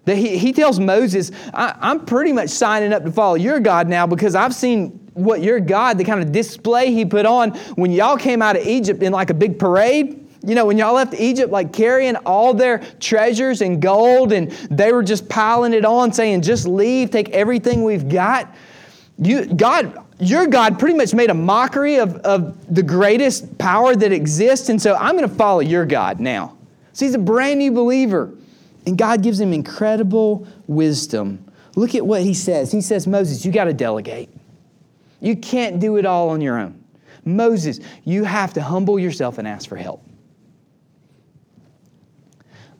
That 0.05 0.15
he, 0.15 0.37
he 0.37 0.53
tells 0.53 0.79
Moses, 0.79 1.31
I'm 1.53 2.05
pretty 2.05 2.31
much 2.31 2.49
signing 2.49 2.93
up 2.93 3.03
to 3.03 3.11
follow 3.11 3.35
your 3.35 3.59
God 3.59 3.89
now 3.89 4.07
because 4.07 4.35
I've 4.35 4.55
seen 4.55 4.91
what 5.15 5.41
your 5.41 5.59
God, 5.59 5.97
the 5.97 6.05
kind 6.05 6.21
of 6.21 6.31
display 6.31 6.93
he 6.93 7.03
put 7.03 7.25
on 7.25 7.51
when 7.75 7.91
y'all 7.91 8.15
came 8.15 8.41
out 8.41 8.55
of 8.55 8.65
Egypt 8.65 9.03
in 9.03 9.11
like 9.11 9.29
a 9.29 9.33
big 9.33 9.59
parade. 9.59 10.20
You 10.43 10.55
know, 10.55 10.65
when 10.65 10.77
y'all 10.77 10.95
left 10.95 11.13
Egypt, 11.13 11.51
like 11.51 11.71
carrying 11.71 12.15
all 12.17 12.53
their 12.53 12.79
treasures 12.99 13.61
and 13.61 13.79
gold, 13.81 14.33
and 14.33 14.51
they 14.71 14.91
were 14.91 15.03
just 15.03 15.29
piling 15.29 15.73
it 15.73 15.85
on, 15.85 16.11
saying, 16.11 16.41
just 16.41 16.65
leave, 16.67 17.11
take 17.11 17.29
everything 17.29 17.83
we've 17.83 18.09
got. 18.09 18.55
You, 19.19 19.45
God, 19.45 20.03
your 20.19 20.47
God 20.47 20.79
pretty 20.79 20.97
much 20.97 21.13
made 21.13 21.29
a 21.29 21.35
mockery 21.35 21.97
of, 21.97 22.15
of 22.17 22.73
the 22.73 22.81
greatest 22.81 23.55
power 23.59 23.95
that 23.95 24.11
exists, 24.11 24.69
and 24.69 24.81
so 24.81 24.95
I'm 24.95 25.15
going 25.15 25.29
to 25.29 25.35
follow 25.35 25.59
your 25.59 25.85
God 25.85 26.19
now. 26.19 26.57
So 26.93 27.05
he's 27.05 27.13
a 27.13 27.19
brand 27.19 27.59
new 27.59 27.71
believer, 27.71 28.33
and 28.87 28.97
God 28.97 29.21
gives 29.21 29.39
him 29.39 29.53
incredible 29.53 30.47
wisdom. 30.65 31.45
Look 31.75 31.93
at 31.93 32.05
what 32.05 32.23
he 32.23 32.33
says. 32.33 32.71
He 32.71 32.81
says, 32.81 33.05
Moses, 33.05 33.45
you 33.45 33.51
got 33.51 33.65
to 33.65 33.73
delegate. 33.73 34.29
You 35.19 35.35
can't 35.35 35.79
do 35.79 35.97
it 35.97 36.05
all 36.05 36.29
on 36.29 36.41
your 36.41 36.57
own. 36.57 36.83
Moses, 37.23 37.79
you 38.05 38.23
have 38.23 38.53
to 38.53 38.61
humble 38.61 38.97
yourself 38.97 39.37
and 39.37 39.47
ask 39.47 39.69
for 39.69 39.75
help. 39.75 40.03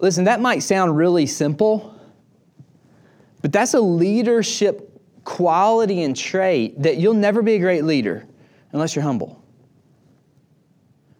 Listen, 0.01 0.23
that 0.23 0.41
might 0.41 0.63
sound 0.63 0.97
really 0.97 1.27
simple, 1.27 1.95
but 3.41 3.51
that's 3.51 3.75
a 3.75 3.79
leadership 3.79 4.99
quality 5.23 6.01
and 6.01 6.17
trait 6.17 6.81
that 6.81 6.97
you'll 6.97 7.13
never 7.13 7.43
be 7.43 7.53
a 7.53 7.59
great 7.59 7.83
leader 7.83 8.25
unless 8.71 8.95
you're 8.95 9.03
humble. 9.03 9.43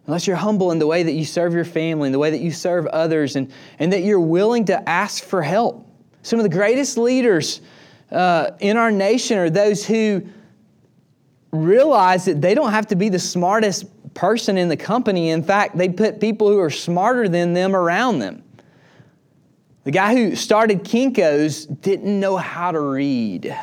Unless 0.06 0.26
you're 0.26 0.34
humble 0.34 0.72
in 0.72 0.80
the 0.80 0.86
way 0.86 1.04
that 1.04 1.12
you 1.12 1.24
serve 1.24 1.54
your 1.54 1.64
family, 1.64 2.08
in 2.08 2.12
the 2.12 2.18
way 2.18 2.30
that 2.30 2.40
you 2.40 2.50
serve 2.50 2.86
others, 2.86 3.36
and, 3.36 3.52
and 3.78 3.92
that 3.92 4.02
you're 4.02 4.18
willing 4.18 4.64
to 4.64 4.88
ask 4.88 5.22
for 5.22 5.42
help. 5.42 5.88
Some 6.22 6.40
of 6.40 6.42
the 6.42 6.48
greatest 6.48 6.98
leaders 6.98 7.60
uh, 8.10 8.50
in 8.58 8.76
our 8.76 8.90
nation 8.90 9.38
are 9.38 9.48
those 9.48 9.86
who 9.86 10.26
realize 11.52 12.24
that 12.24 12.40
they 12.40 12.54
don't 12.54 12.72
have 12.72 12.88
to 12.88 12.96
be 12.96 13.10
the 13.10 13.18
smartest 13.18 13.86
person 14.14 14.58
in 14.58 14.68
the 14.68 14.76
company. 14.76 15.30
In 15.30 15.44
fact, 15.44 15.78
they 15.78 15.88
put 15.88 16.20
people 16.20 16.48
who 16.48 16.58
are 16.58 16.70
smarter 16.70 17.28
than 17.28 17.52
them 17.52 17.76
around 17.76 18.18
them. 18.18 18.41
The 19.84 19.90
guy 19.90 20.14
who 20.14 20.36
started 20.36 20.84
Kinko's 20.84 21.66
didn't 21.66 22.20
know 22.20 22.36
how 22.36 22.70
to 22.70 22.80
read. 22.80 23.56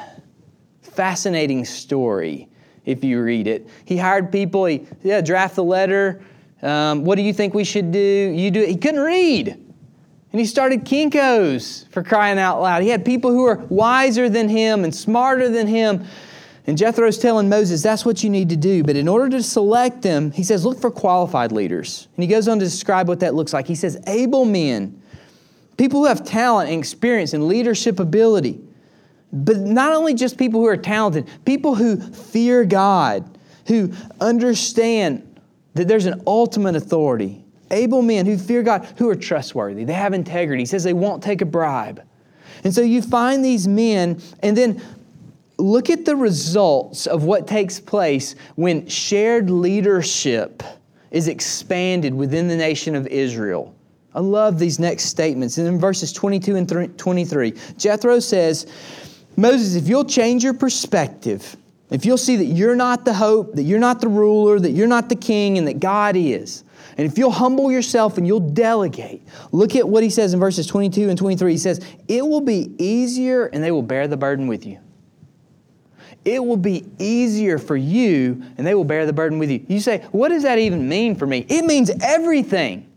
Fascinating 0.82 1.64
story 1.64 2.50
if 2.86 3.04
you 3.04 3.22
read 3.22 3.48
it. 3.48 3.70
He 3.86 3.96
hired 3.96 4.32
people, 4.32 4.66
he 4.66 4.86
yeah, 5.02 5.22
draft 5.22 5.56
the 5.56 5.64
letter. 5.64 6.22
Um, 6.62 7.06
what 7.06 7.16
do 7.16 7.22
you 7.22 7.32
think 7.32 7.54
we 7.54 7.64
should 7.64 7.92
do? 7.92 8.00
You 8.00 8.52
do 8.52 8.62
it. 8.62 8.70
He 8.70 8.76
couldn't 8.76 9.00
read. 9.00 9.48
And 9.48 10.40
he 10.40 10.46
started 10.46 10.84
Kinko's 10.84 11.86
for 11.92 12.04
crying 12.04 12.38
out 12.38 12.62
loud. 12.62 12.84
He 12.84 12.90
had 12.90 13.06
people 13.06 13.32
who 13.32 13.44
were 13.44 13.56
wiser 13.70 14.30
than 14.30 14.50
him 14.50 14.84
and 14.84 14.94
smarter 14.94 15.50
than 15.50 15.68
him. 15.68 16.06
And 16.68 16.78
Jethro's 16.78 17.18
telling 17.18 17.48
Moses, 17.50 17.82
that's 17.82 18.06
what 18.06 18.24
you 18.24 18.30
need 18.30 18.50
to 18.50 18.58
do. 18.58 18.84
But 18.84 18.96
in 18.96 19.08
order 19.08 19.30
to 19.30 19.42
select 19.42 20.02
them, 20.02 20.32
he 20.32 20.44
says, 20.44 20.66
look 20.66 20.80
for 20.80 20.92
qualified 20.92 21.52
leaders. 21.52 22.10
And 22.16 22.24
he 22.24 22.28
goes 22.28 22.48
on 22.48 22.60
to 22.60 22.66
describe 22.66 23.08
what 23.08 23.22
that 23.22 23.34
looks 23.34 23.54
like. 23.54 23.66
He 23.66 23.74
says, 23.74 23.98
able 24.06 24.46
men 24.46 24.99
people 25.80 26.02
who 26.02 26.08
have 26.08 26.26
talent 26.26 26.70
and 26.70 26.78
experience 26.78 27.34
and 27.34 27.48
leadership 27.48 28.02
ability. 28.02 28.60
But 29.32 29.58
not 29.58 29.94
only 29.94 30.14
just 30.14 30.38
people 30.38 30.60
who 30.60 30.68
are 30.68 30.76
talented, 30.76 31.28
people 31.46 31.74
who 31.74 31.96
fear 31.98 32.66
God, 32.66 33.38
who 33.66 33.94
understand 34.20 35.40
that 35.76 35.88
there's 35.88 36.06
an 36.06 36.22
ultimate 36.28 36.76
authority. 36.76 37.46
Able 37.72 38.02
men 38.02 38.26
who 38.26 38.38
fear 38.38 38.62
God, 38.62 38.86
who 38.98 39.10
are 39.10 39.16
trustworthy, 39.16 39.86
they 39.86 39.94
have 39.94 40.14
integrity. 40.14 40.64
He 40.64 40.66
says 40.66 40.84
they 40.84 40.92
won't 40.92 41.24
take 41.24 41.42
a 41.42 41.46
bribe. 41.46 42.04
And 42.66 42.76
so 42.76 42.82
you 42.82 43.02
find 43.02 43.46
these 43.46 43.66
men, 43.66 44.22
and 44.44 44.58
then 44.58 44.82
look 45.58 45.90
at 45.90 46.04
the 46.04 46.16
results 46.16 47.08
of 47.08 47.24
what 47.24 47.48
takes 47.48 47.80
place 47.80 48.36
when 48.56 48.86
shared 48.88 49.50
leadership 49.50 50.62
is 51.12 51.30
expanded 51.30 52.14
within 52.14 52.50
the 52.50 52.58
nation 52.58 52.96
of 52.96 53.08
Israel. 53.08 53.74
I 54.14 54.20
love 54.22 54.58
these 54.60 54.80
next 54.80 55.06
statements. 55.06 55.58
And 55.58 55.68
in 55.68 55.80
verses 55.80 56.12
22 56.12 56.56
and 56.56 56.98
23, 56.98 57.54
Jethro 57.78 58.20
says, 58.20 58.66
Moses, 59.38 59.76
if 59.76 59.88
you'll 59.88 60.06
change 60.06 60.44
your 60.44 60.54
perspective, 60.54 61.56
if 61.90 62.06
you'll 62.06 62.18
see 62.18 62.36
that 62.38 62.46
you're 62.46 62.76
not 62.76 63.06
the 63.06 63.14
hope, 63.14 63.54
that 63.54 63.64
you're 63.64 63.80
not 63.80 64.02
the 64.02 64.08
ruler, 64.08 64.60
that 64.60 64.72
you're 64.72 64.88
not 64.88 65.10
the 65.10 65.16
king, 65.16 65.58
and 65.58 65.68
that 65.68 65.80
God 65.80 66.16
is, 66.16 66.64
and 67.00 67.10
if 67.10 67.18
you'll 67.18 67.32
humble 67.32 67.72
yourself 67.72 68.18
and 68.18 68.28
you'll 68.28 68.42
delegate, 68.42 69.22
look 69.54 69.74
at 69.78 69.88
what 69.88 70.04
he 70.04 70.10
says 70.10 70.34
in 70.34 70.40
verses 70.42 70.68
22 70.68 71.08
and 71.08 71.18
23. 71.18 71.54
He 71.54 71.58
says, 71.58 71.80
It 72.10 72.28
will 72.28 72.42
be 72.42 72.76
easier 72.78 73.46
and 73.46 73.64
they 73.64 73.72
will 73.72 73.82
bear 73.82 74.10
the 74.10 74.18
burden 74.18 74.48
with 74.48 74.66
you. 74.66 74.80
It 76.26 76.44
will 76.44 76.58
be 76.58 76.86
easier 77.00 77.58
for 77.58 77.78
you 77.78 78.44
and 78.58 78.68
they 78.68 78.76
will 78.76 78.84
bear 78.84 79.06
the 79.06 79.14
burden 79.14 79.40
with 79.40 79.50
you. 79.50 79.66
You 79.70 79.80
say, 79.80 80.00
What 80.12 80.28
does 80.28 80.44
that 80.44 80.60
even 80.60 80.90
mean 80.90 81.16
for 81.16 81.26
me? 81.26 81.46
It 81.48 81.64
means 81.64 81.90
everything. 82.02 82.89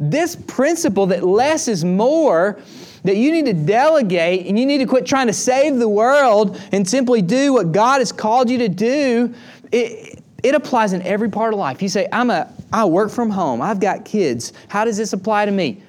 This 0.00 0.36
principle 0.36 1.06
that 1.06 1.24
less 1.24 1.68
is 1.68 1.84
more, 1.84 2.60
that 3.04 3.16
you 3.16 3.32
need 3.32 3.46
to 3.46 3.54
delegate 3.54 4.46
and 4.46 4.58
you 4.58 4.66
need 4.66 4.78
to 4.78 4.86
quit 4.86 5.06
trying 5.06 5.28
to 5.28 5.32
save 5.32 5.76
the 5.76 5.88
world 5.88 6.60
and 6.72 6.88
simply 6.88 7.22
do 7.22 7.52
what 7.52 7.72
God 7.72 8.00
has 8.00 8.12
called 8.12 8.50
you 8.50 8.58
to 8.58 8.68
do, 8.68 9.34
it, 9.72 10.22
it 10.42 10.54
applies 10.54 10.92
in 10.92 11.02
every 11.02 11.30
part 11.30 11.52
of 11.52 11.60
life. 11.60 11.82
You 11.82 11.88
say, 11.88 12.08
I'm 12.12 12.30
a, 12.30 12.52
I 12.72 12.84
work 12.84 13.10
from 13.10 13.30
home, 13.30 13.62
I've 13.62 13.80
got 13.80 14.04
kids. 14.04 14.52
How 14.68 14.84
does 14.84 14.96
this 14.96 15.12
apply 15.12 15.46
to 15.46 15.52
me? 15.52 15.82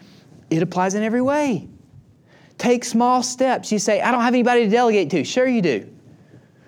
It 0.49 0.63
applies 0.63 0.95
in 0.95 1.03
every 1.03 1.21
way. 1.21 1.67
Take 2.57 2.83
small 2.83 3.23
steps. 3.23 3.71
You 3.71 3.79
say, 3.79 4.01
I 4.01 4.11
don't 4.11 4.21
have 4.21 4.33
anybody 4.33 4.65
to 4.65 4.69
delegate 4.69 5.09
to. 5.11 5.23
Sure, 5.23 5.47
you 5.47 5.61
do. 5.61 5.89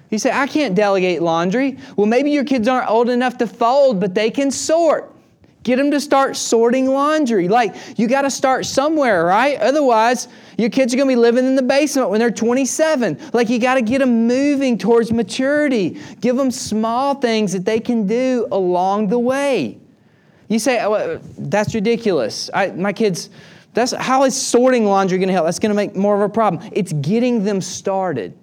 You 0.10 0.20
say, 0.20 0.32
I 0.32 0.48
can't 0.48 0.76
delegate 0.76 1.22
laundry. 1.22 1.78
Well, 1.96 2.08
maybe 2.08 2.32
your 2.32 2.44
kids 2.44 2.68
aren't 2.68 2.90
old 2.90 3.10
enough 3.10 3.38
to 3.40 3.48
fold, 3.48 4.00
but 4.00 4.14
they 4.14 4.30
can 4.30 4.52
sort. 4.52 5.11
Get 5.64 5.76
them 5.76 5.92
to 5.92 6.00
start 6.00 6.36
sorting 6.36 6.88
laundry. 6.88 7.48
Like, 7.48 7.76
you 8.00 8.08
got 8.08 8.24
to 8.24 8.32
start 8.32 8.66
somewhere, 8.66 9.26
right? 9.26 9.60
Otherwise, 9.60 10.28
your 10.58 10.72
kids 10.72 10.92
are 10.94 10.98
going 10.98 11.08
to 11.08 11.12
be 11.12 11.20
living 11.20 11.46
in 11.46 11.56
the 11.56 11.62
basement 11.62 12.10
when 12.10 12.20
they're 12.20 12.32
27. 12.32 13.30
Like, 13.32 13.48
you 13.48 13.60
got 13.60 13.76
to 13.76 13.84
get 13.84 14.00
them 14.00 14.28
moving 14.28 14.78
towards 14.78 15.12
maturity. 15.12 16.02
Give 16.20 16.36
them 16.36 16.50
small 16.50 17.14
things 17.16 17.54
that 17.54 17.64
they 17.64 17.80
can 17.80 18.08
do 18.08 18.48
along 18.52 19.10
the 19.10 19.20
way. 19.20 19.78
You 20.48 20.58
say, 20.58 20.84
oh, 20.84 20.94
uh, 20.94 21.20
that's 21.38 21.76
ridiculous. 21.76 22.50
I, 22.54 22.72
my 22.72 22.92
kids, 22.92 23.30
that's, 23.76 23.92
how 23.92 24.24
is 24.24 24.36
sorting 24.36 24.86
laundry 24.86 25.20
going 25.20 25.28
to 25.28 25.34
help? 25.34 25.46
That's 25.46 25.60
going 25.60 25.70
to 25.70 25.76
make 25.76 25.96
more 25.96 26.16
of 26.16 26.22
a 26.22 26.34
problem. 26.34 26.68
It's 26.74 26.92
getting 26.92 27.44
them 27.44 27.62
started. 27.62 28.36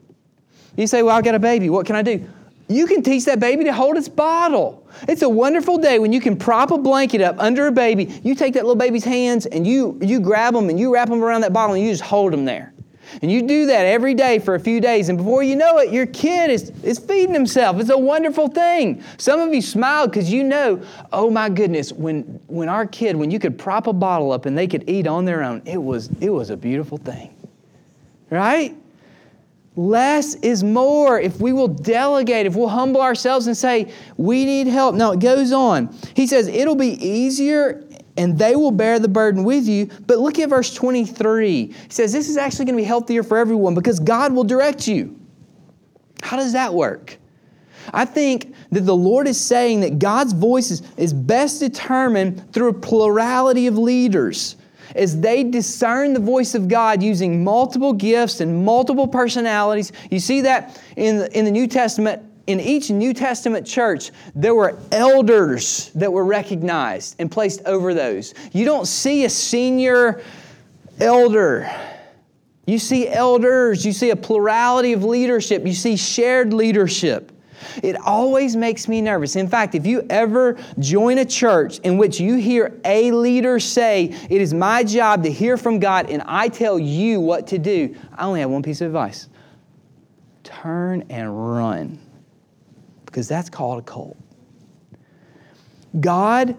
You 0.77 0.87
say, 0.87 1.03
well, 1.03 1.17
I've 1.17 1.25
got 1.25 1.35
a 1.35 1.41
baby. 1.41 1.69
What 1.69 1.85
can 1.85 1.97
I 1.97 2.03
do? 2.03 2.29
You 2.69 2.87
can 2.87 3.03
teach 3.03 3.25
that 3.25 3.41
baby 3.41 3.65
to 3.65 3.73
hold 3.73 3.97
its 3.97 4.09
bottle. 4.09 4.87
It's 5.09 5.23
a 5.23 5.29
wonderful 5.29 5.79
day 5.79 5.99
when 5.99 6.13
you 6.13 6.21
can 6.21 6.37
prop 6.37 6.71
a 6.71 6.79
blanket 6.79 7.23
up 7.23 7.37
under 7.39 7.67
a 7.67 7.73
baby. 7.73 8.21
You 8.23 8.35
take 8.35 8.55
that 8.55 8.63
little 8.63 8.77
baby's 8.77 9.05
hands 9.05 9.47
and 9.47 9.67
you, 9.67 9.99
you 10.03 10.21
grab 10.21 10.53
them 10.53 10.69
and 10.69 10.79
you 10.79 10.93
wrap 10.93 11.09
them 11.09 11.25
around 11.25 11.41
that 11.41 11.53
bottle 11.53 11.75
and 11.75 11.83
you 11.83 11.91
just 11.91 12.03
hold 12.03 12.33
them 12.33 12.45
there. 12.45 12.75
And 13.23 13.33
you 13.33 13.47
do 13.47 13.67
that 13.67 13.87
every 13.87 14.13
day 14.15 14.39
for 14.39 14.55
a 14.55 14.61
few 14.61 14.81
days, 14.83 15.09
and 15.09 15.17
before 15.17 15.43
you 15.43 15.57
know 15.57 15.79
it, 15.79 15.91
your 15.91 16.05
kid 16.05 16.51
is, 16.51 16.71
is 16.83 16.99
feeding 16.99 17.33
himself. 17.33 17.81
It's 17.81 17.91
a 17.91 17.99
wonderful 17.99 18.49
thing. 18.49 19.03
Some 19.17 19.41
of 19.41 19.55
you 19.55 19.63
smiled 19.63 20.11
because 20.11 20.31
you 20.31 20.45
know, 20.45 20.83
oh 21.11 21.31
my 21.31 21.49
goodness, 21.49 21.91
when, 21.91 22.23
when 22.49 22.69
our 22.69 22.87
kid, 22.87 23.17
when 23.17 23.31
you 23.31 23.39
could 23.39 23.59
prop 23.59 23.87
a 23.87 23.95
bottle 23.95 24.31
up 24.31 24.45
and 24.45 24.57
they 24.57 24.67
could 24.67 24.89
eat 24.89 25.07
on 25.07 25.25
their 25.25 25.43
own, 25.43 25.63
it 25.65 25.83
was, 25.83 26.11
it 26.21 26.29
was 26.29 26.51
a 26.51 26.57
beautiful 26.57 26.99
thing. 26.99 27.35
Right? 28.31 28.77
Less 29.79 30.35
is 30.35 30.65
more 30.65 31.21
if 31.21 31.41
we 31.41 31.53
will 31.53 31.69
delegate, 31.69 32.47
if 32.47 32.57
we'll 32.57 32.67
humble 32.67 33.01
ourselves 33.01 33.47
and 33.47 33.57
say, 33.57 33.93
we 34.17 34.45
need 34.45 34.67
help. 34.67 34.97
No, 34.97 35.13
it 35.13 35.21
goes 35.21 35.53
on. 35.53 35.95
He 36.17 36.27
says, 36.27 36.49
it'll 36.49 36.75
be 36.75 36.95
easier 36.95 37.87
and 38.17 38.37
they 38.37 38.57
will 38.57 38.73
bear 38.73 38.99
the 38.99 39.07
burden 39.07 39.45
with 39.45 39.69
you. 39.69 39.89
But 40.09 40.19
look 40.19 40.41
at 40.41 40.49
verse 40.49 40.75
23. 40.75 41.67
He 41.67 41.75
says, 41.91 42.13
this 42.13 42.29
is 42.29 42.37
actually 42.37 42.65
going 42.65 42.75
to 42.75 42.83
be 42.83 42.89
healthier 42.89 43.23
for 43.23 43.39
everyone 43.39 43.77
because 43.77 44.01
God 44.01 44.33
will 44.33 44.43
direct 44.43 44.89
you. 44.89 45.17
How 46.23 46.37
does 46.37 46.55
that 46.55 46.75
work? 46.75 47.17
I 47.95 48.05
think 48.05 48.53
that 48.73 48.81
the 48.81 48.97
Lord 48.97 49.29
is 49.29 49.41
saying 49.41 49.83
that 49.83 50.01
God's 50.01 50.33
voice 50.33 50.73
is, 50.73 50.83
is 50.97 51.13
best 51.13 51.61
determined 51.61 52.53
through 52.53 52.71
a 52.71 52.75
plurality 52.75 53.69
of 53.69 53.79
leaders 53.79 54.57
as 54.95 55.21
they 55.21 55.45
discern 55.45 56.13
the 56.13 56.21
voice 56.21 56.55
of 56.55 56.69
God 56.69 57.03
using 57.03 57.45
multiple 57.45 57.93
gifts 57.93 58.41
and 58.41 58.65
multiple 58.65 59.09
personalities. 59.09 59.93
You 60.11 60.21
see 60.21 60.43
that 60.43 60.81
in 60.97 61.19
the, 61.19 61.39
in 61.39 61.45
the 61.45 61.51
New 61.51 61.67
Testament. 61.67 62.23
In 62.47 62.61
each 62.61 62.89
New 62.89 63.13
Testament 63.13 63.67
church, 63.67 64.11
there 64.35 64.55
were 64.55 64.79
elders 64.91 65.91
that 65.95 66.11
were 66.11 66.25
recognized 66.25 67.17
and 67.19 67.31
placed 67.31 67.61
over 67.67 67.93
those. 67.93 68.33
You 68.53 68.65
don't 68.65 68.87
see 68.87 69.27
a 69.27 69.29
senior 69.29 70.23
elder. 70.99 71.71
You 72.67 72.79
see 72.79 73.07
elders, 73.07 73.85
you 73.85 73.93
see 73.93 74.11
a 74.11 74.17
plurality 74.17 74.95
of 74.95 75.05
leadership, 75.05 75.67
you 75.67 75.75
see 75.75 75.97
shared 75.97 76.55
leadership. 76.55 77.33
It 77.83 77.97
always 78.05 78.57
makes 78.57 78.89
me 78.89 79.01
nervous. 79.01 79.37
In 79.37 79.49
fact, 79.49 79.75
if 79.75 79.87
you 79.87 80.07
ever 80.11 80.59
join 80.79 81.19
a 81.19 81.25
church 81.25 81.79
in 81.81 81.99
which 81.99 82.21
you 82.21 82.37
hear 82.37 82.81
a 82.85 83.11
leader 83.13 83.59
say, 83.59 84.15
It 84.29 84.41
is 84.41 84.55
my 84.55 84.85
job 84.85 85.23
to 85.25 85.31
hear 85.31 85.57
from 85.57 85.79
God 85.79 86.11
and 86.11 86.23
I 86.27 86.49
tell 86.49 86.79
you 86.79 87.21
what 87.21 87.47
to 87.49 87.59
do, 87.59 87.95
I 88.17 88.25
only 88.25 88.41
have 88.41 88.51
one 88.51 88.63
piece 88.63 88.81
of 88.81 88.87
advice 88.87 89.29
turn 90.45 91.05
and 91.11 91.55
run 91.55 91.99
because 93.05 93.29
that's 93.29 93.51
called 93.51 93.81
a 93.81 93.83
cult. 93.83 94.17
God 96.01 96.57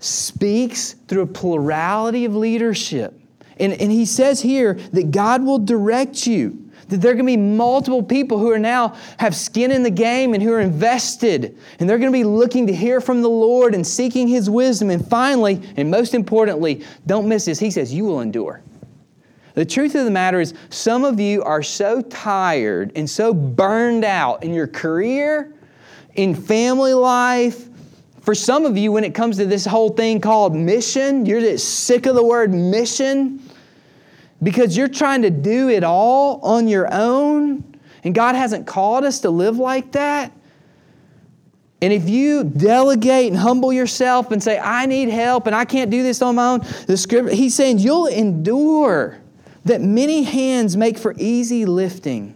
speaks 0.00 0.92
through 0.92 1.22
a 1.22 1.26
plurality 1.26 2.24
of 2.24 2.34
leadership. 2.34 3.14
And, 3.58 3.72
and 3.72 3.90
he 3.90 4.06
says 4.06 4.40
here 4.40 4.74
that 4.92 5.10
God 5.10 5.42
will 5.42 5.58
direct 5.58 6.26
you. 6.26 6.67
That 6.88 7.02
there 7.02 7.12
are 7.12 7.14
going 7.14 7.26
to 7.26 7.32
be 7.32 7.36
multiple 7.36 8.02
people 8.02 8.38
who 8.38 8.50
are 8.50 8.58
now 8.58 8.96
have 9.18 9.36
skin 9.36 9.70
in 9.70 9.82
the 9.82 9.90
game 9.90 10.34
and 10.34 10.42
who 10.42 10.52
are 10.52 10.60
invested. 10.60 11.58
And 11.78 11.88
they're 11.88 11.98
going 11.98 12.12
to 12.12 12.18
be 12.18 12.24
looking 12.24 12.66
to 12.66 12.74
hear 12.74 13.00
from 13.00 13.20
the 13.20 13.28
Lord 13.28 13.74
and 13.74 13.86
seeking 13.86 14.26
His 14.26 14.48
wisdom. 14.48 14.90
And 14.90 15.06
finally, 15.06 15.60
and 15.76 15.90
most 15.90 16.14
importantly, 16.14 16.84
don't 17.06 17.28
miss 17.28 17.44
this. 17.44 17.58
He 17.58 17.70
says, 17.70 17.92
You 17.92 18.04
will 18.04 18.20
endure. 18.20 18.62
The 19.54 19.64
truth 19.64 19.96
of 19.96 20.04
the 20.04 20.10
matter 20.10 20.40
is, 20.40 20.54
some 20.70 21.04
of 21.04 21.18
you 21.18 21.42
are 21.42 21.62
so 21.62 22.00
tired 22.02 22.92
and 22.94 23.10
so 23.10 23.34
burned 23.34 24.04
out 24.04 24.44
in 24.44 24.54
your 24.54 24.68
career, 24.68 25.52
in 26.14 26.34
family 26.34 26.94
life, 26.94 27.68
for 28.28 28.34
some 28.34 28.66
of 28.66 28.76
you, 28.76 28.92
when 28.92 29.04
it 29.04 29.14
comes 29.14 29.38
to 29.38 29.46
this 29.46 29.64
whole 29.64 29.88
thing 29.88 30.20
called 30.20 30.54
mission, 30.54 31.24
you're 31.24 31.40
just 31.40 31.86
sick 31.86 32.04
of 32.04 32.14
the 32.14 32.22
word 32.22 32.52
mission 32.52 33.42
because 34.42 34.76
you're 34.76 34.88
trying 34.88 35.22
to 35.22 35.30
do 35.30 35.68
it 35.68 35.84
all 35.84 36.40
on 36.42 36.68
your 36.68 36.92
own, 36.92 37.64
and 38.04 38.14
God 38.14 38.34
hasn't 38.34 38.66
called 38.66 39.04
us 39.04 39.20
to 39.20 39.30
live 39.30 39.58
like 39.58 39.92
that. 39.92 40.32
And 41.80 41.92
if 41.92 42.08
you 42.08 42.42
delegate 42.44 43.28
and 43.28 43.36
humble 43.36 43.72
yourself 43.72 44.32
and 44.32 44.42
say, 44.42 44.58
I 44.58 44.86
need 44.86 45.08
help 45.10 45.46
and 45.46 45.54
I 45.54 45.64
can't 45.64 45.90
do 45.90 46.02
this 46.02 46.20
on 46.22 46.34
my 46.34 46.48
own, 46.48 46.60
the 46.86 46.96
scripture, 46.96 47.32
he's 47.32 47.54
saying 47.54 47.78
you'll 47.78 48.08
endure 48.08 49.18
that 49.64 49.80
many 49.80 50.24
hands 50.24 50.76
make 50.76 50.98
for 50.98 51.14
easy 51.18 51.66
lifting. 51.66 52.34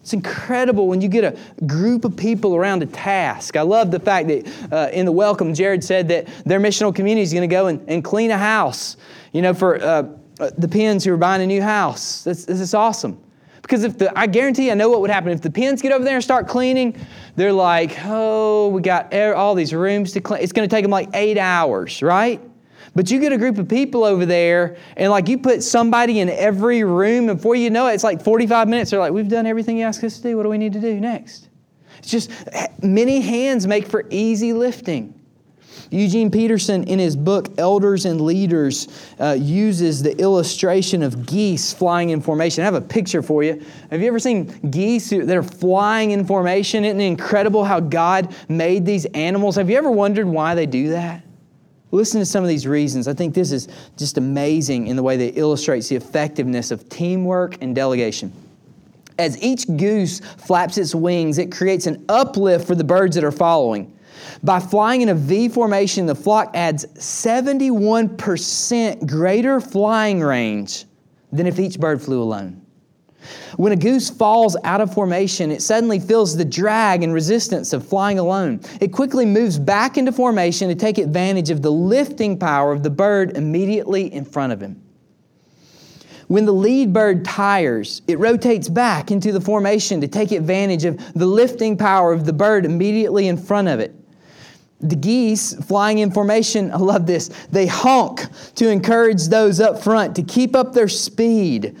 It's 0.00 0.14
incredible 0.14 0.88
when 0.88 1.00
you 1.00 1.08
get 1.08 1.22
a 1.22 1.64
group 1.64 2.04
of 2.04 2.16
people 2.16 2.56
around 2.56 2.82
a 2.82 2.86
task. 2.86 3.56
I 3.56 3.62
love 3.62 3.90
the 3.90 4.00
fact 4.00 4.28
that 4.28 4.72
uh, 4.72 4.90
in 4.92 5.06
the 5.06 5.12
welcome, 5.12 5.54
Jared 5.54 5.84
said 5.84 6.08
that 6.08 6.26
their 6.44 6.58
missional 6.58 6.94
community 6.94 7.22
is 7.22 7.32
going 7.32 7.48
to 7.48 7.54
go 7.54 7.66
and, 7.66 7.88
and, 7.88 8.02
clean 8.02 8.32
a 8.32 8.38
house, 8.38 8.96
you 9.32 9.42
know, 9.42 9.54
for 9.54 9.80
uh, 9.80 10.04
Uh, 10.40 10.50
the 10.56 10.68
Pins 10.68 11.04
who 11.04 11.12
are 11.12 11.18
buying 11.18 11.42
a 11.42 11.46
new 11.46 11.62
house. 11.62 12.24
This, 12.24 12.46
this 12.46 12.60
is 12.60 12.74
awesome. 12.74 13.22
Because 13.62 13.84
if 13.84 13.98
the, 13.98 14.18
I 14.18 14.26
guarantee 14.26 14.70
I 14.70 14.74
know 14.74 14.90
what 14.90 15.00
would 15.00 15.10
happen. 15.10 15.30
If 15.30 15.40
the 15.40 15.50
Pins 15.50 15.80
get 15.80 15.92
over 15.92 16.04
there 16.04 16.16
and 16.16 16.24
start 16.24 16.48
cleaning, 16.48 16.96
they're 17.36 17.52
like, 17.52 17.96
oh, 18.04 18.68
we 18.68 18.82
got 18.82 19.14
all 19.14 19.54
these 19.54 19.72
rooms 19.72 20.12
to 20.12 20.20
clean. 20.20 20.42
It's 20.42 20.52
going 20.52 20.68
to 20.68 20.74
take 20.74 20.84
them 20.84 20.90
like 20.90 21.08
eight 21.14 21.38
hours, 21.38 22.02
right? 22.02 22.40
But 22.94 23.10
you 23.10 23.20
get 23.20 23.32
a 23.32 23.38
group 23.38 23.58
of 23.58 23.68
people 23.68 24.04
over 24.04 24.26
there, 24.26 24.76
and 24.96 25.10
like 25.10 25.28
you 25.28 25.38
put 25.38 25.62
somebody 25.62 26.20
in 26.20 26.28
every 26.28 26.84
room, 26.84 27.30
and 27.30 27.38
before 27.38 27.54
you 27.54 27.70
know 27.70 27.86
it, 27.86 27.94
it's 27.94 28.04
like 28.04 28.22
45 28.22 28.68
minutes. 28.68 28.90
They're 28.90 29.00
like, 29.00 29.12
We've 29.12 29.28
done 29.28 29.46
everything 29.46 29.78
you 29.78 29.84
asked 29.84 30.04
us 30.04 30.16
to 30.18 30.22
do. 30.22 30.36
What 30.36 30.42
do 30.42 30.48
we 30.50 30.58
need 30.58 30.74
to 30.74 30.80
do 30.80 31.00
next? 31.00 31.48
It's 31.98 32.10
just 32.10 32.30
eh, 32.52 32.66
many 32.82 33.20
hands 33.20 33.66
make 33.66 33.86
for 33.86 34.04
easy 34.10 34.52
lifting. 34.52 35.18
Eugene 35.90 36.30
Peterson, 36.30 36.84
in 36.84 36.98
his 36.98 37.16
book 37.16 37.48
Elders 37.58 38.04
and 38.04 38.20
Leaders, 38.20 38.88
uh, 39.20 39.36
uses 39.38 40.02
the 40.02 40.16
illustration 40.18 41.02
of 41.02 41.26
geese 41.26 41.72
flying 41.72 42.10
in 42.10 42.20
formation. 42.20 42.62
I 42.62 42.64
have 42.64 42.74
a 42.74 42.80
picture 42.80 43.22
for 43.22 43.42
you. 43.42 43.62
Have 43.90 44.00
you 44.00 44.08
ever 44.08 44.18
seen 44.18 44.46
geese 44.70 45.10
that 45.10 45.36
are 45.36 45.42
flying 45.42 46.12
in 46.12 46.24
formation? 46.24 46.84
Isn't 46.84 47.00
it 47.00 47.04
incredible 47.04 47.64
how 47.64 47.80
God 47.80 48.34
made 48.48 48.86
these 48.86 49.04
animals? 49.06 49.56
Have 49.56 49.68
you 49.68 49.76
ever 49.76 49.90
wondered 49.90 50.26
why 50.26 50.54
they 50.54 50.66
do 50.66 50.90
that? 50.90 51.22
Listen 51.90 52.20
to 52.20 52.26
some 52.26 52.42
of 52.42 52.48
these 52.48 52.66
reasons. 52.66 53.06
I 53.06 53.12
think 53.12 53.34
this 53.34 53.52
is 53.52 53.68
just 53.98 54.16
amazing 54.16 54.86
in 54.86 54.96
the 54.96 55.02
way 55.02 55.18
that 55.18 55.24
it 55.24 55.38
illustrates 55.38 55.88
the 55.88 55.96
effectiveness 55.96 56.70
of 56.70 56.88
teamwork 56.88 57.58
and 57.60 57.74
delegation. 57.74 58.32
As 59.18 59.40
each 59.42 59.66
goose 59.76 60.20
flaps 60.20 60.78
its 60.78 60.94
wings, 60.94 61.36
it 61.36 61.52
creates 61.52 61.86
an 61.86 62.02
uplift 62.08 62.66
for 62.66 62.74
the 62.74 62.82
birds 62.82 63.14
that 63.14 63.24
are 63.24 63.30
following. 63.30 63.91
By 64.42 64.60
flying 64.60 65.02
in 65.02 65.08
a 65.08 65.14
V 65.14 65.48
formation, 65.48 66.06
the 66.06 66.14
flock 66.14 66.50
adds 66.54 66.86
71% 66.86 69.06
greater 69.06 69.60
flying 69.60 70.20
range 70.20 70.84
than 71.32 71.46
if 71.46 71.58
each 71.58 71.80
bird 71.80 72.02
flew 72.02 72.22
alone. 72.22 72.62
When 73.56 73.72
a 73.72 73.76
goose 73.76 74.10
falls 74.10 74.56
out 74.64 74.80
of 74.80 74.92
formation, 74.92 75.50
it 75.50 75.62
suddenly 75.62 76.00
feels 76.00 76.36
the 76.36 76.44
drag 76.44 77.02
and 77.02 77.14
resistance 77.14 77.72
of 77.72 77.86
flying 77.86 78.18
alone. 78.18 78.60
It 78.80 78.92
quickly 78.92 79.26
moves 79.26 79.58
back 79.58 79.96
into 79.96 80.12
formation 80.12 80.68
to 80.68 80.74
take 80.74 80.98
advantage 80.98 81.50
of 81.50 81.62
the 81.62 81.70
lifting 81.70 82.38
power 82.38 82.72
of 82.72 82.82
the 82.82 82.90
bird 82.90 83.36
immediately 83.36 84.12
in 84.12 84.24
front 84.24 84.52
of 84.52 84.60
him. 84.60 84.82
When 86.28 86.46
the 86.46 86.52
lead 86.52 86.92
bird 86.92 87.24
tires, 87.24 88.00
it 88.08 88.18
rotates 88.18 88.68
back 88.68 89.10
into 89.10 89.32
the 89.32 89.40
formation 89.40 90.00
to 90.00 90.08
take 90.08 90.32
advantage 90.32 90.84
of 90.84 90.98
the 91.12 91.26
lifting 91.26 91.76
power 91.76 92.12
of 92.12 92.24
the 92.24 92.32
bird 92.32 92.64
immediately 92.64 93.28
in 93.28 93.36
front 93.36 93.68
of 93.68 93.80
it. 93.80 93.94
The 94.82 94.96
geese 94.96 95.54
flying 95.64 95.98
in 95.98 96.10
formation, 96.10 96.72
I 96.72 96.76
love 96.76 97.06
this, 97.06 97.28
they 97.50 97.66
honk 97.66 98.26
to 98.56 98.68
encourage 98.68 99.28
those 99.28 99.60
up 99.60 99.82
front 99.82 100.16
to 100.16 100.22
keep 100.22 100.56
up 100.56 100.72
their 100.72 100.88
speed 100.88 101.76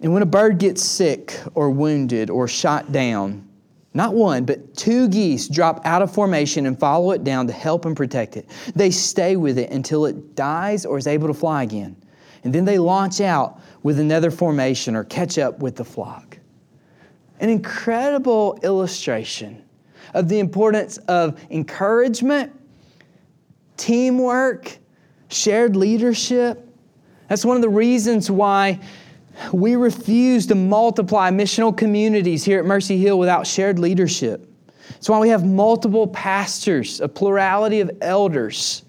and 0.00 0.12
when 0.12 0.22
a 0.22 0.26
bird 0.26 0.58
gets 0.58 0.84
sick 0.84 1.38
or 1.54 1.70
wounded 1.70 2.28
or 2.30 2.46
shot 2.48 2.92
down, 2.92 3.48
not 3.94 4.12
one, 4.14 4.44
but 4.44 4.76
two 4.76 5.08
geese 5.08 5.48
drop 5.48 5.80
out 5.86 6.02
of 6.02 6.12
formation 6.12 6.66
and 6.66 6.78
follow 6.78 7.12
it 7.12 7.24
down 7.24 7.46
to 7.46 7.52
help 7.52 7.86
and 7.86 7.96
protect 7.96 8.36
it. 8.36 8.46
They 8.74 8.90
stay 8.90 9.36
with 9.36 9.58
it 9.58 9.70
until 9.70 10.04
it 10.04 10.34
dies 10.34 10.84
or 10.84 10.98
is 10.98 11.06
able 11.06 11.28
to 11.28 11.34
fly 11.34 11.62
again. 11.62 11.96
And 12.44 12.54
then 12.54 12.66
they 12.66 12.78
launch 12.78 13.20
out 13.20 13.60
with 13.82 13.98
another 13.98 14.30
formation 14.30 14.94
or 14.94 15.02
catch 15.04 15.38
up 15.38 15.60
with 15.60 15.76
the 15.76 15.84
flock. 15.84 16.38
An 17.40 17.48
incredible 17.48 18.58
illustration 18.62 19.64
of 20.16 20.28
the 20.28 20.38
importance 20.38 20.96
of 21.08 21.38
encouragement, 21.50 22.50
teamwork, 23.76 24.78
shared 25.28 25.76
leadership. 25.76 26.66
That's 27.28 27.44
one 27.44 27.56
of 27.56 27.62
the 27.62 27.68
reasons 27.68 28.30
why 28.30 28.80
we 29.52 29.76
refuse 29.76 30.46
to 30.46 30.54
multiply 30.54 31.30
missional 31.30 31.76
communities 31.76 32.44
here 32.44 32.58
at 32.58 32.64
Mercy 32.64 32.96
Hill 32.96 33.18
without 33.18 33.46
shared 33.46 33.78
leadership. 33.78 34.50
That's 34.88 35.10
why 35.10 35.18
we 35.18 35.28
have 35.28 35.44
multiple 35.44 36.06
pastors, 36.06 37.02
a 37.02 37.08
plurality 37.08 37.80
of 37.80 37.90
elders. 38.00 38.85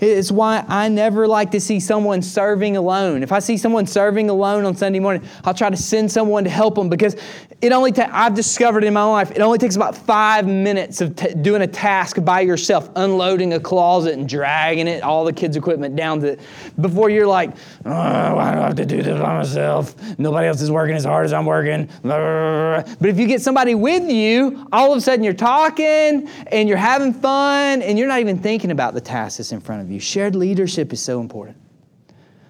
It's 0.00 0.30
why 0.30 0.64
I 0.68 0.88
never 0.88 1.26
like 1.26 1.50
to 1.52 1.60
see 1.60 1.80
someone 1.80 2.22
serving 2.22 2.76
alone. 2.76 3.22
If 3.22 3.32
I 3.32 3.38
see 3.38 3.56
someone 3.56 3.86
serving 3.86 4.30
alone 4.30 4.64
on 4.64 4.76
Sunday 4.76 5.00
morning, 5.00 5.26
I'll 5.44 5.54
try 5.54 5.70
to 5.70 5.76
send 5.76 6.10
someone 6.10 6.44
to 6.44 6.50
help 6.50 6.74
them 6.74 6.88
because 6.88 7.16
it 7.60 7.72
only 7.72 7.90
ta- 7.90 8.08
I've 8.12 8.34
discovered 8.34 8.84
in 8.84 8.94
my 8.94 9.02
life 9.02 9.32
it 9.32 9.40
only 9.40 9.58
takes 9.58 9.74
about 9.74 9.96
five 9.96 10.46
minutes 10.46 11.00
of 11.00 11.16
t- 11.16 11.34
doing 11.34 11.62
a 11.62 11.66
task 11.66 12.22
by 12.24 12.40
yourself, 12.40 12.88
unloading 12.94 13.54
a 13.54 13.60
closet 13.60 14.14
and 14.14 14.28
dragging 14.28 14.86
it, 14.86 15.02
all 15.02 15.24
the 15.24 15.32
kids' 15.32 15.56
equipment 15.56 15.96
down 15.96 16.20
to 16.20 16.38
before 16.80 17.10
you're 17.10 17.26
like, 17.26 17.50
oh, 17.84 17.90
why 17.90 18.52
do 18.52 18.60
I 18.60 18.66
have 18.66 18.76
to 18.76 18.86
do 18.86 19.02
this 19.02 19.20
by 19.20 19.38
myself? 19.38 19.96
Nobody 20.18 20.46
else 20.46 20.60
is 20.60 20.70
working 20.70 20.94
as 20.94 21.04
hard 21.04 21.24
as 21.24 21.32
I'm 21.32 21.46
working. 21.46 21.88
But 22.02 23.08
if 23.08 23.18
you 23.18 23.26
get 23.26 23.42
somebody 23.42 23.74
with 23.74 24.08
you, 24.08 24.66
all 24.72 24.92
of 24.92 24.98
a 24.98 25.00
sudden 25.00 25.24
you're 25.24 25.32
talking 25.32 26.28
and 26.52 26.68
you're 26.68 26.78
having 26.78 27.12
fun 27.12 27.82
and 27.82 27.98
you're 27.98 28.08
not 28.08 28.20
even 28.20 28.38
thinking 28.38 28.70
about 28.70 28.94
the 28.94 29.00
task 29.00 29.38
that's 29.38 29.50
in 29.50 29.60
front 29.60 29.82
of 29.82 29.87
you. 29.87 29.87
Shared 29.98 30.34
leadership 30.34 30.92
is 30.92 31.00
so 31.00 31.20
important. 31.20 31.56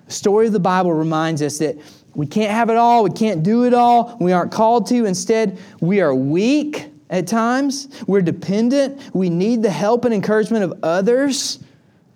The 0.06 0.12
story 0.12 0.46
of 0.46 0.52
the 0.52 0.60
Bible 0.60 0.92
reminds 0.92 1.42
us 1.42 1.58
that 1.58 1.76
we 2.14 2.26
can't 2.26 2.50
have 2.50 2.70
it 2.70 2.76
all, 2.76 3.04
we 3.04 3.10
can't 3.10 3.42
do 3.42 3.64
it 3.64 3.74
all, 3.74 4.16
we 4.20 4.32
aren't 4.32 4.50
called 4.50 4.86
to. 4.88 5.04
Instead, 5.04 5.58
we 5.80 6.00
are 6.00 6.14
weak 6.14 6.86
at 7.10 7.26
times, 7.26 7.88
we're 8.06 8.22
dependent, 8.22 9.14
we 9.14 9.30
need 9.30 9.62
the 9.62 9.70
help 9.70 10.04
and 10.04 10.14
encouragement 10.14 10.64
of 10.64 10.78
others, 10.82 11.58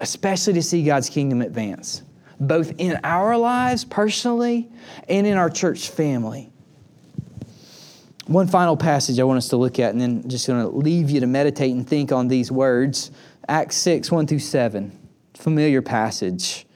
especially 0.01 0.55
to 0.55 0.63
see 0.63 0.85
God's 0.85 1.09
kingdom 1.09 1.41
advance, 1.43 2.03
both 2.41 2.73
in 2.79 2.99
our 3.05 3.37
lives 3.37 3.85
personally 3.85 4.71
and 5.09 5.27
in 5.27 5.37
our 5.37 5.49
church 5.49 5.91
family. 5.91 6.51
One 8.27 8.47
final 8.47 8.77
passage 8.77 9.19
I 9.19 9.25
want 9.25 9.39
us 9.39 9.49
to 9.49 9.57
look 9.57 9.79
at, 9.79 9.93
and 9.93 10.01
then 10.01 10.29
just 10.29 10.47
going 10.47 10.63
to 10.63 10.69
leave 10.69 11.11
you 11.11 11.21
to 11.21 11.27
meditate 11.27 11.73
and 11.73 11.87
think 11.87 12.13
on 12.13 12.29
these 12.29 12.51
words 12.51 13.11
Acts 13.49 13.77
6, 13.77 14.11
1 14.11 14.27
through 14.27 14.39
7. 14.39 15.02
Familiar 15.35 15.83
passage. 15.83 16.67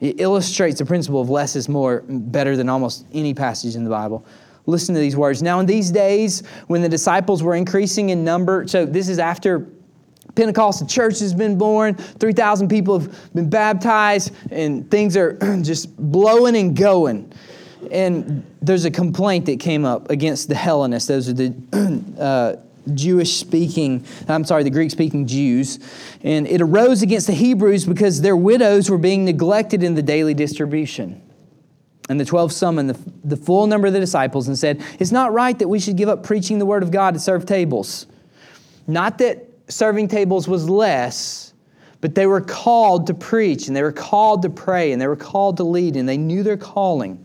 It 0.00 0.20
illustrates 0.20 0.78
the 0.78 0.84
principle 0.84 1.20
of 1.20 1.30
less 1.30 1.54
is 1.54 1.68
more 1.68 2.02
better 2.08 2.56
than 2.56 2.68
almost 2.68 3.06
any 3.12 3.34
passage 3.34 3.76
in 3.76 3.84
the 3.84 3.90
Bible. 3.90 4.26
Listen 4.66 4.94
to 4.94 5.00
these 5.00 5.16
words. 5.16 5.42
Now, 5.42 5.60
in 5.60 5.66
these 5.66 5.90
days, 5.90 6.42
when 6.66 6.82
the 6.82 6.88
disciples 6.88 7.42
were 7.42 7.54
increasing 7.54 8.10
in 8.10 8.24
number, 8.24 8.66
so 8.66 8.84
this 8.84 9.08
is 9.08 9.18
after 9.18 9.68
Pentecostal 10.34 10.86
church 10.86 11.18
has 11.20 11.34
been 11.34 11.58
born, 11.58 11.94
3,000 11.94 12.68
people 12.68 13.00
have 13.00 13.34
been 13.34 13.50
baptized, 13.50 14.32
and 14.50 14.90
things 14.90 15.16
are 15.16 15.34
just 15.62 15.94
blowing 15.96 16.56
and 16.56 16.76
going. 16.76 17.32
And 17.90 18.44
there's 18.62 18.84
a 18.84 18.90
complaint 18.90 19.46
that 19.46 19.60
came 19.60 19.84
up 19.84 20.10
against 20.10 20.48
the 20.48 20.54
Hellenists. 20.54 21.08
Those 21.08 21.28
are 21.28 21.32
the 21.32 21.54
uh, 22.18 22.56
Jewish 22.94 23.36
speaking, 23.36 24.04
I'm 24.28 24.44
sorry, 24.44 24.64
the 24.64 24.70
Greek 24.70 24.90
speaking 24.90 25.26
Jews. 25.26 25.78
And 26.22 26.46
it 26.46 26.60
arose 26.60 27.02
against 27.02 27.26
the 27.26 27.32
Hebrews 27.32 27.84
because 27.84 28.20
their 28.20 28.36
widows 28.36 28.90
were 28.90 28.98
being 28.98 29.24
neglected 29.24 29.82
in 29.82 29.94
the 29.94 30.02
daily 30.02 30.34
distribution. 30.34 31.22
And 32.08 32.18
the 32.18 32.24
12 32.24 32.52
summoned 32.52 32.90
the, 32.90 33.12
the 33.24 33.36
full 33.36 33.66
number 33.66 33.86
of 33.86 33.92
the 33.92 34.00
disciples 34.00 34.48
and 34.48 34.58
said, 34.58 34.82
It's 34.98 35.12
not 35.12 35.32
right 35.32 35.58
that 35.58 35.68
we 35.68 35.78
should 35.78 35.96
give 35.96 36.08
up 36.08 36.24
preaching 36.24 36.58
the 36.58 36.66
word 36.66 36.82
of 36.82 36.90
God 36.90 37.14
to 37.14 37.20
serve 37.20 37.46
tables. 37.46 38.06
Not 38.86 39.18
that 39.18 39.48
serving 39.68 40.08
tables 40.08 40.48
was 40.48 40.68
less, 40.68 41.54
but 42.00 42.16
they 42.16 42.26
were 42.26 42.40
called 42.40 43.06
to 43.06 43.14
preach 43.14 43.68
and 43.68 43.76
they 43.76 43.82
were 43.82 43.92
called 43.92 44.42
to 44.42 44.50
pray 44.50 44.90
and 44.90 45.00
they 45.00 45.06
were 45.06 45.16
called 45.16 45.58
to 45.58 45.64
lead 45.64 45.96
and 45.96 46.08
they 46.08 46.18
knew 46.18 46.42
their 46.42 46.56
calling. 46.56 47.24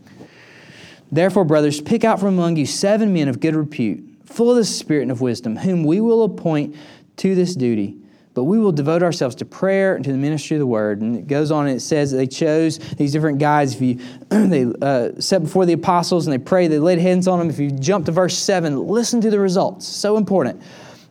Therefore, 1.10 1.44
brothers, 1.44 1.80
pick 1.80 2.04
out 2.04 2.20
from 2.20 2.28
among 2.28 2.56
you 2.56 2.66
seven 2.66 3.12
men 3.12 3.28
of 3.28 3.40
good 3.40 3.56
repute 3.56 4.07
full 4.28 4.50
of 4.50 4.56
the 4.56 4.64
Spirit 4.64 5.02
and 5.02 5.10
of 5.10 5.20
wisdom, 5.20 5.56
whom 5.56 5.84
we 5.84 6.00
will 6.00 6.24
appoint 6.24 6.76
to 7.16 7.34
this 7.34 7.54
duty. 7.54 7.96
But 8.34 8.44
we 8.44 8.58
will 8.58 8.70
devote 8.70 9.02
ourselves 9.02 9.34
to 9.36 9.44
prayer 9.44 9.96
and 9.96 10.04
to 10.04 10.12
the 10.12 10.18
ministry 10.18 10.56
of 10.56 10.60
the 10.60 10.66
word. 10.66 11.00
And 11.00 11.16
it 11.16 11.26
goes 11.26 11.50
on 11.50 11.66
and 11.66 11.76
it 11.76 11.80
says 11.80 12.12
they 12.12 12.26
chose 12.26 12.78
these 12.78 13.10
different 13.10 13.38
guys. 13.38 13.74
If 13.74 13.80
you 13.80 14.00
they 14.28 14.66
uh, 14.80 15.20
set 15.20 15.42
before 15.42 15.66
the 15.66 15.72
apostles 15.72 16.26
and 16.26 16.32
they 16.32 16.38
prayed, 16.38 16.68
they 16.68 16.78
laid 16.78 17.00
hands 17.00 17.26
on 17.26 17.40
them. 17.40 17.50
If 17.50 17.58
you 17.58 17.72
jump 17.72 18.06
to 18.06 18.12
verse 18.12 18.38
seven, 18.38 18.86
listen 18.86 19.20
to 19.22 19.30
the 19.30 19.40
results. 19.40 19.88
So 19.88 20.16
important. 20.16 20.62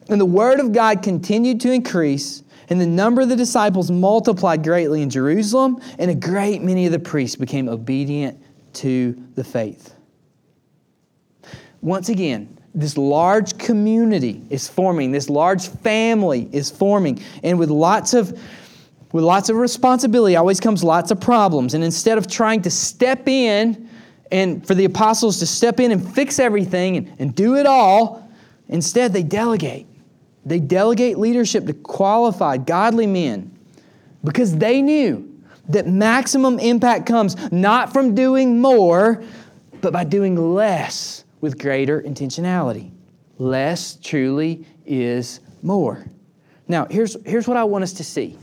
And 0.09 0.21
the 0.21 0.25
word 0.25 0.61
of 0.61 0.71
God 0.71 1.03
continued 1.03 1.59
to 1.61 1.71
increase, 1.71 2.43
and 2.69 2.79
the 2.79 2.87
number 2.87 3.21
of 3.21 3.27
the 3.27 3.35
disciples 3.35 3.91
multiplied 3.91 4.63
greatly 4.63 5.01
in 5.01 5.09
Jerusalem, 5.09 5.81
and 5.99 6.09
a 6.09 6.15
great 6.15 6.61
many 6.61 6.85
of 6.85 6.93
the 6.93 6.99
priests 6.99 7.35
became 7.35 7.67
obedient 7.67 8.41
to 8.75 9.21
the 9.35 9.43
faith. 9.43 9.93
Once 11.81 12.07
again, 12.07 12.56
this 12.77 12.95
large 12.95 13.57
community 13.57 14.39
is 14.51 14.67
forming, 14.67 15.11
this 15.11 15.31
large 15.31 15.67
family 15.67 16.47
is 16.51 16.69
forming, 16.69 17.19
and 17.43 17.57
with 17.57 17.71
lots 17.71 18.13
of 18.13 18.39
with 19.13 19.23
lots 19.23 19.49
of 19.49 19.55
responsibility 19.55 20.35
always 20.35 20.59
comes 20.59 20.83
lots 20.83 21.11
of 21.11 21.19
problems. 21.19 21.73
And 21.73 21.83
instead 21.83 22.17
of 22.17 22.27
trying 22.27 22.61
to 22.63 22.69
step 22.69 23.27
in 23.27 23.89
and 24.31 24.67
for 24.67 24.75
the 24.75 24.85
apostles 24.85 25.39
to 25.39 25.47
step 25.47 25.79
in 25.79 25.91
and 25.91 26.13
fix 26.13 26.39
everything 26.39 26.97
and, 26.97 27.13
and 27.17 27.33
do 27.33 27.55
it 27.55 27.65
all, 27.65 28.29
instead 28.67 29.13
they 29.13 29.23
delegate. 29.23 29.87
They 30.45 30.59
delegate 30.59 31.17
leadership 31.17 31.65
to 31.67 31.73
qualified, 31.73 32.65
godly 32.65 33.07
men 33.07 33.57
because 34.25 34.57
they 34.57 34.81
knew 34.81 35.41
that 35.69 35.87
maximum 35.87 36.59
impact 36.59 37.05
comes 37.05 37.35
not 37.51 37.93
from 37.93 38.13
doing 38.13 38.59
more, 38.59 39.23
but 39.81 39.93
by 39.93 40.03
doing 40.03 40.35
less 40.35 41.23
with 41.41 41.59
greater 41.59 42.01
intentionality. 42.01 42.91
Less 43.37 43.97
truly 44.01 44.65
is 44.85 45.39
more. 45.61 46.05
Now, 46.67 46.85
here's, 46.89 47.17
here's 47.25 47.47
what 47.47 47.57
I 47.57 47.63
want 47.63 47.83
us 47.83 47.93
to 47.93 48.03
see. 48.03 48.37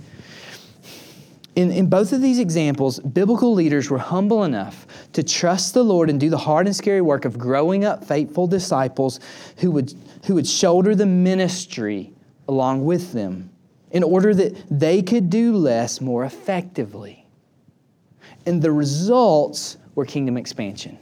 In, 1.57 1.71
in 1.71 1.89
both 1.89 2.13
of 2.13 2.21
these 2.21 2.39
examples, 2.41 2.99
biblical 2.99 3.55
leaders 3.55 3.89
were 3.89 3.99
humble 3.99 4.43
enough 4.43 4.87
to 5.13 5.23
trust 5.23 5.75
the 5.75 5.85
Lord 5.85 6.11
and 6.11 6.19
do 6.19 6.29
the 6.29 6.39
hard 6.39 6.67
and 6.67 6.75
scary 6.75 7.01
work 7.01 7.25
of 7.25 7.39
growing 7.39 7.85
up 7.85 8.05
faithful 8.05 8.47
disciples 8.47 9.21
who 9.59 9.71
would, 9.71 9.95
who 10.27 10.35
would 10.35 10.47
shoulder 10.47 10.95
the 10.97 11.07
ministry 11.07 12.13
along 12.49 12.85
with 12.85 13.13
them 13.13 13.51
in 13.93 14.03
order 14.03 14.35
that 14.35 14.57
they 14.69 15.01
could 15.01 15.31
do 15.31 15.55
less 15.55 16.01
more 16.01 16.25
effectively. 16.25 17.25
And 18.47 18.61
the 18.61 18.73
results 18.73 19.77
were 19.95 20.05
kingdom 20.05 20.37
expansion. 20.37 20.99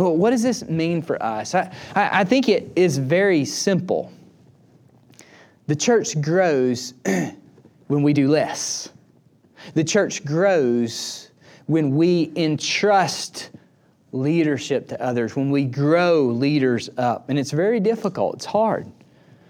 Well, 0.00 0.16
what 0.16 0.30
does 0.30 0.42
this 0.42 0.66
mean 0.66 1.02
for 1.02 1.22
us? 1.22 1.54
I, 1.54 1.70
I, 1.94 2.24
think 2.24 2.48
it 2.48 2.72
is 2.74 2.96
very 2.96 3.44
simple. 3.44 4.10
The 5.66 5.76
church 5.76 6.18
grows 6.22 6.94
when 7.88 8.02
we 8.02 8.14
do 8.14 8.28
less. 8.28 8.88
The 9.74 9.84
church 9.84 10.24
grows 10.24 11.30
when 11.66 11.94
we 11.94 12.32
entrust 12.34 13.50
leadership 14.12 14.88
to 14.88 15.02
others, 15.02 15.36
when 15.36 15.50
we 15.50 15.66
grow 15.66 16.22
leaders 16.22 16.88
up. 16.96 17.28
And 17.28 17.38
it's 17.38 17.50
very 17.50 17.78
difficult, 17.78 18.36
it's 18.36 18.46
hard. 18.46 18.90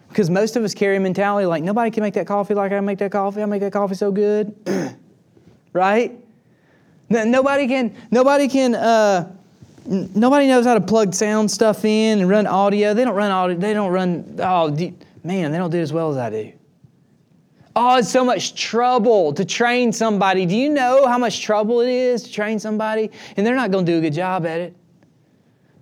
Because 0.08 0.30
most 0.30 0.56
of 0.56 0.64
us 0.64 0.74
carry 0.74 0.96
a 0.96 1.00
mentality 1.00 1.46
like, 1.46 1.62
nobody 1.62 1.92
can 1.92 2.02
make 2.02 2.14
that 2.14 2.26
coffee 2.26 2.54
like 2.54 2.72
I 2.72 2.80
make 2.80 2.98
that 2.98 3.12
coffee. 3.12 3.40
I 3.40 3.46
make 3.46 3.60
that 3.60 3.72
coffee 3.72 3.94
so 3.94 4.10
good. 4.10 4.52
right? 5.72 6.18
Nobody 7.08 7.68
can, 7.68 7.94
nobody 8.10 8.48
can, 8.48 8.74
uh, 8.74 9.36
nobody 9.86 10.46
knows 10.46 10.66
how 10.66 10.74
to 10.74 10.80
plug 10.80 11.14
sound 11.14 11.50
stuff 11.50 11.84
in 11.84 12.20
and 12.20 12.28
run 12.28 12.46
audio. 12.46 12.94
They 12.94 13.04
don't 13.04 13.14
run 13.14 13.30
audio. 13.30 13.56
They 13.56 13.72
don't 13.72 13.90
run. 13.90 14.36
Oh, 14.38 14.70
man, 15.22 15.52
they 15.52 15.58
don't 15.58 15.70
do 15.70 15.80
as 15.80 15.92
well 15.92 16.10
as 16.10 16.16
I 16.16 16.30
do. 16.30 16.52
Oh, 17.76 17.98
it's 17.98 18.10
so 18.10 18.24
much 18.24 18.60
trouble 18.60 19.32
to 19.34 19.44
train 19.44 19.92
somebody. 19.92 20.44
Do 20.44 20.56
you 20.56 20.70
know 20.70 21.06
how 21.06 21.18
much 21.18 21.40
trouble 21.40 21.80
it 21.80 21.88
is 21.88 22.24
to 22.24 22.32
train 22.32 22.58
somebody? 22.58 23.10
And 23.36 23.46
they're 23.46 23.54
not 23.54 23.70
going 23.70 23.86
to 23.86 23.92
do 23.92 23.98
a 23.98 24.00
good 24.00 24.12
job 24.12 24.44
at 24.44 24.60
it. 24.60 24.76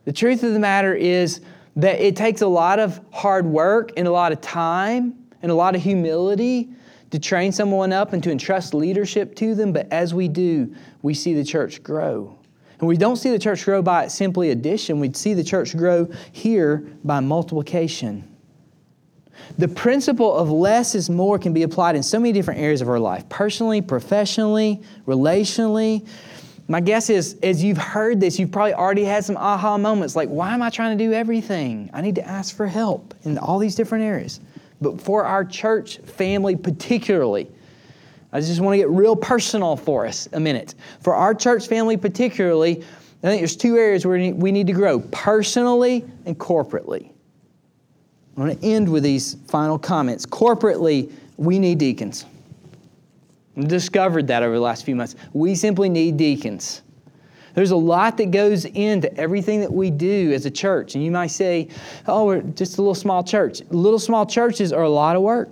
The 0.04 0.12
truth 0.12 0.42
of 0.42 0.52
the 0.52 0.58
matter 0.58 0.94
is 0.94 1.40
that 1.76 2.00
it 2.00 2.14
takes 2.14 2.42
a 2.42 2.46
lot 2.46 2.78
of 2.78 3.00
hard 3.12 3.46
work 3.46 3.92
and 3.96 4.06
a 4.06 4.11
lot 4.11 4.32
of 4.32 4.40
time 4.40 5.14
and 5.42 5.50
a 5.50 5.54
lot 5.54 5.74
of 5.74 5.82
humility 5.82 6.68
to 7.11 7.18
train 7.18 7.52
someone 7.52 7.92
up 7.92 8.12
and 8.12 8.22
to 8.22 8.30
entrust 8.30 8.74
leadership 8.74 9.34
to 9.37 9.54
them. 9.54 9.72
But 9.72 9.90
as 9.90 10.12
we 10.12 10.28
do, 10.28 10.74
we 11.02 11.14
see 11.14 11.34
the 11.34 11.44
church 11.44 11.82
grow. 11.82 12.38
And 12.79 12.87
we 12.88 12.97
don't 12.97 13.17
see 13.17 13.31
the 13.31 13.38
church 13.38 13.64
grow 13.64 13.83
by 13.83 14.07
simply 14.09 14.51
addition, 14.51 15.01
we 15.01 15.12
see 15.12 15.35
the 15.35 15.45
church 15.45 15.77
grow 15.77 16.09
here 16.33 16.87
by 17.05 17.21
multiplication. 17.21 18.37
The 19.57 19.69
principle 19.69 20.35
of 20.35 20.51
less 20.51 20.95
is 20.95 21.09
more 21.09 21.38
can 21.38 21.53
be 21.53 21.62
applied 21.62 21.97
in 21.97 22.03
so 22.03 22.19
many 22.19 22.33
different 22.33 22.61
areas 22.61 22.81
of 22.81 22.88
our 22.88 22.99
life 22.99 23.29
personally, 23.29 23.81
professionally, 23.81 24.83
relationally. 25.07 26.07
My 26.69 26.81
guess 26.81 27.09
is, 27.09 27.37
as 27.43 27.64
you've 27.64 27.79
heard 27.79 28.21
this, 28.21 28.38
you've 28.38 28.53
probably 28.53 28.75
already 28.75 29.05
had 29.05 29.25
some 29.25 29.37
aha 29.37 29.79
moments 29.79 30.14
like, 30.14 30.29
why 30.29 30.53
am 30.53 30.62
I 30.62 30.71
trying 30.71 30.99
to 30.99 31.05
do 31.05 31.12
everything? 31.12 31.88
I 31.95 32.03
need 32.03 32.17
to 32.17 32.29
ask 32.29 32.55
for 32.55 32.67
help 32.67 33.14
in 33.25 33.38
all 33.38 33.59
these 33.59 33.75
different 33.75 34.05
areas. 34.05 34.41
But 34.81 35.01
for 35.01 35.25
our 35.25 35.45
church 35.45 35.99
family, 35.99 36.57
particularly, 36.57 37.49
I 38.33 38.41
just 38.41 38.61
want 38.61 38.75
to 38.75 38.79
get 38.79 38.91
real 38.91 39.17
personal 39.17 39.77
for 39.77 40.07
us 40.07 40.29
a 40.33 40.41
minute. 40.41 40.75
For 41.01 41.14
our 41.14 41.35
church 41.35 41.67
family, 41.67 41.97
particularly, 41.97 42.85
I 43.23 43.27
think 43.27 43.41
there's 43.41 43.57
two 43.57 43.77
areas 43.77 44.05
where 44.07 44.33
we 44.35 44.53
need 44.53 44.67
to 44.67 44.73
grow 44.73 45.01
personally 45.01 46.05
and 46.27 46.38
corporately. 46.38 47.11
I 48.37 48.41
want 48.41 48.61
to 48.61 48.67
end 48.67 48.88
with 48.88 49.03
these 49.03 49.35
final 49.49 49.79
comments. 49.79 50.25
Corporately, 50.27 51.11
we 51.37 51.59
need 51.59 51.79
deacons. 51.79 52.27
I've 53.57 53.67
discovered 53.67 54.29
that 54.29 54.43
over 54.43 54.55
the 54.55 54.61
last 54.61 54.85
few 54.85 54.95
months. 54.95 55.17
We 55.33 55.55
simply 55.55 55.88
need 55.88 56.17
deacons. 56.17 56.83
There's 57.55 57.73
a 57.73 57.77
lot 57.77 58.17
that 58.19 58.31
goes 58.31 58.67
into 58.67 59.12
everything 59.17 59.61
that 59.61 59.73
we 59.73 59.91
do 59.91 60.33
as 60.33 60.47
a 60.47 60.51
church. 60.51 60.95
And 60.95 61.03
you 61.03 61.11
might 61.11 61.29
say, 61.29 61.69
oh, 62.07 62.27
we're 62.27 62.43
just 62.43 62.79
a 62.79 62.83
little 62.83 62.95
small 62.95 63.25
church. 63.25 63.62
Little 63.71 63.99
small 63.99 64.27
churches 64.27 64.73
are 64.73 64.85
a 64.85 64.88
lot 64.88 65.17
of 65.17 65.23
work. 65.23 65.49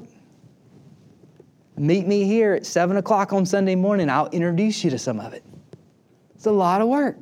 Meet 1.78 2.06
me 2.06 2.24
here 2.24 2.54
at 2.54 2.64
7 2.64 2.96
o'clock 2.96 3.32
on 3.32 3.44
Sunday 3.44 3.74
morning. 3.74 4.08
I'll 4.08 4.28
introduce 4.28 4.82
you 4.82 4.90
to 4.90 4.98
some 4.98 5.20
of 5.20 5.34
it. 5.34 5.44
It's 6.34 6.46
a 6.46 6.50
lot 6.50 6.80
of 6.80 6.88
work. 6.88 7.16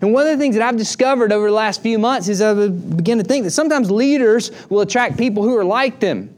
And 0.00 0.12
one 0.12 0.26
of 0.26 0.32
the 0.32 0.38
things 0.38 0.56
that 0.56 0.66
I've 0.66 0.76
discovered 0.76 1.32
over 1.32 1.48
the 1.48 1.54
last 1.54 1.82
few 1.82 1.98
months 1.98 2.28
is 2.28 2.42
I 2.42 2.54
begin 2.68 3.18
to 3.18 3.24
think 3.24 3.44
that 3.44 3.50
sometimes 3.50 3.90
leaders 3.90 4.50
will 4.68 4.80
attract 4.80 5.16
people 5.16 5.42
who 5.42 5.56
are 5.56 5.64
like 5.64 6.00
them. 6.00 6.32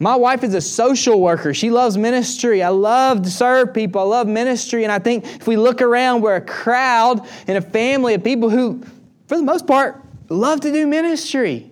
My 0.00 0.16
wife 0.16 0.42
is 0.42 0.54
a 0.54 0.60
social 0.60 1.20
worker. 1.20 1.54
She 1.54 1.70
loves 1.70 1.96
ministry. 1.96 2.62
I 2.62 2.68
love 2.68 3.22
to 3.22 3.30
serve 3.30 3.72
people. 3.72 4.00
I 4.00 4.04
love 4.04 4.26
ministry. 4.26 4.82
And 4.82 4.92
I 4.92 4.98
think 4.98 5.24
if 5.24 5.46
we 5.46 5.56
look 5.56 5.80
around, 5.80 6.22
we're 6.22 6.36
a 6.36 6.40
crowd 6.40 7.26
and 7.46 7.56
a 7.56 7.62
family 7.62 8.14
of 8.14 8.24
people 8.24 8.50
who, 8.50 8.82
for 9.28 9.36
the 9.36 9.44
most 9.44 9.66
part, 9.66 10.02
love 10.28 10.60
to 10.62 10.72
do 10.72 10.86
ministry. 10.86 11.70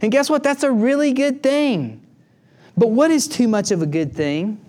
And 0.00 0.10
guess 0.10 0.28
what? 0.28 0.42
That's 0.42 0.64
a 0.64 0.72
really 0.72 1.12
good 1.12 1.42
thing. 1.42 2.01
But 2.76 2.90
what 2.90 3.10
is 3.10 3.28
too 3.28 3.48
much 3.48 3.70
of 3.70 3.82
a 3.82 3.86
good 3.86 4.14
thing? 4.14 4.60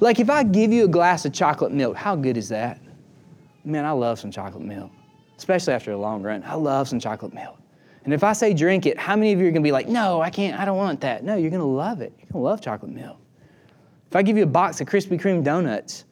Like 0.00 0.20
if 0.20 0.30
I 0.30 0.42
give 0.42 0.72
you 0.72 0.84
a 0.84 0.88
glass 0.88 1.24
of 1.24 1.32
chocolate 1.32 1.72
milk, 1.72 1.96
how 1.96 2.16
good 2.16 2.36
is 2.36 2.48
that? 2.50 2.80
Man, 3.64 3.84
I 3.84 3.90
love 3.90 4.18
some 4.18 4.30
chocolate 4.30 4.64
milk, 4.64 4.90
especially 5.36 5.74
after 5.74 5.92
a 5.92 5.96
long 5.96 6.22
run. 6.22 6.42
I 6.44 6.54
love 6.54 6.88
some 6.88 7.00
chocolate 7.00 7.34
milk. 7.34 7.58
And 8.04 8.14
if 8.14 8.24
I 8.24 8.32
say 8.32 8.54
drink 8.54 8.86
it, 8.86 8.98
how 8.98 9.14
many 9.14 9.32
of 9.32 9.40
you 9.40 9.46
are 9.46 9.50
going 9.50 9.62
to 9.62 9.66
be 9.66 9.72
like, 9.72 9.88
no, 9.88 10.22
I 10.22 10.30
can't, 10.30 10.58
I 10.58 10.64
don't 10.64 10.78
want 10.78 11.00
that? 11.02 11.22
No, 11.22 11.36
you're 11.36 11.50
going 11.50 11.60
to 11.60 11.66
love 11.66 12.00
it. 12.00 12.12
You're 12.18 12.28
going 12.32 12.42
to 12.42 12.48
love 12.48 12.60
chocolate 12.62 12.92
milk. 12.92 13.18
If 14.08 14.16
I 14.16 14.22
give 14.22 14.36
you 14.36 14.44
a 14.44 14.46
box 14.46 14.80
of 14.80 14.86
Krispy 14.86 15.20
Kreme 15.20 15.44
donuts, 15.44 16.04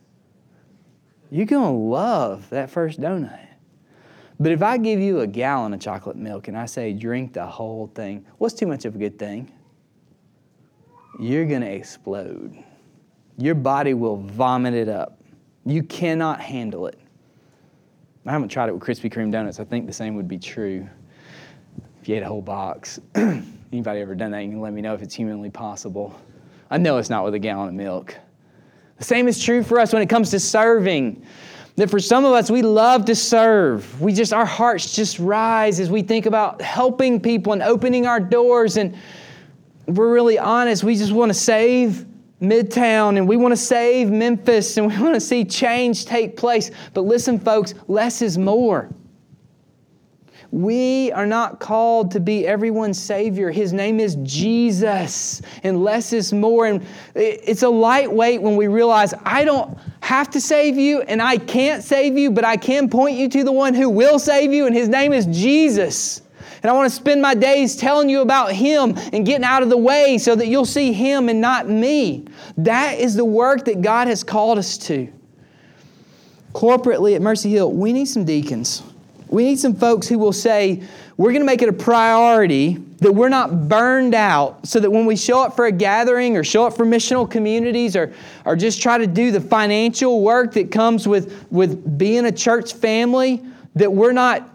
you're 1.30 1.47
going 1.47 1.64
to 1.64 1.78
love 1.78 2.49
that 2.51 2.70
first 2.70 3.01
donut. 3.01 3.47
But 4.41 4.53
if 4.53 4.62
I 4.62 4.78
give 4.78 5.01
you 5.01 5.20
a 5.20 5.26
gallon 5.26 5.74
of 5.74 5.80
chocolate 5.80 6.16
milk 6.16 6.49
and 6.49 6.57
I 6.57 6.66
say 6.66 6.93
drink 6.93 7.32
the 7.32 7.47
whole 7.47 7.91
thing, 7.95 8.24
what's 8.39 8.55
too 8.55 8.66
much 8.66 8.84
of 8.84 8.95
a 8.95 8.99
good 8.99 9.18
thing? 9.18 9.51
You're 11.19 11.47
going 11.47 11.62
to 11.62 11.71
explode. 11.71 12.57
Your 13.37 13.55
body 13.55 13.95
will 13.95 14.16
vomit 14.16 14.75
it 14.75 14.89
up. 14.89 15.21
You 15.66 15.83
cannot 15.83 16.41
handle 16.41 16.87
it. 16.87 16.99
I 18.27 18.33
haven't 18.33 18.49
tried 18.49 18.69
it 18.69 18.73
with 18.73 18.83
Krispy 18.83 19.12
Kreme 19.12 19.33
donuts. 19.33 19.59
I 19.59 19.64
think 19.64 19.87
the 19.87 19.93
same 19.93 20.14
would 20.14 20.29
be 20.29 20.39
true 20.39 20.87
if 22.01 22.09
you 22.09 22.16
ate 22.16 22.23
a 22.23 22.27
whole 22.27 22.43
box. 22.43 23.01
Anybody 23.14 24.01
ever 24.01 24.14
done 24.14 24.31
that? 24.33 24.43
You 24.45 24.51
can 24.51 24.61
let 24.61 24.73
me 24.73 24.83
know 24.83 24.95
if 24.95 25.03
it's 25.03 25.14
humanly 25.14 25.51
possible. 25.51 26.19
I 26.71 26.79
know 26.79 26.99
it's 26.99 27.11
not 27.11 27.25
with 27.25 27.35
a 27.35 27.39
gallon 27.39 27.69
of 27.69 27.75
milk. 27.75 28.14
The 28.99 29.05
same 29.05 29.29
is 29.29 29.43
true 29.43 29.62
for 29.62 29.81
us 29.81 29.93
when 29.93 30.03
it 30.03 30.09
comes 30.09 30.31
to 30.31 30.41
serving. 30.41 31.25
That 31.77 31.89
for 31.89 32.01
some 32.01 32.25
of 32.25 32.33
us, 32.33 32.51
we 32.51 32.62
love 32.62 33.05
to 33.07 33.14
serve. 33.14 34.01
We 34.01 34.12
just, 34.12 34.33
our 34.33 34.45
hearts 34.45 34.93
just 34.93 35.19
rise 35.19 35.79
as 35.81 35.91
we 35.91 36.03
think 36.03 36.27
about 36.27 36.61
helping 36.61 37.21
people 37.21 37.53
and 37.53 37.62
opening 37.62 38.07
our 38.07 38.19
doors. 38.19 38.77
And 38.77 38.97
we're 39.89 40.12
really 40.12 40.39
honest, 40.39 40.84
we 40.84 40.97
just 40.97 41.12
want 41.12 41.30
to 41.30 41.34
save 41.34 42.07
Midtown 42.41 43.16
and 43.16 43.26
we 43.26 43.36
want 43.36 43.53
to 43.53 43.57
save 43.57 44.11
Memphis 44.11 44.76
and 44.76 44.86
we 44.86 44.97
want 45.03 45.14
to 45.14 45.20
see 45.20 45.45
change 45.45 46.05
take 46.05 46.36
place. 46.36 46.70
But 46.95 47.03
listen, 47.03 47.41
folks, 47.41 47.74
less 47.89 48.22
is 48.22 48.39
more. 48.39 48.91
We 50.51 51.12
are 51.12 51.26
not 51.26 51.61
called 51.61 52.11
to 52.12 52.20
be 52.20 52.47
everyone's 52.47 52.99
Savior. 52.99 53.51
His 53.51 53.74
name 53.74 54.01
is 54.01 54.16
Jesus, 54.22 55.43
and 55.62 55.84
less 55.84 56.14
is 56.14 56.32
more. 56.32 56.64
And 56.64 56.86
it's 57.14 57.62
a 57.62 57.68
lightweight 57.68 58.41
when 58.41 58.57
we 58.57 58.66
realize 58.66 59.12
I 59.24 59.45
don't 59.45 59.76
have 60.01 60.30
to 60.30 60.41
save 60.41 60.78
you 60.78 61.03
and 61.03 61.20
I 61.20 61.36
can't 61.36 61.84
save 61.84 62.16
you, 62.16 62.30
but 62.30 62.47
I 62.47 62.57
can 62.57 62.89
point 62.89 63.18
you 63.18 63.28
to 63.28 63.45
the 63.45 63.53
one 63.53 63.74
who 63.74 63.91
will 63.91 64.18
save 64.18 64.51
you, 64.51 64.64
and 64.66 64.74
His 64.74 64.89
name 64.89 65.12
is 65.12 65.26
Jesus. 65.26 66.22
And 66.62 66.70
I 66.70 66.74
want 66.74 66.90
to 66.90 66.94
spend 66.94 67.22
my 67.22 67.34
days 67.34 67.76
telling 67.76 68.09
you 68.09 68.20
about 68.20 68.52
Him 68.52 68.96
and 69.12 69.24
getting 69.24 69.44
out 69.44 69.62
of 69.62 69.70
the 69.70 69.76
way 69.76 70.18
so 70.18 70.34
that 70.34 70.48
you'll 70.48 70.64
see 70.64 70.92
Him 70.92 71.28
and 71.28 71.40
not 71.40 71.68
me. 71.68 72.26
That 72.56 72.98
is 72.98 73.14
the 73.14 73.24
work 73.24 73.64
that 73.66 73.82
God 73.82 74.09
has 74.09 74.24
called 74.24 74.59
us 74.59 74.76
to. 74.78 75.12
Corporately 76.52 77.14
at 77.14 77.22
Mercy 77.22 77.50
Hill, 77.50 77.72
we 77.72 77.92
need 77.92 78.06
some 78.06 78.24
deacons. 78.24 78.82
We 79.28 79.44
need 79.44 79.59
some 79.59 79.74
folks 79.74 80.09
who 80.09 80.18
will 80.18 80.32
say, 80.32 80.82
we're 81.16 81.30
going 81.30 81.42
to 81.42 81.46
make 81.46 81.62
it 81.62 81.68
a 81.68 81.72
priority 81.72 82.78
that 83.00 83.12
we're 83.12 83.28
not 83.28 83.68
burned 83.68 84.14
out 84.14 84.66
so 84.66 84.80
that 84.80 84.90
when 84.90 85.04
we 85.06 85.16
show 85.16 85.42
up 85.42 85.54
for 85.54 85.66
a 85.66 85.72
gathering 85.72 86.36
or 86.36 86.42
show 86.42 86.66
up 86.66 86.76
for 86.76 86.86
missional 86.86 87.30
communities 87.30 87.94
or, 87.94 88.12
or 88.44 88.56
just 88.56 88.80
try 88.80 88.98
to 88.98 89.06
do 89.06 89.30
the 89.30 89.40
financial 89.40 90.22
work 90.22 90.52
that 90.54 90.70
comes 90.70 91.06
with, 91.06 91.46
with 91.50 91.98
being 91.98 92.26
a 92.26 92.32
church 92.32 92.72
family, 92.72 93.42
that 93.74 93.92
we're 93.92 94.12
not 94.12 94.48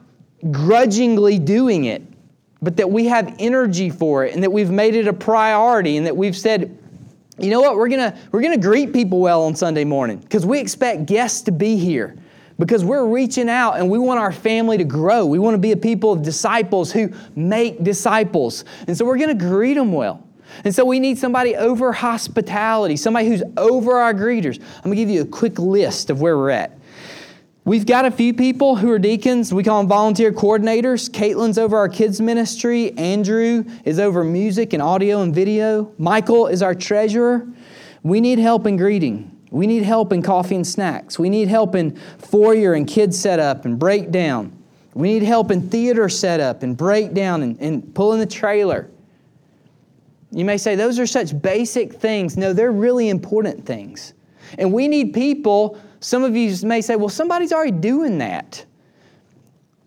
grudgingly 0.51 1.39
doing 1.39 1.85
it, 1.85 2.01
but 2.61 2.77
that 2.77 2.89
we 2.89 3.05
have 3.05 3.35
energy 3.39 3.89
for 3.89 4.25
it 4.25 4.33
and 4.33 4.43
that 4.43 4.51
we've 4.51 4.71
made 4.71 4.95
it 4.95 5.07
a 5.07 5.13
priority 5.13 5.97
and 5.97 6.05
that 6.05 6.15
we've 6.15 6.37
said, 6.37 6.77
you 7.37 7.49
know 7.49 7.61
what, 7.61 7.75
we're 7.75 7.89
to 7.89 8.15
we're 8.31 8.41
to 8.41 8.57
greet 8.57 8.93
people 8.93 9.19
well 9.19 9.43
on 9.43 9.55
Sunday 9.55 9.83
morning 9.83 10.17
because 10.17 10.45
we 10.45 10.59
expect 10.59 11.05
guests 11.05 11.41
to 11.43 11.51
be 11.51 11.77
here 11.77 12.15
because 12.59 12.83
we're 12.83 13.05
reaching 13.05 13.49
out 13.49 13.73
and 13.77 13.89
we 13.89 13.97
want 13.97 14.19
our 14.19 14.31
family 14.31 14.77
to 14.77 14.83
grow. 14.83 15.25
We 15.25 15.39
want 15.39 15.55
to 15.55 15.59
be 15.59 15.71
a 15.71 15.77
people 15.77 16.11
of 16.11 16.21
disciples 16.21 16.91
who 16.91 17.11
make 17.35 17.83
disciples. 17.83 18.65
And 18.87 18.97
so 18.97 19.05
we're 19.05 19.17
going 19.17 19.37
to 19.37 19.45
greet 19.45 19.73
them 19.73 19.91
well. 19.91 20.27
And 20.63 20.73
so 20.73 20.85
we 20.85 20.99
need 20.99 21.17
somebody 21.17 21.55
over 21.55 21.91
hospitality, 21.91 22.95
somebody 22.95 23.27
who's 23.27 23.43
over 23.57 23.97
our 23.97 24.13
greeters. 24.13 24.59
I'm 24.77 24.83
going 24.83 24.95
to 24.97 25.01
give 25.01 25.09
you 25.09 25.21
a 25.21 25.25
quick 25.25 25.57
list 25.57 26.09
of 26.09 26.21
where 26.21 26.37
we're 26.37 26.51
at. 26.51 26.77
We've 27.65 27.85
got 27.85 28.03
a 28.03 28.11
few 28.11 28.33
people 28.33 28.75
who 28.75 28.91
are 28.91 28.99
deacons. 28.99 29.53
We 29.53 29.63
call 29.63 29.79
them 29.79 29.87
volunteer 29.87 30.33
coordinators. 30.33 31.09
Caitlin's 31.09 31.57
over 31.57 31.77
our 31.77 31.87
kids' 31.87 32.19
ministry. 32.19 32.91
Andrew 32.97 33.63
is 33.85 33.99
over 33.99 34.25
music 34.25 34.73
and 34.73 34.81
audio 34.81 35.21
and 35.21 35.33
video. 35.33 35.89
Michael 35.97 36.47
is 36.47 36.61
our 36.61 36.75
treasurer. 36.75 37.47
We 38.03 38.19
need 38.19 38.37
help 38.37 38.67
in 38.67 38.75
greeting. 38.75 39.29
We 39.49 39.65
need 39.65 39.83
help 39.83 40.11
in 40.11 40.21
coffee 40.21 40.55
and 40.55 40.67
snacks. 40.67 41.17
We 41.17 41.29
need 41.29 41.47
help 41.47 41.73
in 41.73 41.95
foyer 42.17 42.73
and 42.73 42.85
kids 42.85 43.17
setup 43.17 43.63
and 43.63 43.79
breakdown. 43.79 44.51
We 44.93 45.13
need 45.13 45.23
help 45.23 45.49
in 45.49 45.69
theater 45.69 46.09
setup 46.09 46.63
and 46.63 46.75
breakdown 46.75 47.43
and, 47.43 47.57
and 47.61 47.95
pulling 47.95 48.19
the 48.19 48.25
trailer. 48.25 48.89
You 50.31 50.43
may 50.43 50.57
say, 50.57 50.75
those 50.75 50.99
are 50.99 51.07
such 51.07 51.41
basic 51.41 51.93
things. 51.93 52.35
No, 52.35 52.51
they're 52.51 52.73
really 52.73 53.07
important 53.07 53.65
things. 53.65 54.15
And 54.57 54.73
we 54.73 54.89
need 54.89 55.13
people, 55.13 55.79
some 56.03 56.25
of 56.25 56.35
you 56.35 56.53
may 56.67 56.81
say, 56.81 56.97
well, 56.97 57.07
somebody's 57.07 57.53
already 57.53 57.71
doing 57.71 58.17
that. 58.17 58.65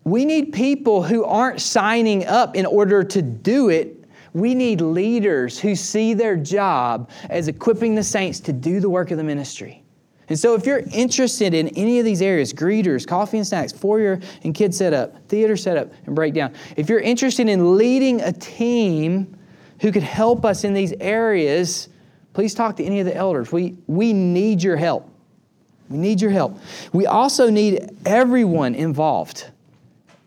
We 0.03 0.25
need 0.25 0.51
people 0.51 1.03
who 1.03 1.23
aren't 1.23 1.61
signing 1.61 2.25
up 2.25 2.55
in 2.55 2.65
order 2.65 3.03
to 3.03 3.21
do 3.21 3.69
it, 3.69 4.05
we 4.33 4.55
need 4.55 4.81
leaders 4.81 5.59
who 5.59 5.75
see 5.75 6.13
their 6.15 6.35
job 6.35 7.11
as 7.29 7.47
equipping 7.47 7.93
the 7.93 8.03
saints 8.03 8.39
to 8.41 8.53
do 8.53 8.79
the 8.79 8.89
work 8.89 9.11
of 9.11 9.17
the 9.17 9.23
ministry. 9.23 9.83
And 10.29 10.37
so, 10.37 10.55
if 10.55 10.65
you're 10.65 10.83
interested 10.91 11.53
in 11.53 11.69
any 11.69 11.99
of 11.99 12.05
these 12.05 12.21
areas 12.21 12.51
greeters, 12.51 13.07
coffee 13.07 13.37
and 13.37 13.47
snacks, 13.47 13.71
foyer 13.71 14.19
and 14.43 14.55
kid 14.55 14.73
setup, 14.73 15.27
theater 15.27 15.55
setup, 15.55 15.91
and 16.05 16.15
breakdown 16.15 16.53
if 16.75 16.89
you're 16.89 16.99
interested 16.99 17.47
in 17.47 17.77
leading 17.77 18.21
a 18.21 18.33
team 18.33 19.37
who 19.81 19.91
could 19.91 20.03
help 20.03 20.45
us 20.45 20.63
in 20.63 20.73
these 20.73 20.93
areas, 20.99 21.89
please 22.33 22.53
talk 22.55 22.75
to 22.77 22.83
any 22.83 22.99
of 22.99 23.05
the 23.05 23.15
elders. 23.15 23.51
We, 23.51 23.77
we 23.85 24.13
need 24.13 24.63
your 24.63 24.77
help. 24.77 25.09
We 25.89 25.97
need 25.97 26.21
your 26.21 26.31
help. 26.31 26.59
We 26.93 27.05
also 27.05 27.49
need 27.49 27.89
everyone 28.05 28.75
involved. 28.75 29.49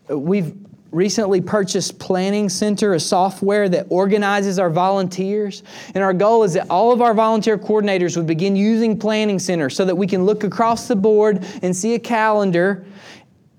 We've 0.07 0.55
recently 0.91 1.39
purchased 1.39 1.99
Planning 1.99 2.49
Center, 2.49 2.93
a 2.93 2.99
software 2.99 3.69
that 3.69 3.87
organizes 3.89 4.59
our 4.59 4.69
volunteers. 4.69 5.63
And 5.95 6.03
our 6.03 6.13
goal 6.13 6.43
is 6.43 6.53
that 6.53 6.69
all 6.69 6.91
of 6.91 7.01
our 7.01 7.13
volunteer 7.13 7.57
coordinators 7.57 8.17
would 8.17 8.27
begin 8.27 8.55
using 8.55 8.99
Planning 8.99 9.39
Center 9.39 9.69
so 9.69 9.85
that 9.85 9.95
we 9.95 10.05
can 10.07 10.25
look 10.25 10.43
across 10.43 10.87
the 10.87 10.95
board 10.95 11.45
and 11.61 11.75
see 11.75 11.93
a 11.93 11.99
calendar 11.99 12.85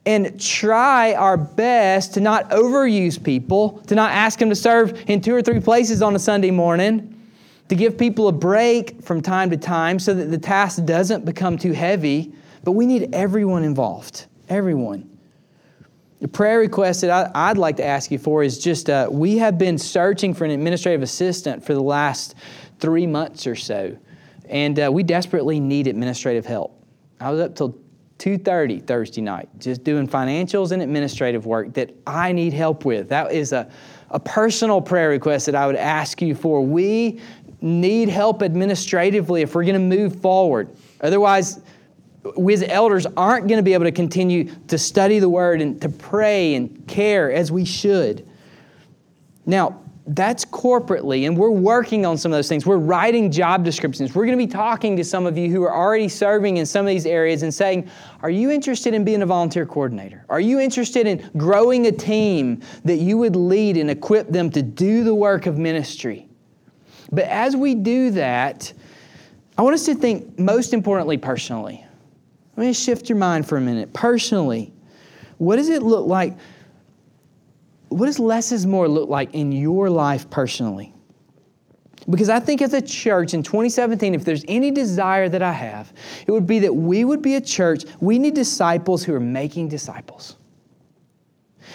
and 0.05 0.41
try 0.41 1.15
our 1.15 1.37
best 1.37 2.15
to 2.15 2.21
not 2.21 2.51
overuse 2.51 3.23
people, 3.23 3.79
to 3.87 3.95
not 3.95 4.11
ask 4.11 4.39
them 4.39 4.49
to 4.49 4.57
serve 4.57 5.09
in 5.09 5.21
two 5.21 5.35
or 5.35 5.41
three 5.41 5.61
places 5.61 6.03
on 6.03 6.15
a 6.15 6.19
Sunday 6.19 6.51
morning. 6.51 7.22
To 7.73 7.77
give 7.77 7.97
people 7.97 8.29
a 8.29 8.33
break 8.33 9.03
from 9.03 9.23
time 9.23 9.49
to 9.49 9.57
time 9.57 9.99
so 9.99 10.13
that 10.13 10.27
the 10.27 10.37
task 10.37 10.85
doesn't 10.85 11.25
become 11.25 11.57
too 11.57 11.73
heavy, 11.73 12.35
but 12.65 12.73
we 12.73 12.85
need 12.85 13.15
everyone 13.15 13.65
involved. 13.65 14.27
Everyone. 14.51 15.09
The 16.21 16.29
prayer 16.29 16.59
request 16.59 17.01
that 17.01 17.35
I, 17.35 17.49
would 17.49 17.57
like 17.57 17.79
to 17.79 17.85
ask 17.87 18.11
you 18.11 18.19
for 18.19 18.43
is 18.43 18.63
just 18.63 18.91
uh, 18.91 19.09
we 19.11 19.39
have 19.39 19.57
been 19.57 19.79
searching 19.79 20.35
for 20.35 20.45
an 20.45 20.51
administrative 20.51 21.01
assistant 21.01 21.65
for 21.65 21.73
the 21.73 21.83
last 21.83 22.35
three 22.79 23.07
months 23.07 23.47
or 23.47 23.57
so, 23.57 23.97
and 24.51 24.79
uh, 24.79 24.91
we 24.93 25.03
desperately 25.03 25.59
need 25.59 25.87
administrative 25.87 26.45
help. 26.45 26.79
I 27.21 27.31
was 27.31 27.41
up 27.41 27.57
till 27.57 27.83
2.30 28.23 28.87
thursday 28.87 29.21
night 29.21 29.49
just 29.59 29.83
doing 29.83 30.07
financials 30.07 30.71
and 30.71 30.81
administrative 30.81 31.45
work 31.45 31.73
that 31.75 31.93
i 32.07 32.31
need 32.31 32.53
help 32.53 32.85
with 32.85 33.09
that 33.09 33.33
is 33.33 33.53
a, 33.53 33.69
a 34.11 34.21
personal 34.21 34.81
prayer 34.81 35.09
request 35.09 35.47
that 35.47 35.57
i 35.57 35.67
would 35.67 35.75
ask 35.75 36.23
you 36.23 36.33
for 36.33 36.65
we 36.65 37.21
need 37.63 38.09
help 38.09 38.43
administratively 38.43 39.43
if 39.43 39.55
we're 39.55 39.65
going 39.65 39.75
to 39.75 39.97
move 39.97 40.21
forward 40.21 40.69
otherwise 41.01 41.61
we 42.37 42.55
as 42.55 42.63
elders 42.63 43.07
aren't 43.17 43.49
going 43.49 43.59
to 43.59 43.63
be 43.63 43.75
able 43.75 43.85
to 43.85 43.93
continue 43.93 44.51
to 44.69 44.79
study 44.79 45.19
the 45.19 45.29
word 45.29 45.61
and 45.61 45.81
to 45.83 45.89
pray 45.89 46.55
and 46.55 46.87
care 46.87 47.33
as 47.33 47.51
we 47.51 47.65
should. 47.65 48.29
Now, 49.45 49.81
that's 50.07 50.45
corporately, 50.45 51.27
and 51.27 51.37
we're 51.37 51.51
working 51.51 52.05
on 52.05 52.19
some 52.19 52.33
of 52.33 52.37
those 52.37 52.49
things. 52.49 52.67
We're 52.67 52.77
writing 52.77 53.31
job 53.31 53.65
descriptions. 53.65 54.15
We're 54.15 54.27
going 54.27 54.37
to 54.37 54.47
be 54.47 54.53
talking 54.53 54.97
to 54.97 55.05
some 55.05 55.27
of 55.27 55.39
you 55.39 55.49
who 55.49 55.63
are 55.63 55.75
already 55.75 56.09
serving 56.09 56.57
in 56.57 56.67
some 56.67 56.85
of 56.85 56.89
these 56.89 57.07
areas 57.07 57.45
and 57.45 57.55
saying, 57.55 57.89
Are 58.21 58.31
you 58.31 58.51
interested 58.51 58.95
in 58.95 59.05
being 59.05 59.23
a 59.23 59.27
volunteer 59.27 59.65
coordinator? 59.65 60.25
Are 60.29 60.41
you 60.41 60.59
interested 60.59 61.07
in 61.07 61.31
growing 61.37 61.87
a 61.87 61.93
team 61.93 62.63
that 62.85 62.97
you 62.97 63.17
would 63.19 63.37
lead 63.37 63.77
and 63.77 63.91
equip 63.91 64.29
them 64.29 64.51
to 64.51 64.63
do 64.63 65.05
the 65.05 65.15
work 65.15 65.47
of 65.47 65.57
ministry? 65.57 66.29
But 67.13 67.25
as 67.25 67.55
we 67.55 67.75
do 67.75 68.11
that, 68.13 68.73
I 69.59 69.63
want 69.63 69.75
us 69.75 69.85
to 69.85 69.95
think 69.95 70.39
most 70.39 70.73
importantly 70.73 71.19
personally. 71.19 71.85
Let 72.57 72.67
me 72.67 72.73
shift 72.73 73.09
your 73.09 73.19
mind 73.19 73.47
for 73.47 73.59
a 73.59 73.61
minute. 73.61 73.93
Personally, 73.93 74.73
what 75.39 75.57
does 75.57 75.69
it 75.69 75.83
look 75.83 76.07
like? 76.07 76.37
What 77.89 78.07
does 78.07 78.19
less 78.19 78.53
is 78.53 78.67
more 78.67 78.89
look 78.89 79.09
like 79.09 79.35
in 79.35 79.53
your 79.53 79.91
life 79.91 80.29
personally? 80.31 80.95
Because 82.09 82.29
I 82.29 82.41
think 82.41 82.63
as 82.63 82.73
a 82.73 82.81
church 82.81 83.33
in 83.35 83.43
2017, 83.43 84.15
if 84.15 84.25
there's 84.25 84.45
any 84.49 84.71
desire 84.71 85.29
that 85.29 85.43
I 85.43 85.53
have, 85.53 85.93
it 86.27 86.33
would 86.33 86.47
be 86.47 86.59
that 86.61 86.75
we 86.75 87.05
would 87.05 87.23
be 87.23 87.37
a 87.37 87.41
church. 87.41 87.85
We 88.01 88.19
need 88.19 88.35
disciples 88.35 89.05
who 89.05 89.15
are 89.15 89.21
making 89.21 89.69
disciples. 89.69 90.37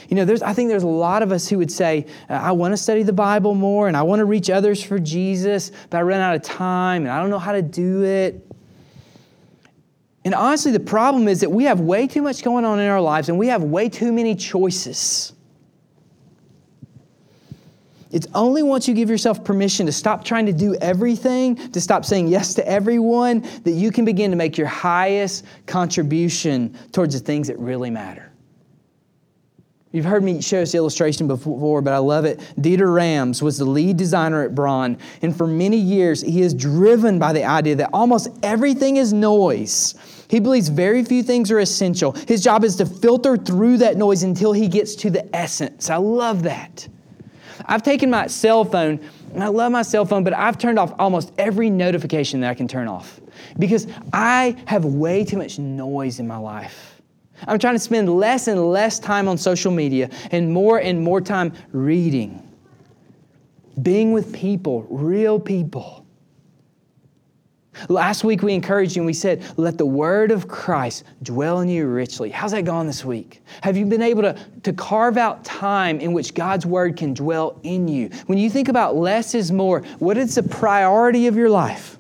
You 0.08 0.16
know, 0.16 0.26
there's, 0.26 0.42
I 0.42 0.54
think 0.54 0.70
there's 0.70 0.84
a 0.84 0.88
lot 0.88 1.22
of 1.22 1.32
us 1.32 1.50
who 1.50 1.58
would 1.58 1.72
say, 1.72 2.06
uh, 2.30 2.34
I 2.34 2.52
want 2.52 2.72
to 2.74 2.78
study 2.78 3.04
the 3.04 3.14
Bible 3.14 3.56
more 3.56 3.88
and 3.88 3.98
I 3.98 4.04
want 4.04 4.20
to 4.20 4.26
reach 4.26 4.50
others 4.50 4.82
for 4.82 5.00
Jesus, 5.00 5.72
but 5.90 5.98
I 5.98 6.02
run 6.02 6.22
out 6.22 6.36
of 6.36 6.44
time 6.44 7.04
and 7.04 7.12
I 7.12 7.20
don't 7.20 7.30
know 7.30 7.40
how 7.40 7.52
to 7.52 7.62
do 7.62 8.04
it. 8.04 8.44
And 10.24 10.34
honestly, 10.34 10.72
the 10.72 10.80
problem 10.80 11.28
is 11.28 11.42
that 11.42 11.50
we 11.50 11.66
have 11.66 11.80
way 11.80 12.08
too 12.08 12.22
much 12.22 12.44
going 12.44 12.66
on 12.66 12.80
in 12.80 12.90
our 12.90 13.02
lives 13.02 13.30
and 13.30 13.38
we 13.38 13.48
have 13.48 13.64
way 13.64 13.90
too 13.90 14.12
many 14.12 14.36
choices. 14.36 15.34
It's 18.12 18.28
only 18.34 18.64
once 18.64 18.88
you 18.88 18.94
give 18.94 19.10
yourself 19.10 19.44
permission 19.44 19.86
to 19.86 19.92
stop 19.92 20.24
trying 20.24 20.46
to 20.46 20.54
do 20.54 20.76
everything, 20.76 21.56
to 21.72 21.82
stop 21.82 22.06
saying 22.06 22.30
yes 22.30 22.54
to 22.54 22.68
everyone, 22.68 23.42
that 23.64 23.72
you 23.72 23.92
can 23.92 24.06
begin 24.06 24.32
to 24.32 24.38
make 24.38 24.58
your 24.58 24.68
highest 24.68 25.46
contribution 25.66 26.78
towards 26.94 27.14
the 27.14 27.26
things 27.26 27.48
that 27.48 27.60
really 27.60 27.90
matter. 27.90 28.27
You've 29.98 30.06
heard 30.06 30.24
me 30.24 30.40
show 30.42 30.60
this 30.60 30.76
illustration 30.76 31.28
before, 31.28 31.82
but 31.82 31.92
I 31.92 31.98
love 31.98 32.24
it. 32.24 32.40
Dieter 32.60 32.94
Rams 32.94 33.42
was 33.42 33.58
the 33.58 33.66
lead 33.66 33.98
designer 33.98 34.44
at 34.44 34.54
Braun, 34.54 34.96
and 35.24 35.36
for 35.36 35.48
many 35.48 35.78
years, 35.78 36.22
he 36.22 36.44
is 36.44 36.54
driven 36.54 37.18
by 37.18 37.34
the 37.34 37.44
idea 37.44 37.74
that 37.78 37.90
almost 37.94 38.30
everything 38.44 38.98
is 38.98 39.12
noise. 39.12 39.96
He 40.30 40.40
believes 40.40 40.70
very 40.70 41.04
few 41.04 41.24
things 41.24 41.50
are 41.50 41.58
essential. 41.58 42.12
His 42.12 42.44
job 42.44 42.64
is 42.64 42.76
to 42.76 42.86
filter 42.86 43.38
through 43.38 43.78
that 43.78 43.98
noise 43.98 44.22
until 44.22 44.54
he 44.54 44.68
gets 44.68 44.94
to 44.98 45.10
the 45.10 45.36
essence. 45.36 45.90
I 45.90 45.96
love 45.96 46.44
that. 46.44 46.88
I've 47.66 47.82
taken 47.82 48.12
my 48.12 48.28
cell 48.28 48.66
phone, 48.66 49.00
and 49.34 49.44
I 49.44 49.48
love 49.48 49.72
my 49.72 49.82
cell 49.82 50.06
phone, 50.06 50.24
but 50.24 50.34
I've 50.36 50.60
turned 50.60 50.78
off 50.78 50.94
almost 51.00 51.34
every 51.40 51.72
notification 51.72 52.40
that 52.42 52.52
I 52.52 52.54
can 52.54 52.68
turn 52.68 52.88
off 52.88 53.20
because 53.58 53.88
I 54.14 54.58
have 54.68 54.86
way 54.86 55.26
too 55.26 55.38
much 55.38 55.58
noise 55.58 56.20
in 56.20 56.28
my 56.28 56.38
life. 56.38 56.97
I'm 57.46 57.60
trying 57.60 57.76
to 57.76 57.80
spend 57.80 58.10
less 58.10 58.48
and 58.48 58.72
less 58.72 59.00
time 59.00 59.28
on 59.28 59.38
social 59.38 59.72
media 59.72 60.10
and 60.32 60.52
more 60.52 60.80
and 60.80 61.02
more 61.02 61.22
time 61.22 61.54
reading, 61.72 62.42
being 63.82 64.12
with 64.12 64.34
people, 64.34 64.88
real 64.90 65.40
people. 65.40 66.06
Last 67.90 68.24
week 68.24 68.42
we 68.42 68.54
encouraged 68.54 68.96
you 68.96 69.02
and 69.04 69.06
we 69.06 69.14
said, 69.14 69.44
let 69.58 69.78
the 69.78 69.86
word 69.86 70.32
of 70.32 70.48
Christ 70.48 71.04
dwell 71.22 71.60
in 71.60 71.70
you 71.70 71.86
richly. 71.86 72.32
How's 72.32 72.52
that 72.52 72.66
gone 72.66 72.88
this 72.88 73.06
week? 73.06 73.42
Have 73.62 73.78
you 73.78 73.86
been 73.86 74.02
able 74.02 74.24
to, 74.24 74.36
to 74.64 74.74
carve 74.74 75.16
out 75.18 75.46
time 75.46 76.00
in 76.00 76.12
which 76.14 76.34
God's 76.34 76.66
word 76.66 76.98
can 76.98 77.14
dwell 77.14 77.60
in 77.62 77.88
you? 77.88 78.10
When 78.26 78.40
you 78.40 78.50
think 78.50 78.68
about 78.68 78.96
less 78.96 79.36
is 79.36 79.52
more, 79.52 79.82
what 80.00 80.18
is 80.18 80.36
the 80.36 80.44
priority 80.44 81.28
of 81.28 81.36
your 81.36 81.50
life? 81.50 82.00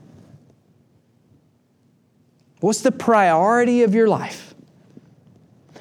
What's 2.59 2.81
the 2.81 2.91
priority 2.91 3.83
of 3.83 3.93
your 3.93 4.07
life? 4.07 4.46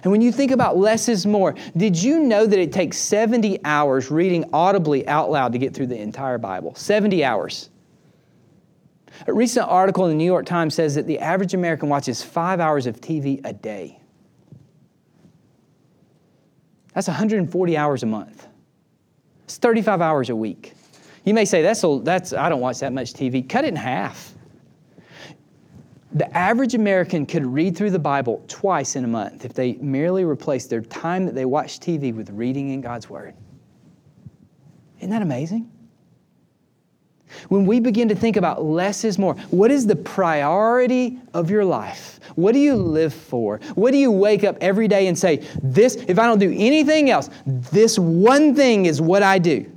And 0.07 0.13
when 0.13 0.23
you 0.23 0.31
think 0.31 0.53
about 0.53 0.77
less 0.77 1.09
is 1.09 1.27
more, 1.27 1.57
did 1.77 2.01
you 2.01 2.21
know 2.21 2.47
that 2.47 2.61
it 2.61 2.71
takes 2.71 2.97
70 2.97 3.59
hours 3.65 4.09
reading 4.09 4.45
audibly 4.53 5.05
out 5.09 5.33
loud 5.33 5.51
to 5.51 5.59
get 5.59 5.75
through 5.75 5.89
the 5.89 6.01
entire 6.01 6.39
Bible? 6.39 6.77
70 6.77 7.25
hours. 7.25 7.71
A 9.27 9.33
recent 9.33 9.67
article 9.69 10.05
in 10.05 10.13
the 10.13 10.17
New 10.17 10.25
York 10.25 10.47
Times 10.47 10.77
says 10.77 10.95
that 10.95 11.09
the 11.09 11.19
average 11.19 11.55
American 11.55 11.89
watches 11.89 12.23
five 12.23 12.61
hours 12.61 12.87
of 12.87 13.01
TV 13.01 13.41
a 13.45 13.53
day. 13.53 13.99
That's 16.95 17.09
140 17.09 17.77
hours 17.77 18.05
a 18.05 18.07
month. 18.07 18.47
It's 19.43 19.57
35 19.57 20.01
hours 20.01 20.31
a 20.31 20.37
week. 20.37 20.75
You 21.25 21.35
may 21.35 21.45
say, 21.45 21.63
that's, 21.63 21.83
a, 21.83 21.99
that's 22.05 22.33
I 22.33 22.49
don't 22.49 22.61
watch 22.61 22.79
that 22.79 22.93
much 22.93 23.13
TV. 23.13 23.49
Cut 23.49 23.65
it 23.65 23.71
in 23.71 23.75
half. 23.75 24.36
The 26.17 26.35
average 26.35 26.75
American 26.75 27.27
could 27.27 27.45
read 27.45 27.77
through 27.77 27.91
the 27.91 27.99
Bible 27.99 28.43
twice 28.49 28.97
in 28.97 29.05
a 29.05 29.09
month 29.09 29.45
if 29.45 29.53
they 29.53 29.75
merely 29.75 30.25
replaced 30.25 30.71
their 30.71 30.81
time 30.81 31.27
that 31.27 31.35
they 31.35 31.45
watch 31.45 31.79
TV 31.79 32.15
with 32.15 32.31
reading 32.31 32.71
in 32.71 32.81
God's 32.81 33.11
Word. 33.11 33.35
Isn't 34.99 35.11
that 35.11 35.21
amazing? 35.21 35.71
When 37.51 37.67
we 37.67 37.81
begin 37.81 38.09
to 38.09 38.15
think 38.15 38.39
about 38.39 38.65
less 38.65 39.05
is 39.05 39.19
more, 39.19 39.35
what 39.51 39.71
is 39.71 39.87
the 39.87 39.97
priority 39.97 41.19
of 41.35 41.51
your 41.51 41.67
life? 41.67 42.19
What 42.35 42.53
do 42.53 42.61
you 42.61 42.77
live 42.77 43.13
for? 43.13 43.61
What 43.75 43.91
do 43.91 43.99
you 43.99 44.11
wake 44.11 44.43
up 44.43 44.57
every 44.63 44.89
day 44.89 45.09
and 45.09 45.19
say, 45.19 45.47
This, 45.63 45.97
if 45.97 46.19
I 46.19 46.27
don't 46.27 46.39
do 46.39 46.55
anything 46.57 47.11
else, 47.11 47.29
this 47.45 47.99
one 47.99 48.55
thing 48.55 48.87
is 48.87 49.03
what 49.03 49.23
I 49.23 49.39
do? 49.39 49.71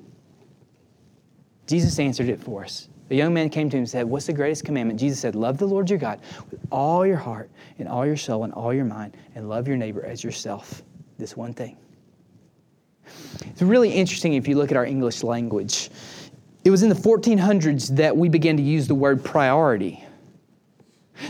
Jesus 1.67 1.99
answered 1.99 2.29
it 2.29 2.39
for 2.39 2.63
us. 2.63 2.88
The 3.09 3.15
young 3.15 3.33
man 3.33 3.49
came 3.49 3.69
to 3.71 3.75
him 3.75 3.81
and 3.81 3.89
said, 3.89 4.05
What's 4.05 4.27
the 4.27 4.33
greatest 4.33 4.63
commandment? 4.63 4.99
Jesus 4.99 5.19
said, 5.19 5.35
Love 5.35 5.57
the 5.57 5.67
Lord 5.67 5.89
your 5.89 5.99
God 5.99 6.21
with 6.51 6.61
all 6.71 7.05
your 7.05 7.17
heart 7.17 7.49
and 7.79 7.87
all 7.87 8.05
your 8.05 8.15
soul 8.15 8.43
and 8.43 8.53
all 8.53 8.73
your 8.73 8.85
mind, 8.85 9.17
and 9.35 9.49
love 9.49 9.67
your 9.67 9.77
neighbor 9.77 10.05
as 10.05 10.23
yourself. 10.23 10.83
This 11.17 11.35
one 11.35 11.53
thing. 11.53 11.75
It's 13.47 13.63
really 13.63 13.91
interesting 13.91 14.35
if 14.35 14.47
you 14.47 14.55
look 14.55 14.71
at 14.71 14.77
our 14.77 14.85
English 14.85 15.23
language. 15.23 15.89
It 16.63 16.69
was 16.69 16.83
in 16.83 16.89
the 16.89 16.95
1400s 16.95 17.95
that 17.95 18.15
we 18.15 18.29
began 18.29 18.57
to 18.57 18.63
use 18.63 18.87
the 18.87 18.95
word 18.95 19.23
priority. 19.25 20.03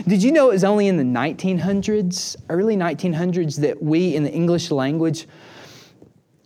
Did 0.06 0.22
you 0.22 0.32
know 0.32 0.50
it 0.50 0.54
was 0.54 0.64
only 0.64 0.86
in 0.86 0.96
the 0.98 1.02
1900s, 1.02 2.36
early 2.48 2.76
1900s, 2.76 3.56
that 3.60 3.82
we 3.82 4.14
in 4.14 4.22
the 4.22 4.30
English 4.30 4.70
language 4.70 5.26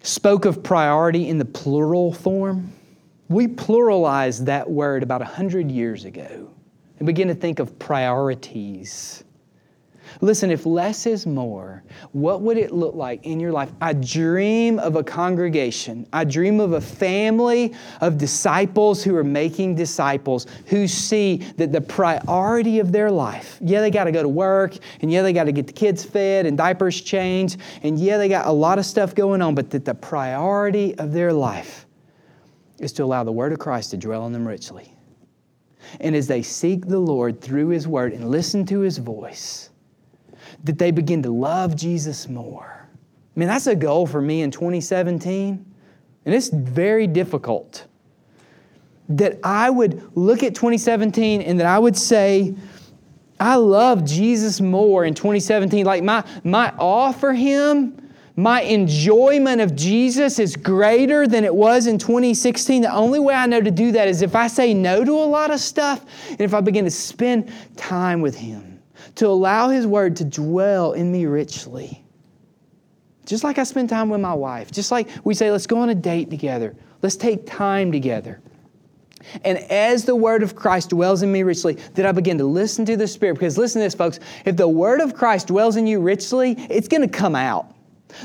spoke 0.02 0.44
of 0.44 0.62
priority 0.62 1.28
in 1.28 1.38
the 1.38 1.44
plural 1.44 2.12
form? 2.12 2.72
We 3.28 3.46
pluralized 3.48 4.44
that 4.46 4.70
word 4.70 5.02
about 5.02 5.20
100 5.20 5.70
years 5.70 6.04
ago 6.04 6.50
and 6.98 7.06
begin 7.06 7.28
to 7.28 7.34
think 7.34 7.58
of 7.58 7.78
priorities. 7.78 9.24
Listen, 10.20 10.50
if 10.50 10.66
less 10.66 11.06
is 11.06 11.26
more, 11.26 11.82
what 12.12 12.42
would 12.42 12.58
it 12.58 12.72
look 12.72 12.94
like 12.94 13.24
in 13.24 13.40
your 13.40 13.52
life? 13.52 13.72
I 13.80 13.94
dream 13.94 14.78
of 14.78 14.96
a 14.96 15.02
congregation. 15.02 16.06
I 16.12 16.24
dream 16.24 16.60
of 16.60 16.72
a 16.72 16.80
family 16.80 17.74
of 18.00 18.18
disciples 18.18 19.02
who 19.02 19.16
are 19.16 19.24
making 19.24 19.74
disciples 19.74 20.46
who 20.66 20.86
see 20.86 21.38
that 21.56 21.72
the 21.72 21.80
priority 21.80 22.78
of 22.78 22.92
their 22.92 23.10
life, 23.10 23.58
yeah, 23.60 23.80
they 23.80 23.90
got 23.90 24.04
to 24.04 24.12
go 24.12 24.22
to 24.22 24.28
work, 24.28 24.76
and 25.00 25.10
yeah, 25.10 25.22
they 25.22 25.32
got 25.32 25.44
to 25.44 25.52
get 25.52 25.66
the 25.66 25.72
kids 25.72 26.04
fed 26.04 26.46
and 26.46 26.58
diapers 26.58 27.00
changed, 27.00 27.58
and 27.82 27.98
yeah, 27.98 28.18
they 28.18 28.28
got 28.28 28.46
a 28.46 28.52
lot 28.52 28.78
of 28.78 28.84
stuff 28.84 29.14
going 29.14 29.40
on, 29.40 29.54
but 29.54 29.70
that 29.70 29.84
the 29.84 29.94
priority 29.94 30.96
of 30.98 31.12
their 31.12 31.32
life 31.32 31.83
is 32.78 32.92
to 32.94 33.04
allow 33.04 33.24
the 33.24 33.32
Word 33.32 33.52
of 33.52 33.58
Christ 33.58 33.90
to 33.90 33.96
dwell 33.96 34.26
in 34.26 34.32
them 34.32 34.46
richly. 34.46 34.92
And 36.00 36.16
as 36.16 36.26
they 36.26 36.42
seek 36.42 36.86
the 36.86 36.98
Lord 36.98 37.40
through 37.40 37.68
His 37.68 37.86
Word 37.86 38.12
and 38.12 38.30
listen 38.30 38.64
to 38.66 38.80
His 38.80 38.98
voice, 38.98 39.70
that 40.64 40.78
they 40.78 40.90
begin 40.90 41.22
to 41.22 41.30
love 41.30 41.76
Jesus 41.76 42.28
more. 42.28 42.88
I 43.36 43.40
mean, 43.40 43.48
that's 43.48 43.66
a 43.66 43.74
goal 43.74 44.06
for 44.06 44.20
me 44.20 44.42
in 44.42 44.50
2017, 44.50 45.64
and 46.24 46.34
it's 46.34 46.48
very 46.48 47.06
difficult. 47.06 47.86
That 49.08 49.38
I 49.44 49.68
would 49.68 50.10
look 50.16 50.42
at 50.42 50.54
2017 50.54 51.42
and 51.42 51.60
that 51.60 51.66
I 51.66 51.78
would 51.78 51.96
say, 51.96 52.54
I 53.38 53.56
love 53.56 54.04
Jesus 54.04 54.60
more 54.60 55.04
in 55.04 55.12
2017. 55.14 55.84
Like 55.84 56.02
my, 56.02 56.24
my 56.44 56.72
awe 56.78 57.12
for 57.12 57.34
Him 57.34 58.03
my 58.36 58.62
enjoyment 58.62 59.60
of 59.60 59.76
Jesus 59.76 60.40
is 60.40 60.56
greater 60.56 61.26
than 61.26 61.44
it 61.44 61.54
was 61.54 61.86
in 61.86 61.98
2016. 61.98 62.82
The 62.82 62.92
only 62.92 63.20
way 63.20 63.34
I 63.34 63.46
know 63.46 63.60
to 63.60 63.70
do 63.70 63.92
that 63.92 64.08
is 64.08 64.22
if 64.22 64.34
I 64.34 64.48
say 64.48 64.74
no 64.74 65.04
to 65.04 65.12
a 65.12 65.24
lot 65.26 65.52
of 65.52 65.60
stuff 65.60 66.04
and 66.30 66.40
if 66.40 66.52
I 66.52 66.60
begin 66.60 66.84
to 66.84 66.90
spend 66.90 67.52
time 67.76 68.20
with 68.20 68.36
Him, 68.36 68.82
to 69.16 69.28
allow 69.28 69.68
His 69.68 69.86
Word 69.86 70.16
to 70.16 70.24
dwell 70.24 70.92
in 70.94 71.12
me 71.12 71.26
richly. 71.26 72.04
Just 73.24 73.44
like 73.44 73.58
I 73.58 73.62
spend 73.62 73.88
time 73.88 74.10
with 74.10 74.20
my 74.20 74.34
wife, 74.34 74.72
just 74.72 74.90
like 74.90 75.08
we 75.22 75.34
say, 75.34 75.50
let's 75.50 75.66
go 75.66 75.78
on 75.78 75.90
a 75.90 75.94
date 75.94 76.28
together, 76.28 76.74
let's 77.02 77.16
take 77.16 77.46
time 77.46 77.92
together. 77.92 78.40
And 79.44 79.58
as 79.70 80.04
the 80.04 80.14
word 80.14 80.42
of 80.42 80.54
Christ 80.54 80.90
dwells 80.90 81.22
in 81.22 81.32
me 81.32 81.44
richly, 81.44 81.74
that 81.94 82.04
I 82.04 82.12
begin 82.12 82.36
to 82.38 82.44
listen 82.44 82.84
to 82.84 82.96
the 82.96 83.08
Spirit. 83.08 83.34
Because 83.34 83.56
listen 83.56 83.80
to 83.80 83.86
this, 83.86 83.94
folks. 83.94 84.20
If 84.44 84.58
the 84.58 84.68
word 84.68 85.00
of 85.00 85.14
Christ 85.14 85.46
dwells 85.46 85.76
in 85.76 85.86
you 85.86 85.98
richly, 86.00 86.52
it's 86.68 86.88
going 86.88 87.00
to 87.00 87.08
come 87.08 87.34
out. 87.34 87.73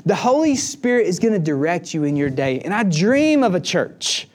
The 0.05 0.15
Holy 0.15 0.55
Spirit 0.55 1.07
is 1.07 1.19
going 1.19 1.33
to 1.33 1.39
direct 1.39 1.93
you 1.93 2.03
in 2.03 2.15
your 2.15 2.29
day. 2.29 2.59
And 2.61 2.73
I 2.73 2.83
dream 2.83 3.43
of 3.43 3.55
a 3.55 3.59
church. 3.59 4.27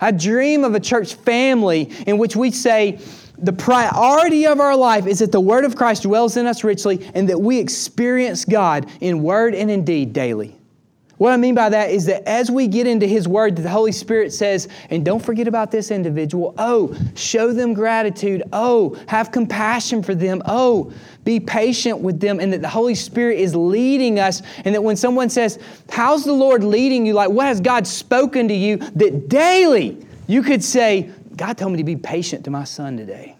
I 0.00 0.10
dream 0.10 0.64
of 0.64 0.74
a 0.74 0.80
church 0.80 1.14
family 1.14 1.92
in 2.06 2.18
which 2.18 2.36
we 2.36 2.50
say, 2.50 3.00
the 3.38 3.52
priority 3.52 4.46
of 4.46 4.60
our 4.60 4.76
life 4.76 5.06
is 5.06 5.20
that 5.20 5.32
the 5.32 5.40
Word 5.40 5.64
of 5.64 5.74
Christ 5.74 6.02
dwells 6.02 6.36
in 6.36 6.46
us 6.46 6.62
richly 6.62 7.10
and 7.14 7.28
that 7.28 7.40
we 7.40 7.58
experience 7.58 8.44
God 8.44 8.90
in 9.00 9.22
word 9.22 9.54
and 9.54 9.70
in 9.70 9.84
deed 9.84 10.12
daily. 10.12 10.59
What 11.20 11.34
I 11.34 11.36
mean 11.36 11.54
by 11.54 11.68
that 11.68 11.90
is 11.90 12.06
that 12.06 12.26
as 12.26 12.50
we 12.50 12.66
get 12.66 12.86
into 12.86 13.06
His 13.06 13.28
Word, 13.28 13.54
the 13.54 13.68
Holy 13.68 13.92
Spirit 13.92 14.32
says, 14.32 14.68
and 14.88 15.04
don't 15.04 15.22
forget 15.22 15.46
about 15.46 15.70
this 15.70 15.90
individual. 15.90 16.54
Oh, 16.56 16.96
show 17.14 17.52
them 17.52 17.74
gratitude. 17.74 18.42
Oh, 18.54 18.96
have 19.06 19.30
compassion 19.30 20.02
for 20.02 20.14
them. 20.14 20.40
Oh, 20.46 20.90
be 21.24 21.38
patient 21.38 21.98
with 21.98 22.20
them. 22.20 22.40
And 22.40 22.50
that 22.54 22.62
the 22.62 22.70
Holy 22.70 22.94
Spirit 22.94 23.38
is 23.38 23.54
leading 23.54 24.18
us. 24.18 24.40
And 24.64 24.74
that 24.74 24.82
when 24.82 24.96
someone 24.96 25.28
says, 25.28 25.58
How's 25.90 26.24
the 26.24 26.32
Lord 26.32 26.64
leading 26.64 27.04
you? 27.04 27.12
Like, 27.12 27.28
what 27.28 27.44
has 27.44 27.60
God 27.60 27.86
spoken 27.86 28.48
to 28.48 28.54
you? 28.54 28.78
That 28.78 29.28
daily 29.28 29.98
you 30.26 30.42
could 30.42 30.64
say, 30.64 31.10
God 31.36 31.58
told 31.58 31.72
me 31.72 31.76
to 31.76 31.84
be 31.84 31.96
patient 31.96 32.46
to 32.46 32.50
my 32.50 32.64
son 32.64 32.96
today. 32.96 33.36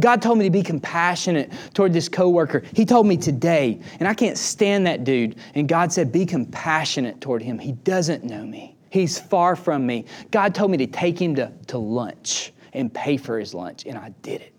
God 0.00 0.22
told 0.22 0.38
me 0.38 0.44
to 0.44 0.50
be 0.50 0.62
compassionate 0.62 1.52
toward 1.74 1.92
this 1.92 2.08
coworker. 2.08 2.62
He 2.74 2.84
told 2.84 3.06
me 3.06 3.16
today, 3.16 3.80
and 3.98 4.08
I 4.08 4.14
can't 4.14 4.38
stand 4.38 4.86
that 4.86 5.04
dude. 5.04 5.36
And 5.54 5.68
God 5.68 5.92
said, 5.92 6.10
Be 6.10 6.26
compassionate 6.26 7.20
toward 7.20 7.42
him. 7.42 7.58
He 7.58 7.72
doesn't 7.72 8.24
know 8.24 8.44
me, 8.44 8.76
he's 8.90 9.18
far 9.18 9.56
from 9.56 9.86
me. 9.86 10.06
God 10.30 10.54
told 10.54 10.70
me 10.70 10.78
to 10.78 10.86
take 10.86 11.20
him 11.20 11.34
to, 11.36 11.52
to 11.68 11.78
lunch 11.78 12.52
and 12.72 12.92
pay 12.92 13.16
for 13.16 13.38
his 13.38 13.54
lunch, 13.54 13.84
and 13.86 13.98
I 13.98 14.14
did 14.22 14.40
it. 14.40 14.54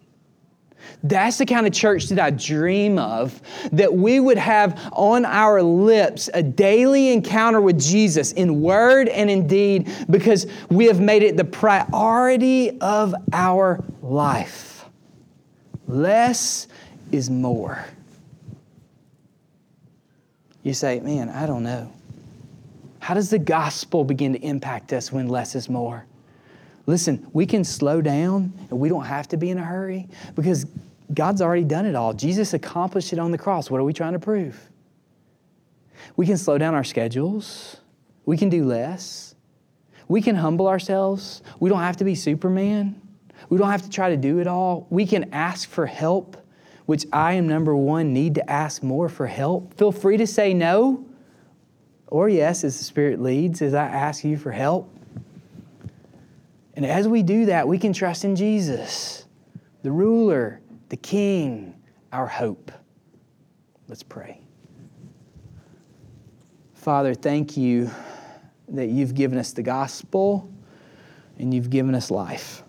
That's 1.03 1.37
the 1.37 1.45
kind 1.45 1.67
of 1.67 1.73
church 1.73 2.09
that 2.09 2.19
I 2.19 2.31
dream 2.31 2.97
of, 2.97 3.41
that 3.71 3.93
we 3.93 4.19
would 4.19 4.37
have 4.37 4.79
on 4.93 5.25
our 5.25 5.61
lips 5.61 6.29
a 6.33 6.43
daily 6.43 7.09
encounter 7.09 7.61
with 7.61 7.79
Jesus 7.79 8.31
in 8.33 8.61
word 8.61 9.07
and 9.09 9.29
in 9.29 9.47
deed 9.47 9.91
because 10.09 10.47
we 10.69 10.85
have 10.85 10.99
made 10.99 11.23
it 11.23 11.37
the 11.37 11.45
priority 11.45 12.79
of 12.81 13.13
our 13.33 13.83
life. 14.01 14.80
Less 15.91 16.67
is 17.11 17.29
more. 17.29 17.85
You 20.63 20.73
say, 20.73 21.01
man, 21.01 21.27
I 21.27 21.45
don't 21.45 21.63
know. 21.63 21.91
How 22.99 23.13
does 23.13 23.29
the 23.29 23.39
gospel 23.39 24.05
begin 24.05 24.31
to 24.31 24.39
impact 24.39 24.93
us 24.93 25.11
when 25.11 25.27
less 25.27 25.53
is 25.53 25.67
more? 25.67 26.05
Listen, 26.85 27.27
we 27.33 27.45
can 27.45 27.65
slow 27.65 27.99
down 27.99 28.53
and 28.69 28.79
we 28.79 28.87
don't 28.87 29.03
have 29.03 29.27
to 29.29 29.37
be 29.37 29.49
in 29.49 29.57
a 29.57 29.63
hurry 29.63 30.07
because 30.33 30.65
God's 31.13 31.41
already 31.41 31.65
done 31.65 31.85
it 31.85 31.95
all. 31.95 32.13
Jesus 32.13 32.53
accomplished 32.53 33.11
it 33.11 33.19
on 33.19 33.31
the 33.31 33.37
cross. 33.37 33.69
What 33.69 33.81
are 33.81 33.83
we 33.83 33.91
trying 33.91 34.13
to 34.13 34.19
prove? 34.19 34.57
We 36.15 36.25
can 36.25 36.37
slow 36.37 36.57
down 36.57 36.73
our 36.73 36.85
schedules. 36.85 37.81
We 38.25 38.37
can 38.37 38.47
do 38.47 38.63
less. 38.63 39.35
We 40.07 40.21
can 40.21 40.37
humble 40.37 40.69
ourselves. 40.69 41.41
We 41.59 41.69
don't 41.69 41.81
have 41.81 41.97
to 41.97 42.05
be 42.05 42.15
Superman. 42.15 43.00
We 43.49 43.57
don't 43.57 43.69
have 43.69 43.83
to 43.83 43.89
try 43.89 44.09
to 44.09 44.17
do 44.17 44.39
it 44.39 44.47
all. 44.47 44.87
We 44.89 45.05
can 45.05 45.33
ask 45.33 45.69
for 45.69 45.85
help, 45.85 46.37
which 46.85 47.05
I 47.11 47.33
am 47.33 47.47
number 47.47 47.75
one, 47.75 48.13
need 48.13 48.35
to 48.35 48.49
ask 48.49 48.83
more 48.83 49.09
for 49.09 49.27
help. 49.27 49.73
Feel 49.75 49.91
free 49.91 50.17
to 50.17 50.27
say 50.27 50.53
no 50.53 51.05
or 52.07 52.29
yes 52.29 52.63
as 52.63 52.77
the 52.77 52.83
Spirit 52.83 53.21
leads, 53.21 53.61
as 53.61 53.73
I 53.73 53.85
ask 53.85 54.23
you 54.23 54.37
for 54.37 54.51
help. 54.51 54.93
And 56.75 56.85
as 56.85 57.07
we 57.07 57.23
do 57.23 57.45
that, 57.45 57.67
we 57.67 57.77
can 57.77 57.93
trust 57.93 58.25
in 58.25 58.35
Jesus, 58.35 59.25
the 59.83 59.91
ruler, 59.91 60.61
the 60.89 60.97
king, 60.97 61.75
our 62.11 62.27
hope. 62.27 62.71
Let's 63.87 64.03
pray. 64.03 64.41
Father, 66.73 67.13
thank 67.13 67.55
you 67.57 67.91
that 68.69 68.87
you've 68.87 69.13
given 69.13 69.37
us 69.37 69.51
the 69.53 69.61
gospel 69.61 70.51
and 71.37 71.53
you've 71.53 71.69
given 71.69 71.93
us 71.93 72.09
life. 72.09 72.63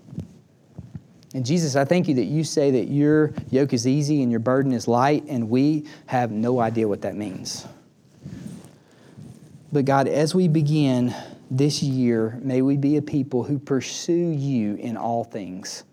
And 1.35 1.47
Jesus, 1.47 1.77
I 1.77 1.85
thank 1.85 2.09
you 2.09 2.15
that 2.17 2.25
you 2.25 2.45
say 2.45 2.71
that 2.73 2.89
your 2.89 3.33
yoke 3.51 3.73
is 3.73 3.87
easy 3.87 4.23
and 4.23 4.31
your 4.31 4.41
burden 4.41 4.73
is 4.73 4.87
light, 4.87 5.25
and 5.29 5.49
we 5.49 5.87
have 6.07 6.31
no 6.31 6.61
idea 6.61 6.87
what 6.87 7.03
that 7.03 7.17
means. 7.17 7.67
But 9.73 9.87
God, 9.87 10.09
as 10.09 10.35
we 10.35 10.49
begin 10.49 11.15
this 11.51 11.83
year, 11.83 12.39
may 12.43 12.61
we 12.61 12.77
be 12.77 12.99
a 12.99 13.03
people 13.03 13.45
who 13.45 13.59
pursue 13.59 14.13
you 14.13 14.75
in 14.75 14.99
all 14.99 15.25
things. 15.25 15.85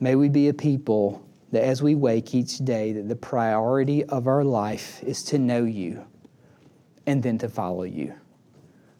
May 0.00 0.14
we 0.14 0.30
be 0.30 0.48
a 0.48 0.54
people 0.54 1.22
that 1.52 1.64
as 1.64 1.82
we 1.82 1.94
wake 1.94 2.34
each 2.34 2.58
day, 2.58 2.92
that 2.92 3.08
the 3.08 3.16
priority 3.16 4.04
of 4.04 4.26
our 4.26 4.44
life 4.44 5.02
is 5.02 5.22
to 5.24 5.38
know 5.38 5.64
you 5.64 6.04
and 7.06 7.22
then 7.22 7.38
to 7.38 7.48
follow 7.48 7.84
you. 7.84 8.14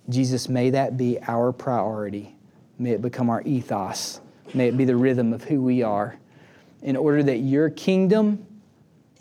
Jesus, 0.08 0.48
may 0.48 0.70
that 0.70 0.96
be 0.96 1.18
our 1.26 1.52
priority. 1.52 2.34
May 2.78 2.92
it 2.92 3.02
become 3.02 3.28
our 3.28 3.42
ethos. 3.42 4.20
May 4.54 4.68
it 4.68 4.76
be 4.76 4.84
the 4.84 4.96
rhythm 4.96 5.32
of 5.32 5.44
who 5.44 5.62
we 5.62 5.82
are, 5.82 6.18
in 6.82 6.96
order 6.96 7.22
that 7.22 7.38
your 7.38 7.70
kingdom 7.70 8.46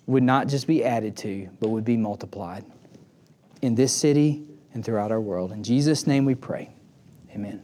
would 0.05 0.23
not 0.23 0.47
just 0.47 0.67
be 0.67 0.84
added 0.84 1.17
to, 1.17 1.49
but 1.59 1.69
would 1.69 1.86
be 1.86 1.97
multiplied 1.97 2.63
in 3.61 3.75
this 3.75 3.93
city 3.93 4.43
and 4.73 4.86
throughout 4.86 5.11
our 5.11 5.19
world. 5.19 5.51
In 5.51 5.63
Jesus' 5.63 6.07
name 6.07 6.25
we 6.25 6.36
pray. 6.36 6.69
Amen. 7.34 7.61